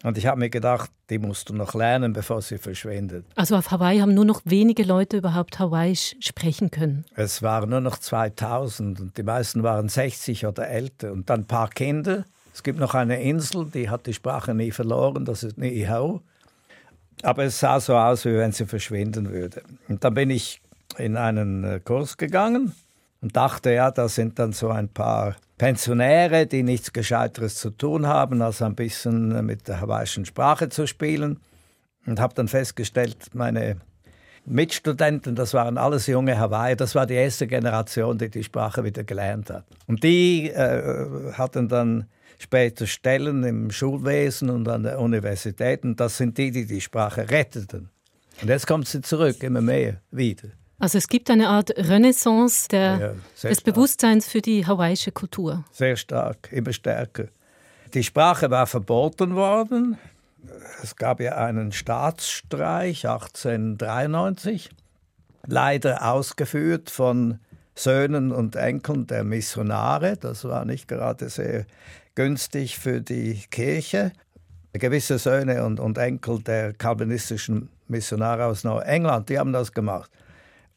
Und 0.04 0.20
ich 0.20 0.28
habe 0.28 0.40
mir 0.40 0.52
gedacht, 0.52 0.92
die 1.10 1.18
musst 1.18 1.50
du 1.50 1.56
noch 1.56 1.74
lernen, 1.74 2.14
bevor 2.14 2.44
sie 2.44 2.60
verschwindet. 2.60 3.26
Also 3.36 3.56
auf 3.56 3.72
Hawaii 3.72 4.00
haben 4.00 4.14
nur 4.14 4.26
noch 4.26 4.42
wenige 4.46 4.84
Leute 4.84 5.18
überhaupt 5.18 5.58
Hawaiisch 5.58 6.16
sprechen 6.20 6.70
können. 6.70 7.06
Es 7.16 7.42
waren 7.42 7.72
nur 7.72 7.82
noch 7.82 7.98
2000 7.98 9.00
und 9.00 9.18
die 9.18 9.24
meisten 9.24 9.64
waren 9.64 9.90
60 9.90 10.46
oder 10.46 10.68
älter. 10.68 11.12
Und 11.12 11.32
dann 11.32 11.42
ein 11.42 11.48
paar 11.48 11.70
Kinder. 11.70 12.26
Es 12.54 12.62
gibt 12.62 12.80
noch 12.80 12.94
eine 12.94 13.22
Insel, 13.24 13.66
die 13.66 13.90
hat 13.90 14.06
die 14.06 14.14
Sprache 14.14 14.54
nie 14.54 14.72
verloren, 14.72 15.26
das 15.26 15.42
ist 15.42 15.58
Niihau. 15.58 16.22
Aber 17.24 17.46
es 17.46 17.60
sah 17.60 17.80
so 17.80 17.96
aus, 17.96 18.26
wie 18.26 18.36
wenn 18.36 18.52
sie 18.52 18.68
verschwinden 18.68 19.32
würde. 19.32 19.64
Und 19.88 20.04
dann 20.04 20.14
bin 20.14 20.30
ich 20.30 20.62
in 20.98 21.18
einen 21.18 21.64
äh, 21.64 21.80
Kurs 21.80 22.18
gegangen 22.18 22.74
und 23.22 23.36
dachte, 23.36 23.72
ja, 23.72 23.92
da 23.92 24.10
sind 24.10 24.40
dann 24.40 24.52
so 24.52 24.70
ein 24.70 24.90
paar 24.90 25.36
Pensionäre, 25.58 26.48
die 26.48 26.64
nichts 26.64 26.92
Gescheiteres 26.92 27.56
zu 27.56 27.70
tun 27.70 28.08
haben, 28.08 28.42
als 28.42 28.62
ein 28.62 28.76
bisschen 28.76 29.46
mit 29.46 29.68
der 29.68 29.80
hawaiischen 29.80 30.26
Sprache 30.26 30.70
zu 30.70 30.88
spielen. 30.88 31.40
Und 32.08 32.20
habe 32.20 32.34
dann 32.34 32.48
festgestellt, 32.48 33.18
meine 33.34 33.78
Mitstudenten, 34.46 35.36
das 35.36 35.54
waren 35.54 35.78
alles 35.78 36.08
junge 36.08 36.40
Hawaii, 36.40 36.76
das 36.76 36.96
war 36.96 37.06
die 37.06 37.14
erste 37.14 37.46
Generation, 37.46 38.18
die 38.18 38.30
die 38.30 38.44
Sprache 38.44 38.84
wieder 38.84 39.04
gelernt 39.04 39.52
hat. 39.52 39.66
Und 39.86 40.04
die 40.04 40.50
äh, 40.50 41.32
hatten 41.34 41.68
dann 41.68 42.08
später 42.40 42.88
Stellen 42.88 43.44
im 43.44 43.70
Schulwesen 43.70 44.50
und 44.50 44.68
an 44.68 44.82
der 44.82 45.00
Universität. 45.00 45.84
Und 45.84 46.00
das 46.00 46.18
sind 46.18 46.40
die, 46.40 46.50
die 46.50 46.66
die 46.66 46.82
Sprache 46.82 47.30
retteten. 47.30 47.90
Und 48.42 48.50
jetzt 48.50 48.66
kommt 48.66 48.88
sie 48.88 49.02
zurück, 49.02 49.44
immer 49.44 49.62
mehr 49.62 50.02
wieder. 50.10 50.50
Also 50.82 50.98
es 50.98 51.08
gibt 51.08 51.30
eine 51.30 51.48
Art 51.48 51.70
Renaissance 51.78 52.68
der, 52.68 52.82
ja, 52.82 53.08
des 53.44 53.60
stark. 53.60 53.64
Bewusstseins 53.66 54.28
für 54.28 54.42
die 54.42 54.66
hawaiische 54.66 55.12
Kultur. 55.12 55.64
Sehr 55.72 55.96
stark, 55.96 56.52
immer 56.52 56.74
stärker. 56.74 57.26
Die 57.94 58.04
Sprache 58.04 58.50
war 58.50 58.66
verboten 58.66 59.36
worden. 59.36 60.00
Es 60.82 60.96
gab 60.96 61.20
ja 61.20 61.36
einen 61.36 61.72
Staatsstreich 61.72 63.08
1893, 63.08 64.72
leider 65.46 66.12
ausgeführt 66.12 66.90
von 66.90 67.38
Söhnen 67.76 68.32
und 68.32 68.56
Enkeln 68.56 69.06
der 69.06 69.24
Missionare. 69.24 70.18
Das 70.18 70.46
war 70.46 70.66
nicht 70.66 70.88
gerade 70.88 71.30
sehr 71.30 71.68
günstig 72.16 72.80
für 72.80 73.02
die 73.02 73.44
Kirche. 73.52 74.14
Gewisse 74.74 75.20
Söhne 75.20 75.64
und, 75.64 75.80
und 75.80 76.00
Enkel 76.00 76.42
der 76.42 76.74
kalvinistischen 76.74 77.70
Missionare 77.88 78.46
aus 78.46 78.64
Neuengland, 78.64 79.30
die 79.30 79.38
haben 79.38 79.54
das 79.54 79.74
gemacht 79.74 80.10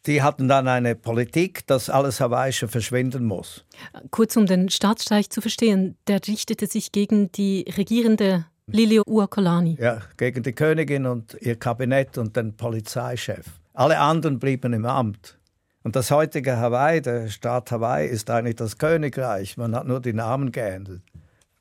die 0.07 0.23
hatten 0.23 0.49
dann 0.49 0.69
eine 0.69 0.95
Politik, 0.95 1.67
dass 1.67 1.89
alles 1.89 2.21
Hawaiische 2.21 2.69
verschwinden 2.69 3.25
muss. 3.25 3.65
Kurz 4.11 4.37
um 4.37 4.47
den 4.47 4.69
Staatsstreich 4.69 5.31
zu 5.31 5.41
verstehen, 5.41 5.97
der 6.07 6.21
richtete 6.27 6.67
sich 6.67 6.93
gegen 6.93 7.33
die 7.33 7.65
regierende 7.77 8.47
Lilio 8.67 9.03
Uakolani. 9.07 9.77
Ja, 9.81 10.01
gegen 10.17 10.43
die 10.43 10.53
Königin 10.53 11.07
und 11.07 11.37
ihr 11.41 11.57
Kabinett 11.57 12.19
und 12.19 12.37
den 12.37 12.57
Polizeichef. 12.57 13.47
Alle 13.75 13.99
anderen 13.99 14.39
blieben 14.39 14.73
im 14.73 14.87
Amt. 14.87 15.39
Und 15.83 15.97
das 15.97 16.11
heutige 16.11 16.57
Hawaii, 16.57 17.03
der 17.03 17.29
Staat 17.29 17.71
Hawaii, 17.71 18.09
ist 18.09 18.31
eigentlich 18.31 18.57
das 18.57 18.79
Königreich. 18.79 19.59
Man 19.59 19.75
hat 19.75 19.87
nur 19.87 20.01
die 20.01 20.15
Namen 20.15 20.51
geändert. 20.51 21.03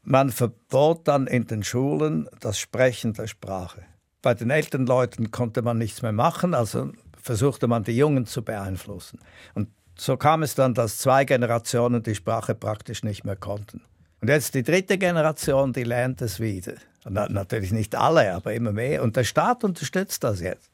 Man 0.04 0.30
verbot 0.30 1.08
dann 1.08 1.28
in 1.28 1.48
den 1.48 1.64
Schulen 1.64 2.30
das 2.39 2.58
Sprechen 2.58 3.14
der 3.14 3.28
Sprache. 3.28 3.84
Bei 4.22 4.34
den 4.34 4.50
älteren 4.50 4.86
Leuten 4.86 5.32
konnte 5.32 5.62
man 5.62 5.78
nichts 5.78 6.02
mehr 6.02 6.14
machen, 6.14 6.54
also 6.54 6.91
versuchte 7.24 7.67
man 7.67 7.84
die 7.84 7.97
Jungen 7.97 8.26
zu 8.26 8.43
beeinflussen. 8.43 9.19
Und 9.55 9.69
so 9.97 10.17
kam 10.17 10.43
es 10.43 10.55
dann, 10.55 10.74
dass 10.74 10.97
zwei 10.97 11.26
Generationen 11.26 12.03
die 12.03 12.15
Sprache 12.15 12.53
praktisch 12.53 13.03
nicht 13.03 13.24
mehr 13.24 13.36
konnten. 13.36 13.82
Und 14.21 14.28
jetzt 14.28 14.53
die 14.53 14.63
dritte 14.63 14.97
Generation, 14.97 15.74
die 15.74 15.84
lernt 15.84 16.21
es 16.21 16.39
wieder. 16.39 16.74
Und 17.05 17.13
natürlich 17.13 17.71
nicht 17.71 17.95
alle, 17.95 18.34
aber 18.34 18.53
immer 18.53 18.71
mehr. 18.71 19.03
Und 19.03 19.15
der 19.15 19.24
Staat 19.24 19.63
unterstützt 19.63 20.24
das 20.24 20.41
jetzt. 20.41 20.69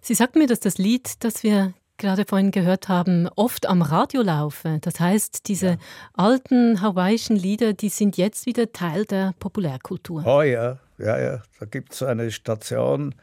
Sie 0.00 0.14
sagten 0.14 0.38
mir, 0.38 0.46
dass 0.46 0.60
das 0.60 0.78
Lied, 0.78 1.24
das 1.24 1.42
wir 1.42 1.72
gerade 1.96 2.24
vorhin 2.26 2.50
gehört 2.50 2.88
haben, 2.88 3.28
oft 3.36 3.66
am 3.66 3.80
Radio 3.80 4.22
laufe. 4.22 4.78
Das 4.80 5.00
heißt, 5.00 5.48
diese 5.48 5.66
ja. 5.66 5.76
alten 6.14 6.80
hawaiischen 6.80 7.36
Lieder, 7.36 7.72
die 7.72 7.88
sind 7.88 8.16
jetzt 8.16 8.44
wieder 8.44 8.72
Teil 8.72 9.04
der 9.04 9.34
Populärkultur. 9.38 10.24
Oh 10.26 10.42
ja, 10.42 10.78
ja, 10.98 11.18
ja. 11.18 11.42
Da 11.60 11.66
gibt 11.66 11.94
es 11.94 12.02
eine 12.02 12.30
Station, 12.30 13.14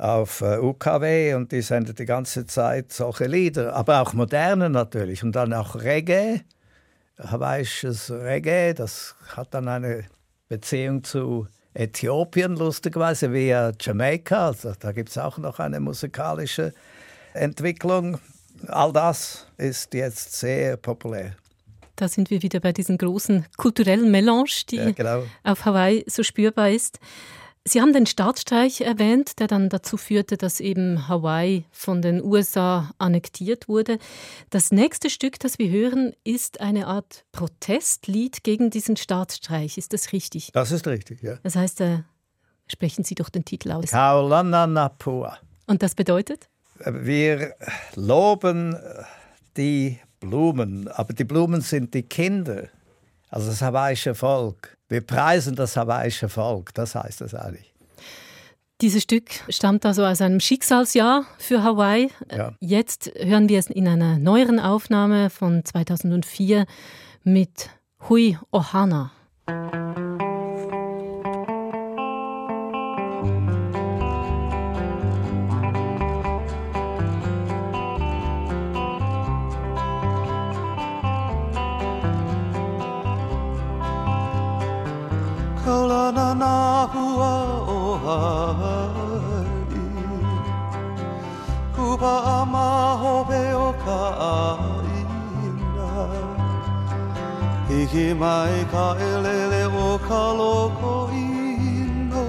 auf 0.00 0.40
äh, 0.40 0.58
UKW 0.58 1.34
und 1.34 1.52
die 1.52 1.60
sendet 1.60 1.98
die 1.98 2.06
ganze 2.06 2.46
Zeit 2.46 2.92
solche 2.92 3.26
Lieder, 3.26 3.74
aber 3.76 4.00
auch 4.00 4.14
moderne 4.14 4.70
natürlich 4.70 5.22
und 5.22 5.32
dann 5.32 5.52
auch 5.52 5.76
Reggae, 5.76 6.40
hawaiisches 7.18 8.10
Reggae, 8.10 8.72
das 8.72 9.14
hat 9.36 9.52
dann 9.52 9.68
eine 9.68 10.04
Beziehung 10.48 11.04
zu 11.04 11.46
Äthiopien, 11.74 12.56
lustigerweise, 12.56 13.32
via 13.32 13.72
Jamaika. 13.78 14.48
Also, 14.48 14.72
da 14.78 14.92
gibt 14.92 15.10
es 15.10 15.18
auch 15.18 15.38
noch 15.38 15.60
eine 15.60 15.78
musikalische 15.78 16.72
Entwicklung. 17.34 18.18
All 18.66 18.92
das 18.92 19.46
ist 19.56 19.94
jetzt 19.94 20.32
sehr 20.32 20.76
populär. 20.76 21.36
Da 21.94 22.08
sind 22.08 22.30
wir 22.30 22.42
wieder 22.42 22.60
bei 22.60 22.72
diesem 22.72 22.98
großen 22.98 23.46
kulturellen 23.56 24.10
Melange, 24.10 24.64
die 24.70 24.76
ja, 24.76 24.90
genau. 24.90 25.24
auf 25.44 25.64
Hawaii 25.64 26.04
so 26.08 26.22
spürbar 26.22 26.70
ist. 26.70 26.98
Sie 27.64 27.82
haben 27.82 27.92
den 27.92 28.06
Staatsstreich 28.06 28.80
erwähnt, 28.80 29.38
der 29.38 29.46
dann 29.46 29.68
dazu 29.68 29.98
führte, 29.98 30.38
dass 30.38 30.60
eben 30.60 31.08
Hawaii 31.08 31.66
von 31.70 32.00
den 32.00 32.22
USA 32.22 32.90
annektiert 32.96 33.68
wurde. 33.68 33.98
Das 34.48 34.72
nächste 34.72 35.10
Stück, 35.10 35.38
das 35.38 35.58
wir 35.58 35.70
hören, 35.70 36.14
ist 36.24 36.60
eine 36.62 36.86
Art 36.86 37.26
Protestlied 37.32 38.44
gegen 38.44 38.70
diesen 38.70 38.96
Staatsstreich. 38.96 39.76
Ist 39.76 39.92
das 39.92 40.12
richtig? 40.12 40.52
Das 40.52 40.72
ist 40.72 40.86
richtig, 40.86 41.22
ja. 41.22 41.36
Das 41.42 41.54
heißt, 41.54 41.82
äh, 41.82 41.98
sprechen 42.66 43.04
Sie 43.04 43.14
doch 43.14 43.28
den 43.28 43.44
Titel 43.44 43.72
aus. 43.72 43.90
Kaulananapua. 43.90 45.36
Und 45.66 45.82
das 45.82 45.94
bedeutet? 45.94 46.48
Wir 46.86 47.54
loben 47.94 48.74
die 49.58 49.98
Blumen, 50.18 50.88
aber 50.88 51.12
die 51.12 51.24
Blumen 51.24 51.60
sind 51.60 51.92
die 51.92 52.04
Kinder, 52.04 52.68
also 53.28 53.48
das 53.50 53.60
hawaiische 53.60 54.14
Volk. 54.14 54.78
Wir 54.90 55.00
preisen 55.00 55.54
das 55.54 55.76
hawaiische 55.76 56.28
Volk, 56.28 56.74
das 56.74 56.96
heißt 56.96 57.20
das 57.20 57.34
eigentlich. 57.34 57.72
Dieses 58.80 59.04
Stück 59.04 59.30
stammt 59.48 59.86
also 59.86 60.04
aus 60.04 60.20
einem 60.20 60.40
Schicksalsjahr 60.40 61.26
für 61.38 61.62
Hawaii. 61.62 62.10
Ja. 62.36 62.54
Jetzt 62.58 63.12
hören 63.16 63.48
wir 63.48 63.60
es 63.60 63.68
in 63.68 63.86
einer 63.86 64.18
neueren 64.18 64.58
Aufnahme 64.58 65.30
von 65.30 65.64
2004 65.64 66.66
mit 67.22 67.70
Hui 68.08 68.36
Ohana. 68.50 69.12
Hiki 97.90 98.14
mai 98.14 98.56
ka 98.70 98.94
elele 99.02 99.62
o 99.66 99.98
ka 99.98 100.22
loko 100.38 101.10
ino 101.10 102.26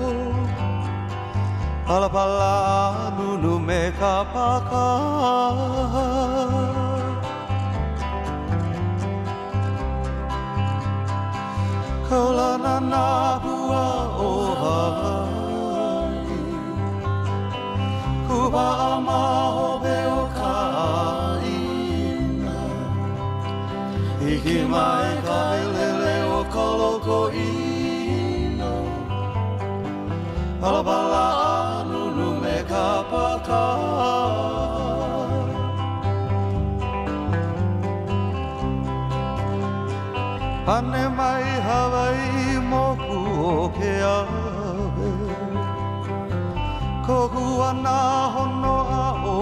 Pala 1.85 2.09
pala 2.09 3.13
nunu 3.17 3.53
me 3.67 3.81
ka 3.99 4.13
paka. 4.33 4.87
Kaula 12.09 12.49
na 12.63 12.75
na 12.91 13.05
hua 13.43 13.85
o 14.27 14.31
Hawaii. 14.61 16.41
Kuba 18.27 18.67
a 18.89 18.91
maho 19.07 19.69
o 20.17 20.21
ka 20.37 20.55
ina. 21.53 22.57
Hiki 24.21 24.59
mai 24.73 25.10
ko 44.01 44.17
Kohu 47.05 47.45
ana 47.69 47.97
hono 48.33 48.75
a 49.01 49.05
o 49.33 49.37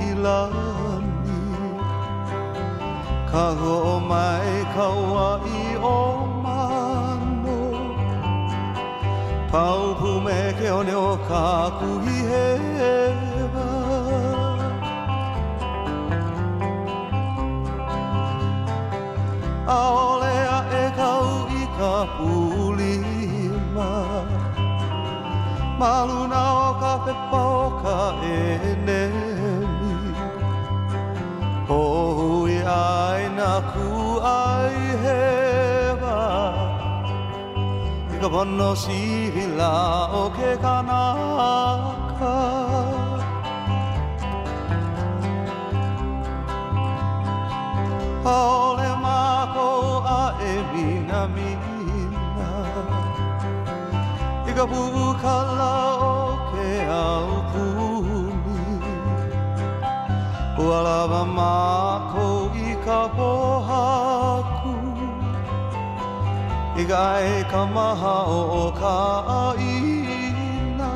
hilani 0.00 1.40
Ka 3.30 3.44
ho 3.60 3.74
o 3.92 4.00
mai 4.10 4.50
kaua 4.74 5.28
i 5.60 5.64
o 5.96 5.98
mano. 6.44 7.58
Pau 9.50 9.82
me 10.24 10.38
ke 10.58 10.68
o 10.78 10.80
neo 10.88 11.10
ka 11.28 11.44
kuhi 11.78 12.18
hei 12.30 12.67
Maluna 25.78 26.42
o 26.66 26.68
ka 26.80 26.92
pepa 27.04 27.40
o 27.58 27.66
ka 27.82 27.98
e 28.36 28.38
nemi 28.86 29.94
Hui 31.68 32.56
ai 32.66 33.22
na 33.38 33.52
ku 33.70 33.86
ai 34.18 34.74
hewa. 35.02 36.18
Ka 38.20 38.28
pono 38.32 38.70
sivila 38.82 39.74
o 40.20 40.24
ke 40.36 40.50
kanaka. 40.64 42.34
Ole 48.24 48.90
mako 49.04 49.70
a 50.18 50.22
e 50.52 50.54
mina 50.72 51.20
ka 54.58 54.66
pukala 54.66 55.74
o 56.02 56.14
ke 56.50 56.70
au 56.90 57.30
puni 57.50 58.78
Ualava 60.58 61.22
mako 61.36 62.26
i 62.68 62.74
ka 62.86 63.00
pohaku 63.16 64.74
i 66.80 66.88
gai 66.90 67.30
ka 67.52 67.62
maha 67.76 68.16
o 68.40 68.64
ka 68.80 68.96
aina 69.42 70.90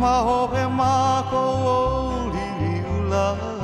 Ma 0.00 0.14
hope 0.28 0.62
mako 0.78 1.44
o 1.74 1.76
lili 2.34 2.74
ula 2.94 3.55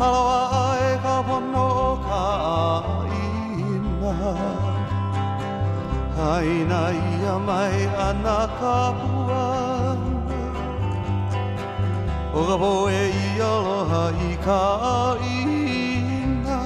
Halawa 0.00 0.40
ai 0.64 0.96
ka 1.04 1.16
pono 1.28 1.64
o 1.78 1.90
ka 2.04 2.20
aina 2.96 4.12
Haina 6.16 6.80
ia 7.08 7.34
mai 7.48 7.80
ana 8.06 8.38
ka 8.60 8.76
puana 9.00 10.40
O 12.32 12.40
ka 12.48 12.56
poe 12.62 13.02
i 13.24 13.28
aloha 13.50 14.04
i 14.28 14.32
ka 14.46 14.62
ina 15.36 16.58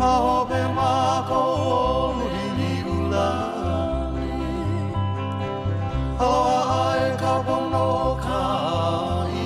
Ma 0.00 0.12
hope 0.26 0.60
ma 0.76 0.92
ko 1.30 1.42
ni 2.58 2.72
Aloha 6.18 6.58
ai 6.90 6.97
ka 7.20 7.34
pono 7.46 7.88
ka 8.24 8.42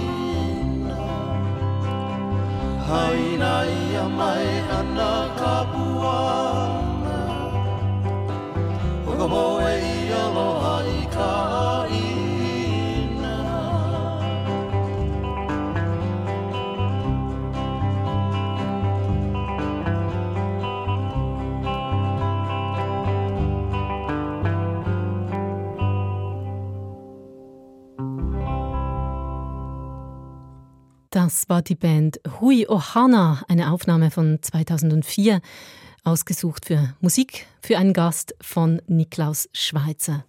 ina. 0.00 0.98
Haina 2.88 3.52
ia 3.78 4.04
mai 4.18 4.48
ana 4.78 5.12
ka 5.40 5.54
puana 5.72 7.18
ka 9.18 9.26
poe 9.32 9.81
Das 31.12 31.50
war 31.50 31.60
die 31.60 31.74
Band 31.74 32.22
Hui 32.40 32.66
Ohana, 32.66 33.42
eine 33.46 33.70
Aufnahme 33.70 34.10
von 34.10 34.38
2004 34.40 35.42
ausgesucht 36.04 36.64
für 36.64 36.94
Musik 37.02 37.46
für 37.60 37.76
einen 37.76 37.92
Gast 37.92 38.34
von 38.40 38.80
Niklaus 38.86 39.50
Schweizer. 39.52 40.24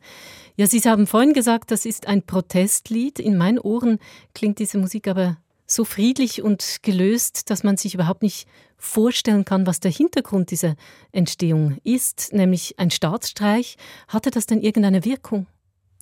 Ja, 0.57 0.67
Sie 0.67 0.81
haben 0.81 1.07
vorhin 1.07 1.31
gesagt, 1.31 1.71
das 1.71 1.86
ist 1.86 2.07
ein 2.07 2.23
Protestlied. 2.23 3.19
In 3.19 3.38
meinen 3.38 3.59
Ohren 3.59 3.97
klingt 4.36 4.59
diese 4.59 4.77
Musik 4.77 5.07
aber 5.07 5.38
so 5.65 5.86
friedlich 5.86 6.41
und 6.41 6.79
gelöst, 6.81 7.49
dass 7.49 7.63
man 7.63 7.77
sich 7.77 7.93
überhaupt 7.93 8.21
nicht 8.21 8.45
vorstellen 8.77 9.45
kann, 9.45 9.65
was 9.65 9.79
der 9.79 9.91
Hintergrund 9.91 10.51
dieser 10.51 10.75
Entstehung 11.13 11.77
ist, 11.86 12.34
nämlich 12.34 12.77
ein 12.77 12.91
Staatsstreich. 12.91 13.77
Hatte 14.09 14.31
das 14.31 14.47
denn 14.47 14.59
irgendeine 14.59 15.05
Wirkung? 15.05 15.47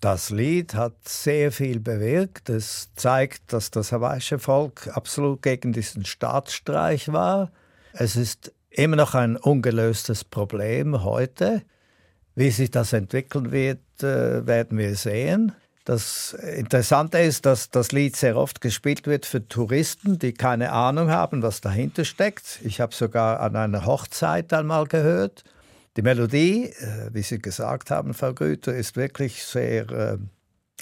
Das 0.02 0.32
Lied 0.32 0.74
hat 0.74 1.08
sehr 1.08 1.52
viel 1.52 1.80
bewirkt. 1.80 2.50
Es 2.50 2.90
zeigt, 2.96 3.54
dass 3.54 3.70
das 3.70 3.92
hawaiische 3.92 4.40
Volk 4.40 4.90
absolut 4.92 5.44
gegen 5.44 5.74
diesen 5.74 6.06
Staatsstreich 6.06 7.14
war. 7.14 7.52
Es 7.94 8.16
ist 8.16 8.52
immer 8.72 8.96
noch 8.96 9.14
ein 9.14 9.38
ungelöstes 9.38 10.24
Problem 10.24 11.04
heute. 11.04 11.62
Wie 12.34 12.50
sich 12.50 12.72
das 12.72 12.94
entwickeln 12.94 13.52
wird, 13.52 14.02
äh, 14.02 14.48
werden 14.48 14.80
wir 14.80 14.96
sehen. 14.96 15.52
Das 15.86 16.34
Interessante 16.34 17.20
ist, 17.20 17.46
dass 17.46 17.70
das 17.70 17.92
Lied 17.92 18.16
sehr 18.16 18.38
oft 18.38 18.60
gespielt 18.60 19.06
wird 19.06 19.28
für 19.28 19.48
Touristen, 19.48 20.18
die 20.18 20.34
keine 20.34 20.72
Ahnung 20.72 21.12
haben, 21.12 21.44
was 21.44 21.62
dahinter 21.62 22.06
steckt. 22.06 22.60
Ich 22.64 22.82
habe 22.82 22.96
sogar 22.96 23.40
an 23.40 23.56
einer 23.56 23.86
Hochzeit 23.86 24.52
einmal 24.52 24.88
gehört. 24.88 25.44
Die 25.98 26.02
Melodie, 26.02 26.66
äh, 26.66 27.10
wie 27.12 27.22
Sie 27.22 27.40
gesagt 27.40 27.92
haben, 27.92 28.14
Frau 28.14 28.34
Grüter, 28.34 28.74
ist 28.74 28.96
wirklich 28.96 29.44
sehr 29.44 29.90
äh, 29.90 30.18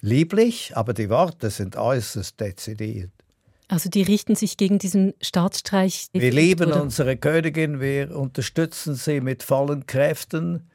lieblich, 0.02 0.74
aber 0.76 0.94
die 0.94 1.10
Worte 1.10 1.50
sind 1.50 1.76
äußerst 1.76 2.40
dezidiert. 2.40 3.12
Also 3.68 3.90
die 3.90 4.02
richten 4.02 4.36
sich 4.36 4.58
gegen 4.58 4.80
diesen 4.80 5.14
Staatsstreich. 5.22 6.08
Wir 6.12 6.32
lieben 6.32 6.72
oder? 6.72 6.82
unsere 6.82 7.18
Königin, 7.18 7.80
wir 7.80 8.16
unterstützen 8.16 8.96
sie 8.96 9.22
mit 9.22 9.44
vollen 9.44 9.86
Kräften. 9.86 10.68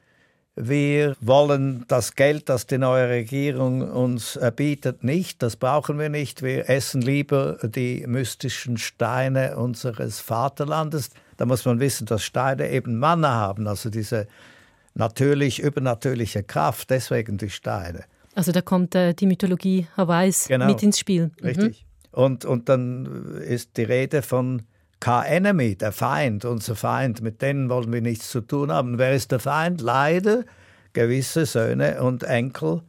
Wir 0.55 1.17
wollen 1.19 1.83
das 1.89 2.15
Geld, 2.15 2.47
das 2.47 2.65
die 2.65 2.77
neue 2.77 3.09
Regierung 3.09 3.81
uns 3.81 4.37
erbietet, 4.37 5.03
nicht. 5.03 5.43
Das 5.43 5.57
brauchen 5.57 5.99
wir 5.99 6.07
nicht. 6.07 6.41
Wir 6.41 6.69
essen 6.69 7.01
lieber 7.01 7.57
die 7.61 8.05
mystischen 8.07 8.77
Steine 8.77 9.57
unseres 9.57 10.21
Vaterlandes. 10.21 11.09
Da 11.37 11.45
muss 11.45 11.65
man 11.65 11.79
wissen, 11.79 12.05
dass 12.05 12.23
Steine 12.23 12.69
eben 12.69 12.97
Manna 12.97 13.33
haben, 13.33 13.67
also 13.67 13.89
diese 13.89 14.27
natürlich 14.93 15.59
übernatürliche 15.59 16.43
Kraft, 16.43 16.89
deswegen 16.89 17.37
die 17.37 17.49
Steine. 17.49 18.05
Also 18.33 18.51
da 18.51 18.61
kommt 18.61 18.95
äh, 18.95 19.13
die 19.13 19.27
Mythologie 19.27 19.87
Hawaiis 19.95 20.47
genau. 20.47 20.67
mit 20.67 20.83
ins 20.83 20.99
Spiel. 20.99 21.31
Mhm. 21.39 21.45
Richtig. 21.45 21.85
Und, 22.11 22.45
und 22.45 22.69
dann 22.69 23.41
ist 23.41 23.75
die 23.77 23.83
Rede 23.83 24.21
von 24.21 24.63
K-Enemy, 25.01 25.75
der 25.75 25.91
Feind, 25.91 26.45
unser 26.45 26.75
Feind, 26.75 27.21
mit 27.21 27.41
denen 27.41 27.69
wollen 27.69 27.91
wir 27.91 28.01
nichts 28.01 28.29
zu 28.29 28.41
tun 28.41 28.71
haben. 28.71 28.97
Wer 28.97 29.13
ist 29.13 29.31
der 29.31 29.39
Feind? 29.39 29.81
Leider 29.81 30.45
gewisse 30.93 31.45
Söhne 31.45 32.01
und 32.01 32.23
Enkel 32.23 32.81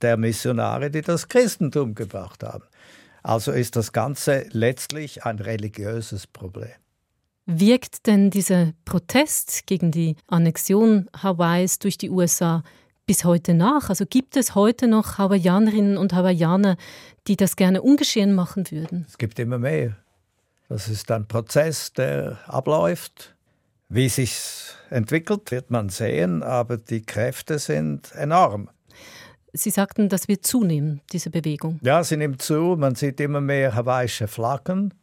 der 0.00 0.16
Missionare, 0.16 0.90
die 0.90 1.02
das 1.02 1.28
Christentum 1.28 1.94
gebracht 1.94 2.42
haben. 2.42 2.64
Also 3.22 3.52
ist 3.52 3.76
das 3.76 3.92
Ganze 3.92 4.46
letztlich 4.50 5.24
ein 5.24 5.38
religiöses 5.38 6.26
Problem. 6.26 6.79
Wirkt 7.52 8.06
denn 8.06 8.30
dieser 8.30 8.74
Protest 8.84 9.66
gegen 9.66 9.90
die 9.90 10.14
Annexion 10.28 11.10
Hawaiis 11.20 11.80
durch 11.80 11.98
die 11.98 12.08
USA 12.08 12.62
bis 13.06 13.24
heute 13.24 13.54
nach? 13.54 13.88
Also 13.88 14.06
gibt 14.06 14.36
es 14.36 14.54
heute 14.54 14.86
noch 14.86 15.18
Hawaiianerinnen 15.18 15.96
und 15.96 16.12
Hawaiianer, 16.12 16.76
die 17.26 17.34
das 17.34 17.56
gerne 17.56 17.82
ungeschehen 17.82 18.34
machen 18.34 18.70
würden? 18.70 19.04
Es 19.08 19.18
gibt 19.18 19.40
immer 19.40 19.58
mehr. 19.58 19.96
Das 20.68 20.86
ist 20.86 21.10
ein 21.10 21.26
Prozess, 21.26 21.92
der 21.92 22.38
abläuft. 22.46 23.34
Wie 23.88 24.08
sich 24.08 24.38
entwickelt, 24.88 25.50
wird 25.50 25.72
man 25.72 25.88
sehen, 25.88 26.44
aber 26.44 26.76
die 26.76 27.02
Kräfte 27.02 27.58
sind 27.58 28.12
enorm. 28.12 28.70
Sie 29.52 29.70
sagten, 29.70 30.08
das 30.08 30.28
wird 30.28 30.46
zunehmen, 30.46 31.00
diese 31.12 31.30
Bewegung. 31.30 31.80
Ja, 31.82 32.04
sie 32.04 32.16
nimmt 32.16 32.42
zu. 32.42 32.76
Man 32.78 32.94
sieht 32.94 33.18
immer 33.18 33.40
mehr 33.40 33.74
hawaiische 33.74 34.28
Flaggen. 34.28 34.94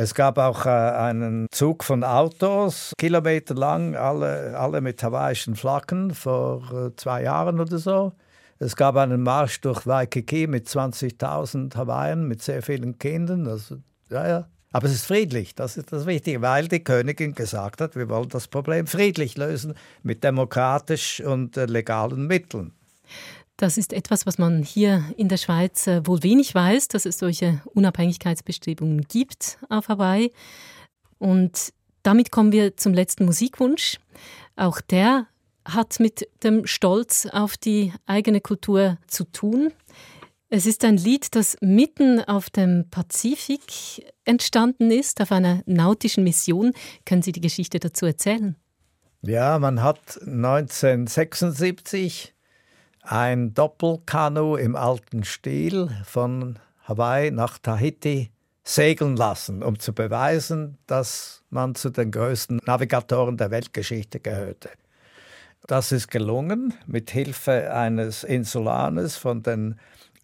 Es 0.00 0.14
gab 0.14 0.38
auch 0.38 0.64
äh, 0.64 0.68
einen 0.68 1.48
Zug 1.50 1.82
von 1.82 2.04
Autos, 2.04 2.92
kilometerlang, 2.98 3.96
alle, 3.96 4.56
alle 4.56 4.80
mit 4.80 5.02
hawaiischen 5.02 5.56
Flaggen, 5.56 6.14
vor 6.14 6.62
äh, 6.72 6.94
zwei 6.94 7.24
Jahren 7.24 7.58
oder 7.58 7.78
so. 7.78 8.12
Es 8.60 8.76
gab 8.76 8.94
einen 8.94 9.24
Marsch 9.24 9.60
durch 9.60 9.88
Waikiki 9.88 10.46
mit 10.46 10.68
20.000 10.68 11.74
Hawaiiern, 11.74 12.28
mit 12.28 12.42
sehr 12.42 12.62
vielen 12.62 13.00
Kindern. 13.00 13.48
Also, 13.48 13.78
ja, 14.08 14.28
ja, 14.28 14.48
aber 14.70 14.86
es 14.86 14.92
ist 14.92 15.06
friedlich, 15.06 15.56
das 15.56 15.76
ist 15.76 15.92
das 15.92 16.06
Wichtige, 16.06 16.42
weil 16.42 16.68
die 16.68 16.84
Königin 16.84 17.34
gesagt 17.34 17.80
hat, 17.80 17.96
wir 17.96 18.08
wollen 18.08 18.28
das 18.28 18.46
Problem 18.46 18.86
friedlich 18.86 19.36
lösen 19.36 19.74
mit 20.04 20.22
demokratisch 20.22 21.20
und 21.22 21.56
äh, 21.56 21.64
legalen 21.64 22.28
Mitteln. 22.28 22.72
Das 23.58 23.76
ist 23.76 23.92
etwas, 23.92 24.24
was 24.24 24.38
man 24.38 24.62
hier 24.62 25.04
in 25.16 25.28
der 25.28 25.36
Schweiz 25.36 25.88
äh, 25.88 26.06
wohl 26.06 26.22
wenig 26.22 26.54
weiß, 26.54 26.88
dass 26.88 27.04
es 27.04 27.18
solche 27.18 27.60
Unabhängigkeitsbestrebungen 27.74 29.02
gibt 29.02 29.58
auf 29.68 29.88
Hawaii. 29.88 30.32
Und 31.18 31.72
damit 32.04 32.30
kommen 32.30 32.52
wir 32.52 32.76
zum 32.76 32.94
letzten 32.94 33.24
Musikwunsch. 33.24 33.98
Auch 34.54 34.80
der 34.80 35.26
hat 35.64 35.98
mit 35.98 36.28
dem 36.44 36.68
Stolz 36.68 37.26
auf 37.26 37.56
die 37.56 37.92
eigene 38.06 38.40
Kultur 38.40 38.96
zu 39.08 39.24
tun. 39.24 39.72
Es 40.48 40.64
ist 40.64 40.84
ein 40.84 40.96
Lied, 40.96 41.34
das 41.34 41.56
mitten 41.60 42.20
auf 42.20 42.50
dem 42.50 42.84
Pazifik 42.92 44.06
entstanden 44.24 44.92
ist, 44.92 45.20
auf 45.20 45.32
einer 45.32 45.62
nautischen 45.66 46.22
Mission. 46.22 46.74
Können 47.04 47.22
Sie 47.22 47.32
die 47.32 47.40
Geschichte 47.40 47.80
dazu 47.80 48.06
erzählen? 48.06 48.54
Ja, 49.22 49.58
man 49.58 49.82
hat 49.82 49.98
1976 50.22 52.34
ein 53.10 53.54
Doppelkanu 53.54 54.56
im 54.56 54.76
alten 54.76 55.24
Stil 55.24 55.88
von 56.04 56.58
Hawaii 56.84 57.30
nach 57.30 57.58
Tahiti 57.58 58.30
segeln 58.64 59.16
lassen, 59.16 59.62
um 59.62 59.78
zu 59.78 59.94
beweisen, 59.94 60.76
dass 60.86 61.42
man 61.48 61.74
zu 61.74 61.88
den 61.88 62.10
größten 62.10 62.60
Navigatoren 62.66 63.38
der 63.38 63.50
Weltgeschichte 63.50 64.20
gehörte. 64.20 64.68
Das 65.66 65.90
ist 65.90 66.10
gelungen 66.10 66.74
mit 66.86 67.10
Hilfe 67.10 67.72
eines 67.72 68.24
Insulanes 68.24 69.16
von 69.16 69.42
den 69.42 69.76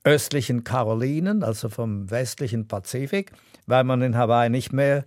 östlichen 0.05 0.63
Karolinen, 0.63 1.43
also 1.43 1.71
vom 1.71 2.11
westlichen 2.11 2.69
Pazifik, 2.69 3.33
weil 3.67 3.85
man 3.85 4.03
in 4.03 4.17
Hawaii 4.17 4.51
nicht 4.51 4.75
mehr 4.75 5.07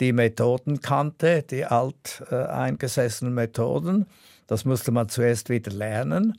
die 0.00 0.12
Methoden 0.12 0.80
kannte, 0.80 1.44
die 1.44 1.64
alt 1.64 2.24
äh, 2.32 2.34
eingesessenen 2.34 3.32
Methoden. 3.32 4.06
Das 4.48 4.64
musste 4.64 4.90
man 4.90 5.08
zuerst 5.08 5.48
wieder 5.50 5.70
lernen. 5.70 6.36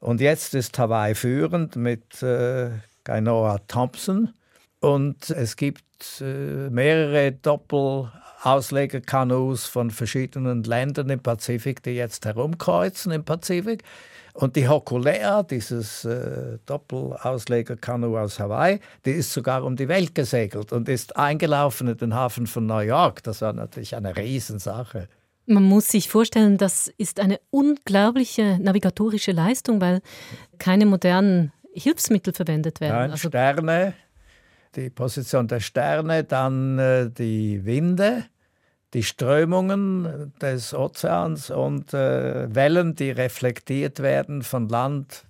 Und 0.00 0.20
jetzt 0.20 0.54
ist 0.54 0.76
Hawaii 0.78 1.14
führend 1.14 1.76
mit 1.76 2.22
äh, 2.22 2.70
Kainoa 3.04 3.58
Thompson. 3.68 4.32
Und 4.80 5.28
es 5.28 5.56
gibt 5.56 6.22
äh, 6.22 6.70
mehrere 6.70 7.32
Doppelauslegerkanus 7.32 9.66
von 9.66 9.90
verschiedenen 9.90 10.64
Ländern 10.64 11.10
im 11.10 11.20
Pazifik, 11.20 11.82
die 11.82 11.90
jetzt 11.90 12.24
herumkreuzen 12.24 13.12
im 13.12 13.24
Pazifik. 13.24 13.82
Und 14.32 14.56
die 14.56 14.66
Hokulea, 14.68 15.42
dieses 15.42 16.06
äh, 16.06 16.56
Doppelauslegerkanu 16.64 18.16
aus 18.16 18.40
Hawaii, 18.40 18.80
die 19.04 19.10
ist 19.10 19.34
sogar 19.34 19.64
um 19.64 19.76
die 19.76 19.88
Welt 19.88 20.14
gesegelt 20.14 20.72
und 20.72 20.88
ist 20.88 21.14
eingelaufen 21.16 21.88
in 21.88 21.98
den 21.98 22.14
Hafen 22.14 22.46
von 22.46 22.64
New 22.64 22.78
York. 22.78 23.22
Das 23.22 23.42
war 23.42 23.52
natürlich 23.52 23.94
eine 23.94 24.16
Riesensache. 24.16 25.08
Man 25.50 25.64
muss 25.64 25.88
sich 25.88 26.08
vorstellen, 26.08 26.58
das 26.58 26.88
ist 26.96 27.20
eine 27.20 27.40
unglaubliche 27.50 28.58
navigatorische 28.60 29.32
Leistung, 29.32 29.80
weil 29.80 30.00
keine 30.58 30.86
modernen 30.86 31.52
Hilfsmittel 31.72 32.32
verwendet 32.32 32.80
werden. 32.80 32.96
Nein, 32.96 33.10
also 33.10 33.28
Sterne, 33.28 33.94
die 34.76 34.90
Position 34.90 35.48
der 35.48 35.60
Sterne, 35.60 36.24
dann 36.24 36.78
äh, 36.78 37.10
die 37.10 37.64
Winde 37.64 38.24
die 38.94 39.02
Strömungen 39.02 40.32
des 40.40 40.74
Ozeans 40.74 41.50
und 41.50 41.94
äh, 41.94 42.52
Wellen, 42.54 42.96
die 42.96 43.10
reflektiert 43.10 44.00
werden 44.00 44.42
von 44.42 44.68
Land, 44.68 45.24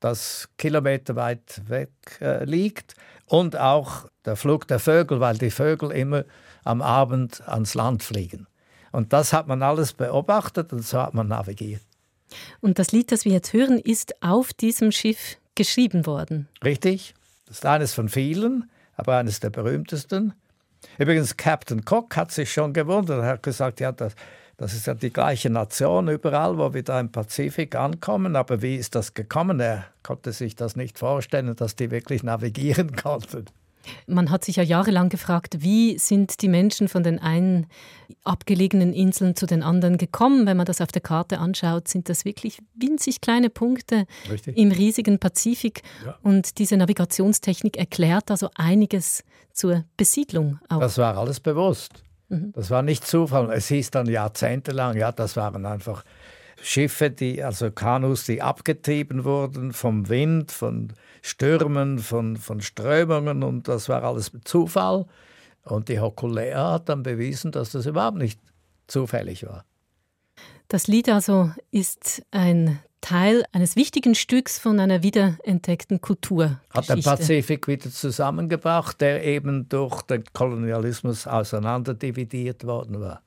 das 0.00 0.48
kilometerweit 0.58 1.62
weg 1.66 1.90
äh, 2.20 2.44
liegt. 2.44 2.94
Und 3.26 3.58
auch 3.58 4.06
der 4.26 4.36
Flug 4.36 4.68
der 4.68 4.78
Vögel, 4.78 5.18
weil 5.20 5.38
die 5.38 5.50
Vögel 5.50 5.92
immer 5.92 6.24
am 6.62 6.82
Abend 6.82 7.46
ans 7.48 7.74
Land 7.74 8.02
fliegen. 8.02 8.46
Und 8.94 9.12
das 9.12 9.32
hat 9.32 9.48
man 9.48 9.60
alles 9.64 9.92
beobachtet 9.92 10.72
und 10.72 10.86
so 10.86 11.00
hat 11.00 11.14
man 11.14 11.26
navigiert. 11.26 11.82
Und 12.60 12.78
das 12.78 12.92
Lied, 12.92 13.10
das 13.10 13.24
wir 13.24 13.32
jetzt 13.32 13.52
hören, 13.52 13.80
ist 13.80 14.22
auf 14.22 14.52
diesem 14.52 14.92
Schiff 14.92 15.36
geschrieben 15.56 16.06
worden. 16.06 16.48
Richtig. 16.64 17.12
Das 17.46 17.56
ist 17.56 17.66
eines 17.66 17.92
von 17.92 18.08
vielen, 18.08 18.70
aber 18.96 19.16
eines 19.16 19.40
der 19.40 19.50
berühmtesten. 19.50 20.32
Übrigens, 20.96 21.36
Captain 21.36 21.82
Cook 21.84 22.16
hat 22.16 22.30
sich 22.30 22.52
schon 22.52 22.72
gewundert. 22.72 23.20
Er 23.20 23.30
hat 23.30 23.42
gesagt, 23.42 23.80
ja, 23.80 23.90
das, 23.90 24.14
das 24.58 24.74
ist 24.74 24.86
ja 24.86 24.94
die 24.94 25.12
gleiche 25.12 25.50
Nation 25.50 26.06
überall, 26.06 26.56
wo 26.56 26.72
wir 26.72 26.84
da 26.84 27.00
im 27.00 27.10
Pazifik 27.10 27.74
ankommen. 27.74 28.36
Aber 28.36 28.62
wie 28.62 28.76
ist 28.76 28.94
das 28.94 29.12
gekommen? 29.12 29.58
Er 29.58 29.86
konnte 30.04 30.30
sich 30.30 30.54
das 30.54 30.76
nicht 30.76 31.00
vorstellen, 31.00 31.56
dass 31.56 31.74
die 31.74 31.90
wirklich 31.90 32.22
navigieren 32.22 32.94
konnten. 33.02 33.46
Man 34.06 34.30
hat 34.30 34.44
sich 34.44 34.56
ja 34.56 34.62
jahrelang 34.62 35.08
gefragt, 35.08 35.56
wie 35.60 35.98
sind 35.98 36.42
die 36.42 36.48
Menschen 36.48 36.88
von 36.88 37.02
den 37.02 37.18
einen 37.18 37.66
abgelegenen 38.22 38.92
Inseln 38.92 39.36
zu 39.36 39.46
den 39.46 39.62
anderen 39.62 39.98
gekommen. 39.98 40.46
Wenn 40.46 40.56
man 40.56 40.66
das 40.66 40.80
auf 40.80 40.92
der 40.92 41.02
Karte 41.02 41.38
anschaut, 41.38 41.88
sind 41.88 42.08
das 42.08 42.24
wirklich 42.24 42.58
winzig 42.74 43.20
kleine 43.20 43.50
Punkte 43.50 44.06
Richtig. 44.30 44.56
im 44.56 44.70
riesigen 44.70 45.18
Pazifik. 45.18 45.82
Ja. 46.04 46.16
Und 46.22 46.58
diese 46.58 46.76
Navigationstechnik 46.76 47.76
erklärt 47.76 48.30
also 48.30 48.50
einiges 48.54 49.24
zur 49.52 49.84
Besiedlung. 49.96 50.58
Auch. 50.68 50.80
Das 50.80 50.98
war 50.98 51.16
alles 51.16 51.40
bewusst. 51.40 52.02
Mhm. 52.28 52.52
Das 52.52 52.70
war 52.70 52.82
nicht 52.82 53.06
Zufall. 53.06 53.52
Es 53.52 53.68
hieß 53.68 53.90
dann 53.90 54.06
jahrzehntelang, 54.06 54.96
ja, 54.96 55.12
das 55.12 55.36
waren 55.36 55.66
einfach 55.66 56.04
Schiffe, 56.60 57.10
die, 57.10 57.42
also 57.42 57.70
Kanus, 57.70 58.24
die 58.24 58.42
abgetrieben 58.42 59.24
wurden 59.24 59.72
vom 59.72 60.08
Wind, 60.08 60.52
von 60.52 60.92
Stürmen, 61.22 61.98
von, 61.98 62.36
von 62.36 62.60
Strömungen 62.60 63.42
und 63.42 63.68
das 63.68 63.88
war 63.88 64.02
alles 64.02 64.32
Zufall. 64.44 65.06
Und 65.64 65.88
die 65.88 66.00
Hokulea 66.00 66.72
hat 66.72 66.88
dann 66.88 67.02
bewiesen, 67.02 67.52
dass 67.52 67.72
das 67.72 67.86
überhaupt 67.86 68.18
nicht 68.18 68.38
zufällig 68.86 69.46
war. 69.46 69.64
Das 70.68 70.86
Lied 70.86 71.08
also 71.08 71.50
ist 71.70 72.22
ein 72.30 72.80
Teil 73.00 73.44
eines 73.52 73.76
wichtigen 73.76 74.14
Stücks 74.14 74.58
von 74.58 74.80
einer 74.80 75.02
wiederentdeckten 75.02 76.00
Kultur. 76.00 76.60
Hat 76.70 76.88
den 76.88 77.02
Pazifik 77.02 77.68
wieder 77.68 77.90
zusammengebracht, 77.90 79.00
der 79.00 79.22
eben 79.24 79.68
durch 79.68 80.00
den 80.02 80.24
Kolonialismus 80.32 81.26
auseinanderdividiert 81.26 82.64
worden 82.64 83.00
war. 83.00 83.22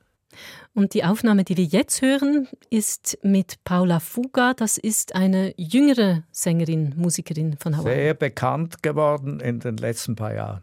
Und 0.74 0.94
die 0.94 1.04
Aufnahme, 1.04 1.44
die 1.44 1.58
wir 1.58 1.66
jetzt 1.66 2.02
hören, 2.02 2.48
ist 2.70 3.18
mit 3.24 3.64
Paula 3.64 4.00
Fuga. 4.00 4.54
Das 4.54 4.78
ist 4.78 5.16
eine 5.16 5.54
jüngere 5.58 6.24
Sängerin, 6.32 6.94
Musikerin 6.96 7.58
von 7.58 7.78
Hawaii. 7.78 7.96
Sehr 7.96 8.14
bekannt 8.14 8.84
geworden 8.84 9.40
in 9.40 9.60
den 9.60 9.78
letzten 9.78 10.16
paar 10.16 10.34
Jahren. 10.34 10.62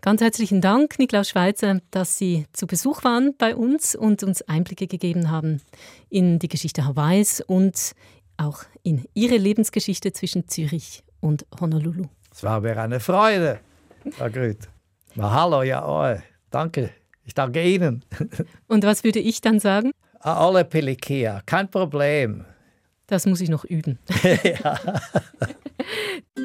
Ganz 0.00 0.20
herzlichen 0.20 0.60
Dank, 0.60 0.98
Niklaus 0.98 1.30
Schweizer, 1.30 1.80
dass 1.90 2.18
Sie 2.18 2.46
zu 2.52 2.66
Besuch 2.66 3.04
waren 3.04 3.34
bei 3.38 3.56
uns 3.56 3.94
und 3.94 4.22
uns 4.22 4.42
Einblicke 4.42 4.86
gegeben 4.86 5.30
haben 5.30 5.62
in 6.10 6.38
die 6.38 6.48
Geschichte 6.48 6.84
Hawaiis 6.84 7.40
und 7.40 7.92
auch 8.36 8.64
in 8.82 9.06
Ihre 9.14 9.38
Lebensgeschichte 9.38 10.12
zwischen 10.12 10.46
Zürich 10.46 11.04
und 11.20 11.46
Honolulu. 11.58 12.04
Es 12.30 12.42
war 12.42 12.60
mir 12.60 12.76
eine 12.76 13.00
Freude, 13.00 13.60
Herr 14.18 14.28
Grüth. 14.28 14.68
Mahalo, 15.14 15.62
ja, 15.62 15.86
oh, 15.86 16.20
danke. 16.50 16.90
Ich 17.24 17.34
danke 17.34 17.62
Ihnen. 17.62 18.04
Und 18.68 18.84
was 18.84 19.04
würde 19.04 19.18
ich 19.18 19.40
dann 19.40 19.60
sagen? 19.60 19.92
Alle 20.20 20.64
Pelikia, 20.64 21.42
kein 21.46 21.70
Problem. 21.70 22.44
Das 23.06 23.26
muss 23.26 23.40
ich 23.40 23.48
noch 23.50 23.64
üben. 23.64 23.98
ja. 24.44 24.78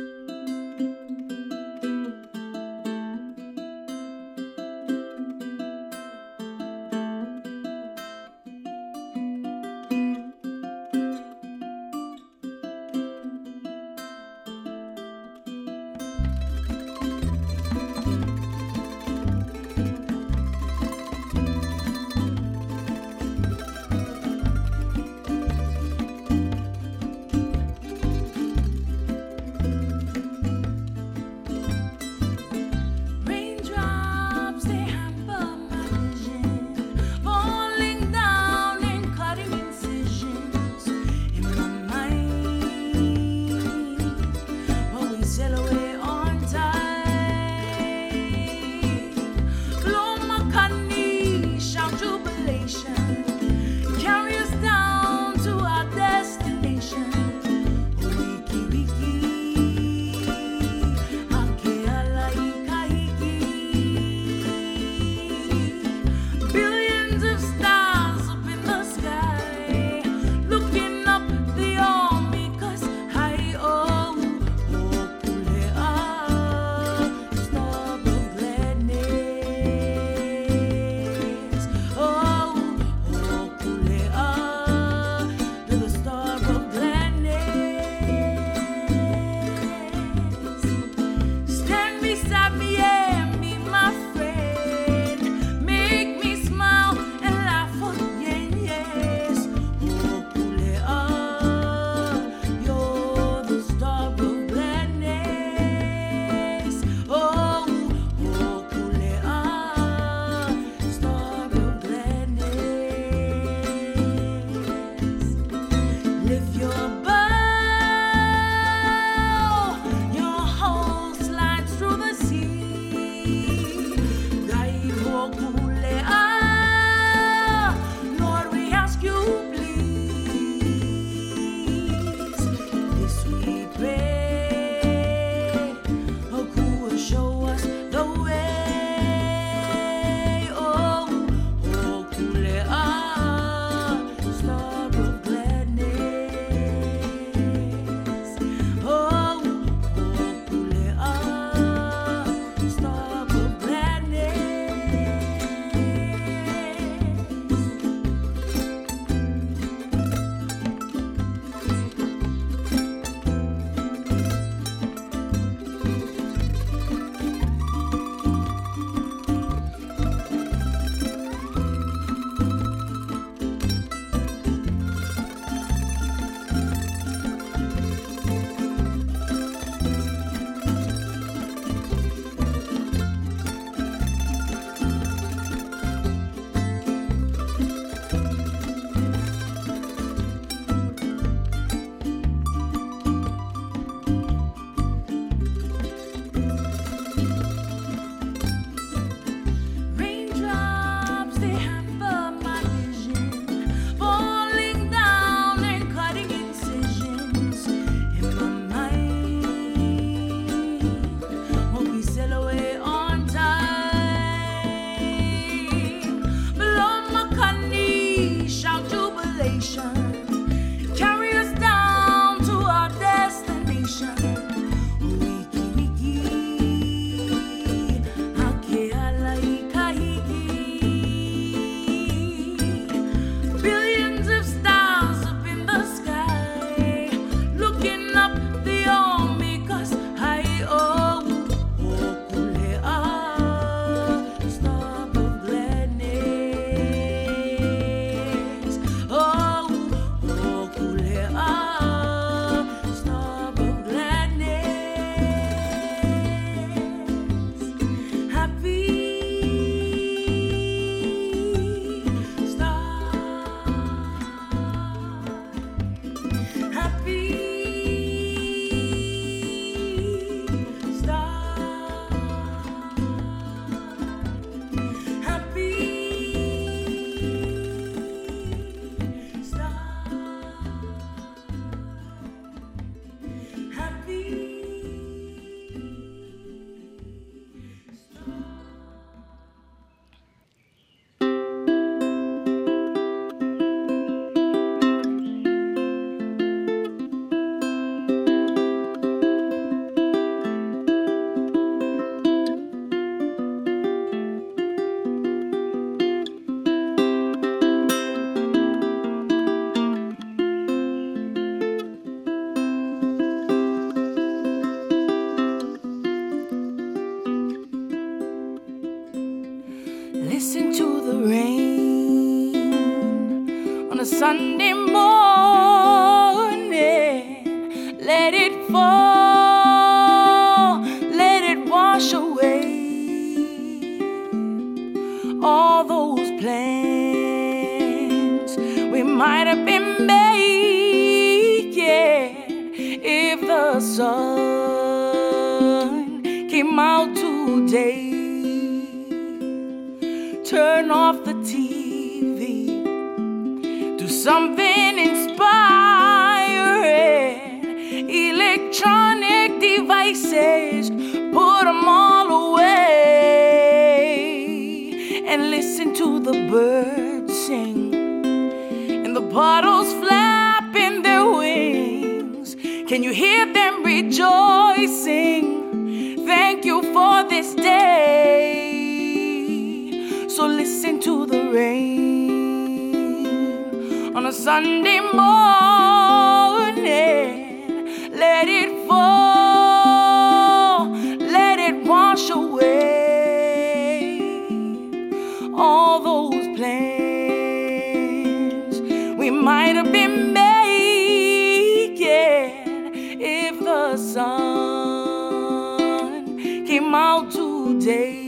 today. 407.89 408.27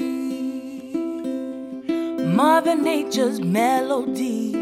Mother 2.42 2.76
Nature's 2.76 3.40
melody, 3.40 4.54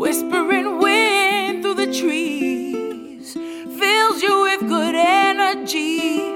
whispering 0.00 0.78
wind 0.78 1.62
through 1.62 1.74
the 1.74 1.92
trees, 1.92 3.34
fills 3.34 4.22
you 4.22 4.42
with 4.42 4.60
good 4.68 4.96
energy. 4.96 6.32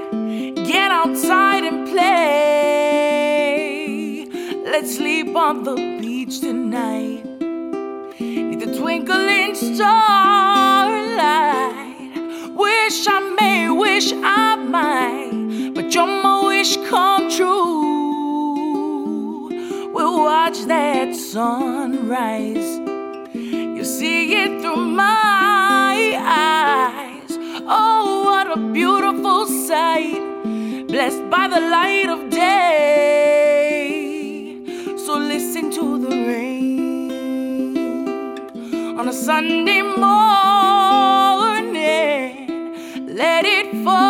Get 0.73 0.91
outside 0.93 1.65
and 1.65 1.89
play. 1.89 2.19
Let's 4.65 4.97
sleep 4.97 5.35
on 5.35 5.65
the 5.65 5.75
beach 6.01 6.41
tonight. 6.41 7.25
Neath 8.21 8.61
the 8.65 8.79
twinkling 8.79 9.55
starlight. 9.55 9.89
Wish 12.55 13.07
I 13.09 13.21
may, 13.41 13.71
wish 13.71 14.13
I 14.13 14.58
you're 15.99 16.23
my 16.23 16.37
wish 16.47 16.73
come 16.89 17.29
true. 17.29 17.89
We'll 19.95 20.19
watch 20.23 20.59
that 20.67 21.17
sunrise. 21.17 22.71
You 23.79 23.85
see 23.85 24.21
it 24.43 24.61
through 24.61 24.85
my 24.87 25.97
eyes. 26.21 27.33
Oh, 27.81 28.23
what 28.29 28.47
a 28.57 28.59
beautiful 28.79 29.47
sight, 29.47 30.23
blessed 30.87 31.25
by 31.31 31.49
the 31.49 31.61
light 31.77 32.09
of 32.09 32.31
day. 32.31 33.59
So 35.05 35.13
listen 35.35 35.65
to 35.79 35.99
the 36.05 36.15
rain 36.31 37.11
on 39.01 39.09
a 39.09 39.13
Sunday 39.13 39.83
morning. 39.83 40.07
Let 43.23 43.45
it 43.45 43.69
fall, 43.85 44.08